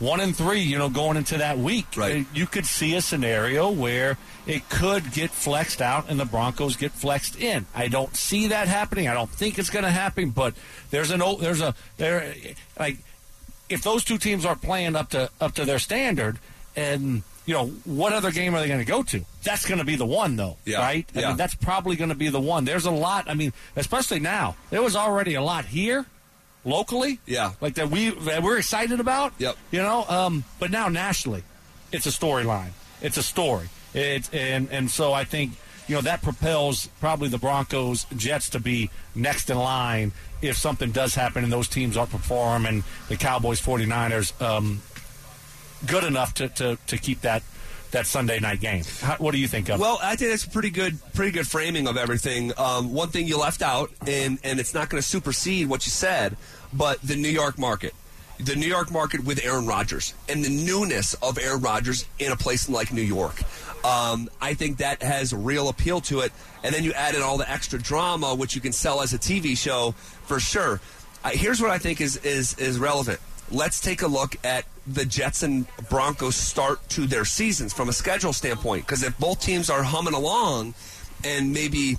one 0.00 0.18
and 0.20 0.36
three, 0.36 0.60
you 0.60 0.78
know, 0.78 0.88
going 0.88 1.16
into 1.16 1.38
that 1.38 1.58
week. 1.58 1.86
Right. 1.96 2.26
You 2.34 2.46
could 2.46 2.66
see 2.66 2.96
a 2.96 3.00
scenario 3.00 3.70
where 3.70 4.18
it 4.48 4.68
could 4.68 5.12
get 5.12 5.30
flexed 5.30 5.80
out 5.80 6.06
and 6.08 6.18
the 6.18 6.24
Broncos 6.24 6.74
get 6.76 6.90
flexed 6.90 7.36
in. 7.36 7.66
I 7.72 7.86
don't 7.86 8.16
see 8.16 8.48
that 8.48 8.66
happening. 8.66 9.06
I 9.06 9.14
don't 9.14 9.30
think 9.30 9.60
it's 9.60 9.70
going 9.70 9.84
to 9.84 9.90
happen. 9.90 10.30
But 10.30 10.54
there's 10.90 11.12
an 11.12 11.22
old, 11.22 11.40
there's 11.40 11.60
a 11.60 11.74
there 11.98 12.34
like 12.78 12.98
if 13.68 13.82
those 13.82 14.04
two 14.04 14.18
teams 14.18 14.44
aren't 14.44 14.62
playing 14.62 14.96
up 14.96 15.10
to 15.10 15.30
up 15.40 15.54
to 15.54 15.64
their 15.64 15.78
standard, 15.78 16.38
and 16.76 17.22
you 17.46 17.54
know 17.54 17.66
what 17.84 18.12
other 18.12 18.30
game 18.32 18.54
are 18.54 18.60
they 18.60 18.68
going 18.68 18.80
to 18.80 18.84
go 18.86 19.02
to? 19.04 19.24
That's 19.44 19.64
going 19.66 19.78
to 19.78 19.84
be 19.84 19.96
the 19.96 20.06
one, 20.06 20.36
though, 20.36 20.56
Yeah. 20.64 20.78
right? 20.78 21.06
I 21.14 21.20
Yeah. 21.20 21.28
mean, 21.28 21.36
that's 21.36 21.54
probably 21.54 21.96
going 21.96 22.08
to 22.10 22.16
be 22.16 22.28
the 22.28 22.40
one. 22.40 22.64
There's 22.64 22.86
a 22.86 22.90
lot. 22.90 23.28
I 23.28 23.34
mean, 23.34 23.52
especially 23.76 24.18
now, 24.20 24.56
there 24.70 24.82
was 24.82 24.96
already 24.96 25.34
a 25.34 25.42
lot 25.42 25.66
here 25.66 26.06
locally, 26.64 27.20
Yeah. 27.26 27.52
like 27.60 27.74
that 27.74 27.90
we 27.90 28.10
that 28.10 28.42
we're 28.42 28.58
excited 28.58 28.98
about. 29.00 29.32
Yep. 29.38 29.56
You 29.70 29.82
know, 29.82 30.04
um, 30.08 30.44
but 30.58 30.70
now 30.70 30.88
nationally, 30.88 31.44
it's 31.92 32.06
a 32.06 32.10
storyline. 32.10 32.70
It's 33.00 33.16
a 33.16 33.22
story. 33.22 33.68
It's 33.94 34.28
and 34.30 34.68
and 34.70 34.90
so 34.90 35.12
I 35.12 35.24
think 35.24 35.52
you 35.88 35.94
know 35.94 36.00
that 36.02 36.22
propels 36.22 36.88
probably 37.00 37.28
the 37.28 37.38
Broncos 37.38 38.06
Jets 38.16 38.50
to 38.50 38.60
be 38.60 38.90
next 39.14 39.50
in 39.50 39.58
line 39.58 40.12
if 40.42 40.56
something 40.56 40.90
does 40.90 41.14
happen 41.14 41.44
and 41.44 41.52
those 41.52 41.68
teams 41.68 41.96
aren't 41.96 42.10
performing 42.10 42.84
the 43.08 43.16
Cowboys 43.16 43.60
49ers 43.60 44.40
um, 44.42 44.82
good 45.86 46.04
enough 46.04 46.34
to, 46.34 46.48
to, 46.48 46.78
to 46.86 46.98
keep 46.98 47.22
that 47.22 47.42
that 47.92 48.06
Sunday 48.06 48.40
night 48.40 48.60
game. 48.60 48.82
How, 49.00 49.16
what 49.16 49.32
do 49.32 49.38
you 49.38 49.48
think 49.48 49.68
of? 49.68 49.78
it? 49.78 49.80
Well, 49.80 49.98
I 50.02 50.16
think 50.16 50.30
that's 50.30 50.44
a 50.44 50.50
pretty 50.50 50.70
good, 50.70 50.98
pretty 51.14 51.30
good 51.30 51.46
framing 51.46 51.86
of 51.86 51.96
everything. 51.96 52.52
Um, 52.58 52.92
one 52.92 53.08
thing 53.08 53.26
you 53.26 53.38
left 53.38 53.62
out, 53.62 53.90
and 54.06 54.38
and 54.44 54.58
it's 54.60 54.74
not 54.74 54.90
going 54.90 55.00
to 55.00 55.06
supersede 55.06 55.68
what 55.68 55.86
you 55.86 55.90
said, 55.90 56.36
but 56.72 57.00
the 57.02 57.16
New 57.16 57.28
York 57.30 57.58
market, 57.58 57.94
the 58.38 58.56
New 58.56 58.66
York 58.66 58.90
market 58.90 59.24
with 59.24 59.44
Aaron 59.44 59.66
Rodgers 59.66 60.14
and 60.28 60.44
the 60.44 60.50
newness 60.50 61.14
of 61.14 61.38
Aaron 61.38 61.60
Rodgers 61.60 62.06
in 62.18 62.32
a 62.32 62.36
place 62.36 62.68
like 62.68 62.92
New 62.92 63.02
York. 63.02 63.42
Um, 63.86 64.28
I 64.40 64.54
think 64.54 64.78
that 64.78 65.02
has 65.02 65.32
real 65.32 65.68
appeal 65.68 66.00
to 66.02 66.20
it, 66.20 66.32
and 66.64 66.74
then 66.74 66.82
you 66.82 66.92
add 66.92 67.14
in 67.14 67.22
all 67.22 67.38
the 67.38 67.48
extra 67.50 67.78
drama, 67.78 68.34
which 68.34 68.54
you 68.54 68.60
can 68.60 68.72
sell 68.72 69.00
as 69.00 69.12
a 69.14 69.18
TV 69.18 69.56
show 69.56 69.92
for 70.26 70.40
sure. 70.40 70.80
Uh, 71.24 71.30
here's 71.30 71.60
what 71.60 71.70
I 71.70 71.78
think 71.78 72.00
is 72.00 72.16
is 72.18 72.58
is 72.58 72.78
relevant. 72.78 73.20
Let's 73.50 73.80
take 73.80 74.02
a 74.02 74.08
look 74.08 74.36
at 74.44 74.64
the 74.88 75.04
Jets 75.04 75.42
and 75.44 75.66
Broncos 75.88 76.34
start 76.34 76.88
to 76.90 77.06
their 77.06 77.24
seasons 77.24 77.72
from 77.72 77.88
a 77.88 77.92
schedule 77.92 78.32
standpoint. 78.32 78.84
Because 78.86 79.04
if 79.04 79.16
both 79.18 79.40
teams 79.40 79.70
are 79.70 79.82
humming 79.84 80.14
along, 80.14 80.74
and 81.24 81.52
maybe 81.52 81.98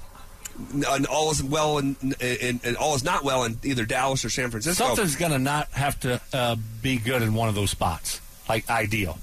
and 0.73 1.05
all 1.05 1.31
is 1.31 1.41
well 1.43 1.77
and, 1.77 1.95
and, 2.19 2.59
and 2.63 2.75
all 2.77 2.95
is 2.95 3.03
not 3.03 3.23
well 3.23 3.43
in 3.45 3.59
either 3.63 3.85
Dallas 3.85 4.25
or 4.25 4.29
San 4.29 4.49
Francisco, 4.51 4.87
Something's 4.87 5.15
going 5.15 5.31
to 5.31 5.39
not 5.39 5.69
have 5.71 5.99
to 6.01 6.19
uh, 6.33 6.55
be 6.81 6.97
good 6.97 7.21
in 7.21 7.33
one 7.33 7.47
of 7.47 7.55
those 7.55 7.69
spots, 7.69 8.19
like 8.49 8.69
ideal, 8.69 9.17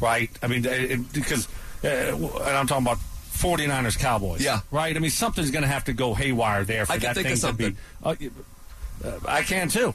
right? 0.00 0.30
I 0.42 0.46
mean, 0.46 0.64
it, 0.64 0.90
it- 0.92 1.12
because, 1.12 1.48
and 1.82 2.26
I'm 2.56 2.66
talking 2.66 2.86
about 2.86 2.98
49ers 3.32 3.98
Cowboys. 3.98 4.42
Yeah. 4.44 4.60
Right? 4.70 4.96
I 4.96 4.98
mean, 4.98 5.10
something's 5.10 5.50
going 5.50 5.62
to 5.62 5.68
have 5.68 5.84
to 5.84 5.92
go 5.92 6.14
haywire 6.14 6.64
there 6.64 6.86
for 6.86 6.92
I 6.92 6.96
can 6.96 7.02
that 7.06 7.14
think 7.14 7.28
thing 7.38 7.48
of 7.50 7.56
to 7.58 7.70
be. 7.70 7.76
Uh, 8.02 9.08
uh, 9.08 9.18
I 9.28 9.42
can 9.42 9.68
too. 9.68 9.94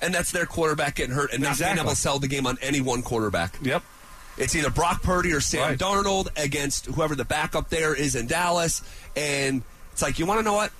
and 0.00 0.14
that's 0.14 0.30
their 0.30 0.46
quarterback 0.46 0.94
getting 0.96 1.14
hurt 1.14 1.32
and 1.32 1.42
not 1.42 1.58
being 1.58 1.76
able 1.78 1.90
to 1.90 1.96
sell 1.96 2.18
the 2.18 2.28
game 2.28 2.46
on 2.46 2.56
any 2.62 2.80
one 2.80 3.02
quarterback. 3.02 3.56
Yep. 3.62 3.82
It's 4.36 4.54
either 4.54 4.70
Brock 4.70 5.02
Purdy 5.02 5.32
or 5.32 5.40
Sam 5.40 5.60
Right. 5.70 5.78
Darnold 5.78 6.28
against 6.42 6.86
whoever 6.86 7.16
the 7.16 7.24
backup 7.24 7.70
there 7.70 7.92
is 7.92 8.14
in 8.14 8.28
Dallas. 8.28 8.82
And 9.16 9.62
it's 9.92 10.00
like, 10.00 10.20
you 10.20 10.26
want 10.26 10.38
to 10.38 10.44
know 10.44 10.52
what? 10.54 10.70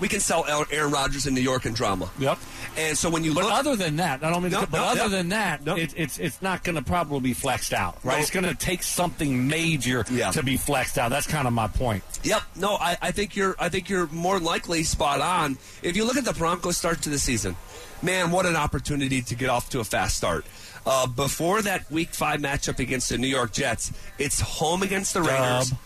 We 0.00 0.08
can 0.08 0.20
sell 0.20 0.44
Aaron 0.70 0.92
Rodgers 0.92 1.26
in 1.26 1.34
New 1.34 1.40
York 1.40 1.64
and 1.64 1.74
drama. 1.74 2.08
Yep. 2.18 2.38
And 2.76 2.96
so 2.96 3.10
when 3.10 3.24
you 3.24 3.34
But 3.34 3.44
look, 3.44 3.52
other 3.52 3.74
than 3.76 3.96
that, 3.96 4.22
I 4.22 4.30
don't 4.30 4.42
mean, 4.42 4.52
No, 4.52 4.60
to, 4.60 4.66
but 4.68 4.76
no, 4.78 4.84
other 4.84 5.08
than 5.08 5.30
that, 5.30 5.66
it, 5.66 5.92
it's 5.96 6.18
it's 6.18 6.40
not 6.40 6.62
going 6.62 6.76
to 6.76 6.82
probably 6.82 7.20
be 7.20 7.32
flexed 7.34 7.72
out, 7.72 7.98
right? 8.04 8.20
It's 8.20 8.30
going 8.30 8.44
to 8.46 8.54
take 8.54 8.82
something 8.84 9.48
major 9.48 10.04
Yeah. 10.10 10.30
to 10.30 10.42
be 10.44 10.56
flexed 10.56 10.98
out. 10.98 11.10
That's 11.10 11.26
kind 11.26 11.48
of 11.48 11.52
my 11.52 11.66
point. 11.66 12.04
Yep. 12.22 12.42
No, 12.56 12.76
I, 12.76 12.96
I 13.02 13.10
think 13.10 13.34
you're. 13.34 13.56
I 13.58 13.68
think 13.68 13.88
you're 13.88 14.06
more 14.08 14.38
likely 14.38 14.84
spot 14.84 15.20
on. 15.20 15.58
If 15.82 15.96
you 15.96 16.04
look 16.04 16.16
at 16.16 16.24
the 16.24 16.32
Broncos' 16.32 16.76
start 16.76 17.02
to 17.02 17.10
the 17.10 17.18
season, 17.18 17.56
man, 18.02 18.30
what 18.30 18.46
an 18.46 18.54
opportunity 18.56 19.20
to 19.22 19.34
get 19.34 19.48
off 19.50 19.68
to 19.70 19.80
a 19.80 19.84
fast 19.84 20.16
start. 20.16 20.44
Uh, 20.86 21.06
before 21.08 21.60
that 21.62 21.90
Week 21.90 22.10
Five 22.10 22.40
matchup 22.40 22.78
against 22.78 23.08
the 23.08 23.18
New 23.18 23.26
York 23.28 23.52
Jets, 23.52 23.92
it's 24.18 24.40
home 24.40 24.82
against 24.82 25.14
the 25.14 25.22
Raiders. 25.22 25.70
Dub. 25.70 25.78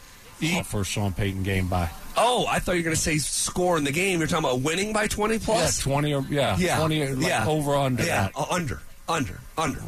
Oh, 0.44 0.62
first 0.62 0.90
Sean 0.90 1.12
Payton 1.12 1.42
game 1.42 1.68
by 1.68 1.88
Oh, 2.16 2.46
I 2.46 2.58
thought 2.58 2.72
you 2.72 2.78
were 2.80 2.84
going 2.84 2.96
to 2.96 3.00
say 3.00 3.16
score 3.18 3.78
in 3.78 3.84
the 3.84 3.92
game. 3.92 4.18
You're 4.18 4.28
talking 4.28 4.44
about 4.44 4.60
winning 4.60 4.92
by 4.92 5.06
20 5.06 5.38
plus. 5.38 5.78
yeah 5.78 5.82
twenty 5.92 6.12
or 6.14 6.22
yeah, 6.28 6.56
Yeah, 6.58 6.78
twenty 6.78 7.02
or, 7.02 7.14
like, 7.14 7.26
yeah, 7.26 7.46
over 7.48 7.74
under 7.74 8.02
yeah, 8.04 8.24
that. 8.24 8.32
uh, 8.36 8.44
under, 8.50 8.80
under, 9.08 9.40
under. 9.56 9.80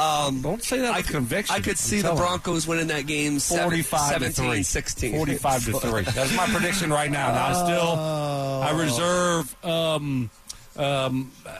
Um, 0.00 0.40
don't 0.40 0.62
say 0.62 0.78
that 0.78 0.94
I 0.94 0.98
with 0.98 1.06
could, 1.06 1.14
conviction. 1.16 1.54
I 1.54 1.60
could 1.60 1.76
see 1.78 2.00
the. 2.00 2.14
Broncos 2.14 2.66
winning 2.66 2.86
that 2.86 3.06
game 3.06 3.38
seven- 3.38 3.64
45 3.64 4.08
to 4.20 4.32
17, 4.32 4.50
3. 4.52 4.62
16. 4.62 5.16
45 5.16 5.64
to 5.66 5.72
3. 5.80 6.02
That's 6.14 6.34
my 6.36 6.46
prediction 6.46 6.90
right 6.90 7.10
now. 7.10 7.32
Now, 7.32 7.46
I 7.48 7.52
still, 7.52 7.92
I 7.98 8.70
reserve 8.82 9.64
um, 9.64 10.30
um, 10.76 11.30
uh, 11.44 11.58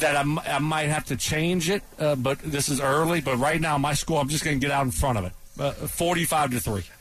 that 0.00 0.16
I, 0.16 0.56
I 0.56 0.58
might 0.58 0.88
have 0.88 1.06
to 1.06 1.16
change 1.16 1.70
it, 1.70 1.82
uh, 1.98 2.14
but 2.16 2.38
this 2.40 2.68
is 2.68 2.80
early. 2.80 3.20
But 3.22 3.36
right 3.38 3.60
now, 3.60 3.78
my 3.78 3.94
score, 3.94 4.20
I'm 4.20 4.28
just 4.28 4.44
going 4.44 4.60
to 4.60 4.66
get 4.66 4.70
out 4.72 4.84
in 4.84 4.90
front 4.90 5.16
of 5.18 5.24
it. 5.24 5.32
Uh, 5.60 5.72
45 5.72 6.50
to 6.52 6.60
3. 6.60 6.82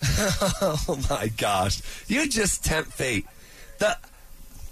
Oh 0.62 0.99
my 1.10 1.30
gosh! 1.38 1.82
You 2.07 2.28
just 2.28 2.66
tempt 2.66 2.91
fate. 2.91 3.26
The 3.78 3.97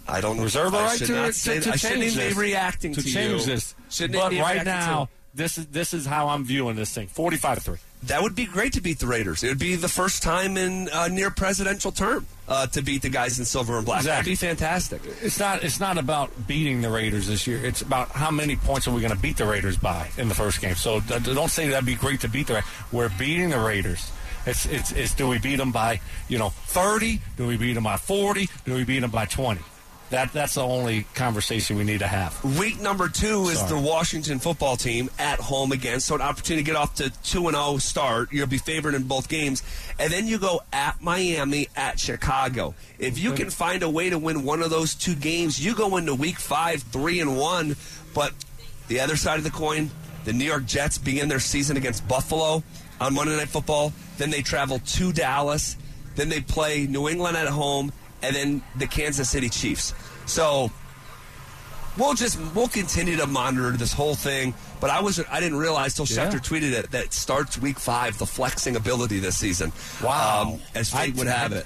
I 0.08 0.20
don't 0.22 0.40
Reserve 0.42 0.74
a 0.74 0.78
I 0.78 0.84
right 0.84 1.00
to, 1.00 1.06
to, 1.08 1.14
to. 1.14 1.34
Shouldn't 1.34 1.78
change 1.80 2.16
this. 2.16 2.34
be 2.34 2.40
reacting 2.40 2.94
to, 2.94 3.02
to 3.02 3.08
change 3.10 3.42
you. 3.42 3.46
this. 3.46 3.76
Shouldn't 3.90 4.20
but 4.20 4.34
right 4.34 4.66
now, 4.66 5.06
to- 5.06 5.12
this 5.36 5.58
is 5.58 5.68
this 5.68 5.94
is 5.94 6.06
how 6.06 6.28
I'm 6.28 6.44
viewing 6.44 6.76
this 6.76 6.94
thing. 6.94 7.08
45 7.08 7.58
to 7.58 7.64
3. 7.64 7.78
That 8.04 8.22
would 8.22 8.36
be 8.36 8.46
great 8.46 8.74
to 8.74 8.82
beat 8.82 9.00
the 9.00 9.08
Raiders. 9.08 9.44
It 9.44 9.50
would 9.50 9.60
be 9.60 9.76
the 9.76 9.90
first 9.90 10.24
time 10.24 10.58
in 10.58 10.90
a 10.94 11.10
near 11.10 11.30
presidential 11.32 11.92
term 11.92 12.26
uh, 12.48 12.68
to 12.68 12.82
beat 12.82 13.02
the 13.02 13.10
guys 13.10 13.40
in 13.40 13.46
silver 13.46 13.78
and 13.78 13.86
black. 13.86 14.00
Exactly. 14.02 14.36
That'd 14.36 14.58
be 14.58 14.64
fantastic. 14.66 15.02
It's 15.22 15.40
not. 15.40 15.64
It's 15.64 15.80
not 15.80 15.98
about 15.98 16.48
beating 16.48 16.82
the 16.82 16.90
Raiders 16.90 17.28
this 17.28 17.48
year. 17.48 17.64
It's 17.66 17.82
about 17.82 18.10
how 18.12 18.32
many 18.32 18.56
points 18.56 18.88
are 18.88 18.92
we 18.94 19.02
going 19.02 19.14
to 19.14 19.20
beat 19.20 19.38
the 19.38 19.46
Raiders 19.46 19.78
by 19.78 20.10
in 20.18 20.30
the 20.30 20.36
first 20.36 20.62
game. 20.62 20.76
So 20.76 21.00
don't 21.02 21.50
say 21.50 21.68
that'd 21.70 21.86
be 21.86 21.96
great 21.96 22.22
to 22.22 22.30
beat 22.30 22.48
the. 22.48 22.54
Ra- 22.56 22.62
We're 22.92 23.10
beating 23.18 23.50
the 23.50 23.60
Raiders. 23.60 24.12
It's, 24.46 24.66
it's 24.66 24.92
it's 24.94 25.14
do 25.14 25.28
we 25.28 25.40
beat 25.40 25.58
them 25.58 25.74
by 25.74 26.00
you 26.30 26.38
know 26.38 26.50
thirty? 26.50 27.20
Do 27.36 27.48
we 27.48 27.58
beat 27.58 27.74
them 27.74 27.84
by 27.84 27.98
forty? 27.98 28.48
Do 28.64 28.76
we 28.76 28.86
beat 28.86 29.00
them 29.00 29.12
by 29.12 29.26
twenty? 29.26 29.62
That 30.10 30.32
that's 30.32 30.56
the 30.56 30.62
only 30.62 31.06
conversation 31.16 31.78
we 31.78 31.84
need 31.84 32.00
to 32.00 32.08
have. 32.08 32.42
Week 32.58 32.80
number 32.80 33.10
two 33.10 33.48
is 33.50 33.60
Sorry. 33.60 33.70
the 33.72 33.88
Washington 33.88 34.40
football 34.40 34.78
team 34.78 35.10
at 35.20 35.40
home 35.40 35.74
again, 35.74 36.00
so 36.00 36.16
an 36.16 36.22
opportunity 36.22 36.64
to 36.64 36.66
get 36.66 36.78
off 36.78 36.96
to 36.96 37.10
two 37.24 37.48
and 37.48 37.58
zero 37.58 37.78
start. 37.78 38.32
You'll 38.32 38.48
be 38.48 38.58
favored 38.58 38.96
in 38.96 39.04
both 39.04 39.28
games, 39.28 39.64
and 40.00 40.12
then 40.12 40.26
you 40.26 40.40
go 40.40 40.62
at 40.72 41.02
Miami, 41.02 41.68
at 41.76 42.00
Chicago. 42.00 42.74
If 43.00 43.20
you 43.20 43.34
can 43.34 43.50
find 43.50 43.84
a 43.84 43.90
way 43.90 44.10
to 44.10 44.18
win 44.18 44.44
one 44.44 44.62
of 44.62 44.70
those 44.70 44.96
two 44.96 45.14
games, 45.14 45.64
you 45.64 45.76
go 45.76 45.98
into 45.98 46.16
Week 46.16 46.38
five 46.40 46.84
three 46.84 47.20
and 47.20 47.38
one. 47.38 47.76
But 48.14 48.32
the 48.88 49.02
other 49.02 49.18
side 49.18 49.40
of 49.40 49.44
the 49.44 49.52
coin, 49.52 49.92
the 50.24 50.32
New 50.32 50.46
York 50.46 50.66
Jets 50.66 50.98
begin 50.98 51.28
their 51.28 51.42
season 51.42 51.76
against 51.76 52.08
Buffalo 52.08 52.64
on 53.02 53.14
Monday 53.14 53.36
Night 53.36 53.50
Football. 53.50 53.92
Then 54.18 54.30
they 54.30 54.42
travel 54.42 54.80
to 54.80 55.12
Dallas. 55.12 55.76
Then 56.16 56.30
they 56.30 56.40
play 56.40 56.88
New 56.88 57.10
England 57.10 57.38
at 57.38 57.48
home, 57.48 57.92
and 58.22 58.36
then 58.36 58.62
the 58.78 58.88
Kansas 58.88 59.30
City 59.30 59.50
Chiefs. 59.50 59.94
So 60.26 60.72
we'll 61.98 62.14
just 62.14 62.40
we'll 62.56 62.68
continue 62.68 63.18
to 63.18 63.28
monitor 63.28 63.72
this 63.72 63.94
whole 63.94 64.16
thing. 64.16 64.54
But 64.80 64.90
I 64.90 65.02
was 65.02 65.20
I 65.32 65.40
didn't 65.40 65.58
realize 65.58 65.94
till 65.96 66.06
Yeah. 66.06 66.30
Tweeted 66.30 66.72
it 66.74 66.92
that 66.92 67.06
it 67.06 67.14
starts 67.14 67.58
week 67.58 67.80
five 67.80 68.18
the 68.18 68.26
flexing 68.26 68.76
ability 68.76 69.20
this 69.20 69.38
season. 69.38 69.72
Wow. 70.04 70.54
um, 70.54 70.60
as 70.76 70.92
fate 70.92 71.16
I- 71.16 71.18
would 71.18 71.28
have 71.28 71.52
it. 71.54 71.66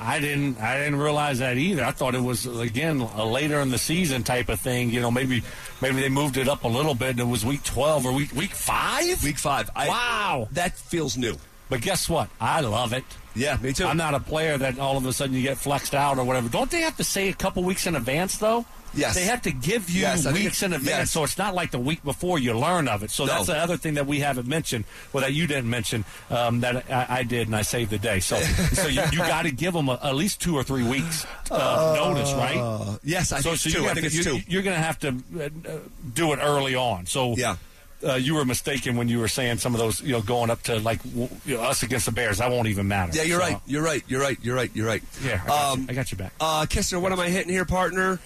I 0.00 0.20
didn't 0.20 0.60
I 0.60 0.78
didn't 0.78 1.00
realize 1.00 1.40
that 1.40 1.56
either. 1.56 1.84
I 1.84 1.90
thought 1.90 2.14
it 2.14 2.22
was 2.22 2.46
again 2.46 3.00
a 3.00 3.24
later 3.24 3.58
in 3.58 3.70
the 3.70 3.78
season 3.78 4.22
type 4.22 4.48
of 4.48 4.60
thing. 4.60 4.90
You 4.90 5.00
know, 5.00 5.10
maybe 5.10 5.42
maybe 5.82 6.00
they 6.00 6.08
moved 6.08 6.36
it 6.36 6.48
up 6.48 6.62
a 6.62 6.68
little 6.68 6.94
bit 6.94 7.10
and 7.10 7.20
it 7.20 7.24
was 7.26 7.44
week 7.44 7.64
twelve 7.64 8.06
or 8.06 8.12
week 8.12 8.32
week 8.32 8.52
five. 8.52 9.24
Week 9.24 9.38
five. 9.38 9.68
I, 9.74 9.88
Wow. 9.88 10.48
that 10.52 10.76
feels 10.78 11.16
new. 11.16 11.36
But 11.68 11.80
guess 11.82 12.08
what? 12.08 12.30
I 12.40 12.60
love 12.60 12.92
it. 12.92 13.04
Yeah, 13.34 13.56
me 13.60 13.72
too. 13.72 13.84
I'm 13.86 13.96
not 13.96 14.14
a 14.14 14.20
player 14.20 14.58
that 14.58 14.78
all 14.78 14.96
of 14.96 15.06
a 15.06 15.12
sudden 15.12 15.34
you 15.34 15.42
get 15.42 15.58
flexed 15.58 15.94
out 15.94 16.18
or 16.18 16.24
whatever. 16.24 16.48
Don't 16.48 16.70
they 16.70 16.80
have 16.80 16.96
to 16.96 17.04
say 17.04 17.28
a 17.28 17.34
couple 17.34 17.62
weeks 17.62 17.86
in 17.86 17.94
advance 17.94 18.38
though? 18.38 18.64
Yes. 18.94 19.14
They 19.14 19.24
have 19.24 19.42
to 19.42 19.52
give 19.52 19.90
you 19.90 20.00
Yes, 20.00 20.24
I 20.24 20.32
think 20.32 20.46
weeks 20.46 20.62
in 20.62 20.72
advance, 20.72 20.86
yes. 20.88 21.10
so 21.12 21.22
it's 21.22 21.36
not 21.36 21.54
like 21.54 21.70
the 21.72 21.78
week 21.78 22.02
before 22.02 22.38
you 22.38 22.58
learn 22.58 22.88
of 22.88 23.02
it. 23.02 23.10
So 23.10 23.26
No. 23.26 23.34
that's 23.34 23.46
the 23.48 23.56
other 23.58 23.76
thing 23.76 23.94
that 23.94 24.06
we 24.06 24.20
haven't 24.20 24.48
mentioned, 24.48 24.86
well, 25.12 25.20
that 25.20 25.34
you 25.34 25.46
didn't 25.46 25.68
mention, 25.68 26.06
um, 26.30 26.60
that 26.60 26.90
I, 26.90 27.18
I 27.18 27.22
did, 27.22 27.48
and 27.48 27.54
I 27.54 27.60
saved 27.62 27.90
the 27.90 27.98
day. 27.98 28.18
So, 28.20 28.40
so 28.72 28.88
you, 28.88 29.02
you 29.12 29.18
got 29.18 29.42
to 29.42 29.50
give 29.50 29.74
them 29.74 29.90
a, 29.90 30.00
at 30.02 30.14
least 30.16 30.40
two 30.40 30.56
or 30.56 30.62
three 30.64 30.84
weeks 30.84 31.26
uh, 31.50 31.96
notice, 31.98 32.32
right? 32.32 32.98
yes, 33.04 33.30
I 33.30 33.40
so, 33.40 33.50
think 33.50 33.60
so 33.60 33.70
two. 33.70 33.84
I 33.84 33.88
have 33.88 33.98
think 33.98 34.10
to, 34.10 34.18
it's 34.18 34.26
you, 34.26 34.38
two. 34.38 34.50
You're 34.50 34.62
going 34.62 34.76
to 34.76 34.82
have 34.82 34.98
to 35.00 35.08
uh, 35.08 35.70
uh, 35.70 35.78
do 36.14 36.32
it 36.32 36.38
early 36.42 36.74
on. 36.74 37.04
So 37.04 37.34
Yeah 37.36 37.56
uh, 38.06 38.14
you 38.14 38.34
were 38.34 38.44
mistaken 38.44 38.96
when 38.96 39.08
you 39.08 39.18
were 39.18 39.28
saying 39.28 39.58
some 39.58 39.74
of 39.74 39.80
those, 39.80 40.00
you 40.00 40.12
know, 40.12 40.22
going 40.22 40.50
up 40.50 40.62
to 40.62 40.78
like 40.80 41.02
w- 41.02 41.28
you 41.44 41.56
know, 41.56 41.62
us 41.62 41.82
against 41.82 42.06
the 42.06 42.12
Bears. 42.12 42.38
That 42.38 42.50
won't 42.50 42.68
even 42.68 42.88
matter. 42.88 43.12
Yeah, 43.14 43.24
you're 43.24 43.40
so. 43.40 43.46
right. 43.46 43.60
You're 43.66 43.82
right. 43.82 44.02
You're 44.06 44.20
right. 44.20 44.38
You're 44.42 44.54
right. 44.56 44.70
You're 44.74 44.86
right. 44.86 45.02
Yeah, 45.22 45.40
I 45.44 45.46
got, 45.46 45.72
um, 45.72 45.80
you. 45.80 45.86
I 45.88 45.92
got 45.94 46.10
you 46.12 46.18
back. 46.18 46.32
Uh, 46.40 46.66
Kistner, 46.68 47.00
what 47.00 47.12
am 47.12 47.20
I 47.20 47.28
hitting 47.28 47.52
here, 47.52 47.64
partner? 47.64 48.20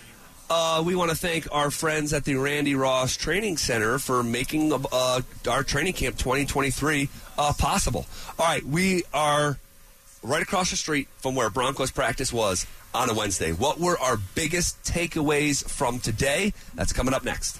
Uh, 0.50 0.82
we 0.84 0.94
want 0.94 1.10
to 1.10 1.16
thank 1.16 1.48
our 1.50 1.70
friends 1.70 2.12
at 2.12 2.24
the 2.24 2.34
Randy 2.34 2.74
Ross 2.74 3.16
Training 3.16 3.56
Center 3.56 3.98
for 3.98 4.22
making 4.22 4.70
uh, 4.92 5.20
our 5.48 5.62
training 5.62 5.94
camp 5.94 6.18
2023 6.18 7.08
uh, 7.38 7.52
possible. 7.58 8.04
All 8.38 8.44
right, 8.44 8.62
we 8.62 9.04
are 9.14 9.56
right 10.22 10.42
across 10.42 10.70
the 10.70 10.76
street 10.76 11.08
from 11.16 11.34
where 11.34 11.48
Broncos 11.48 11.90
practice 11.90 12.32
was 12.32 12.66
on 12.94 13.08
a 13.08 13.14
Wednesday. 13.14 13.52
What 13.52 13.80
were 13.80 13.98
our 13.98 14.18
biggest 14.34 14.82
takeaways 14.84 15.66
from 15.66 16.00
today? 16.00 16.52
That's 16.74 16.92
coming 16.92 17.14
up 17.14 17.24
next. 17.24 17.58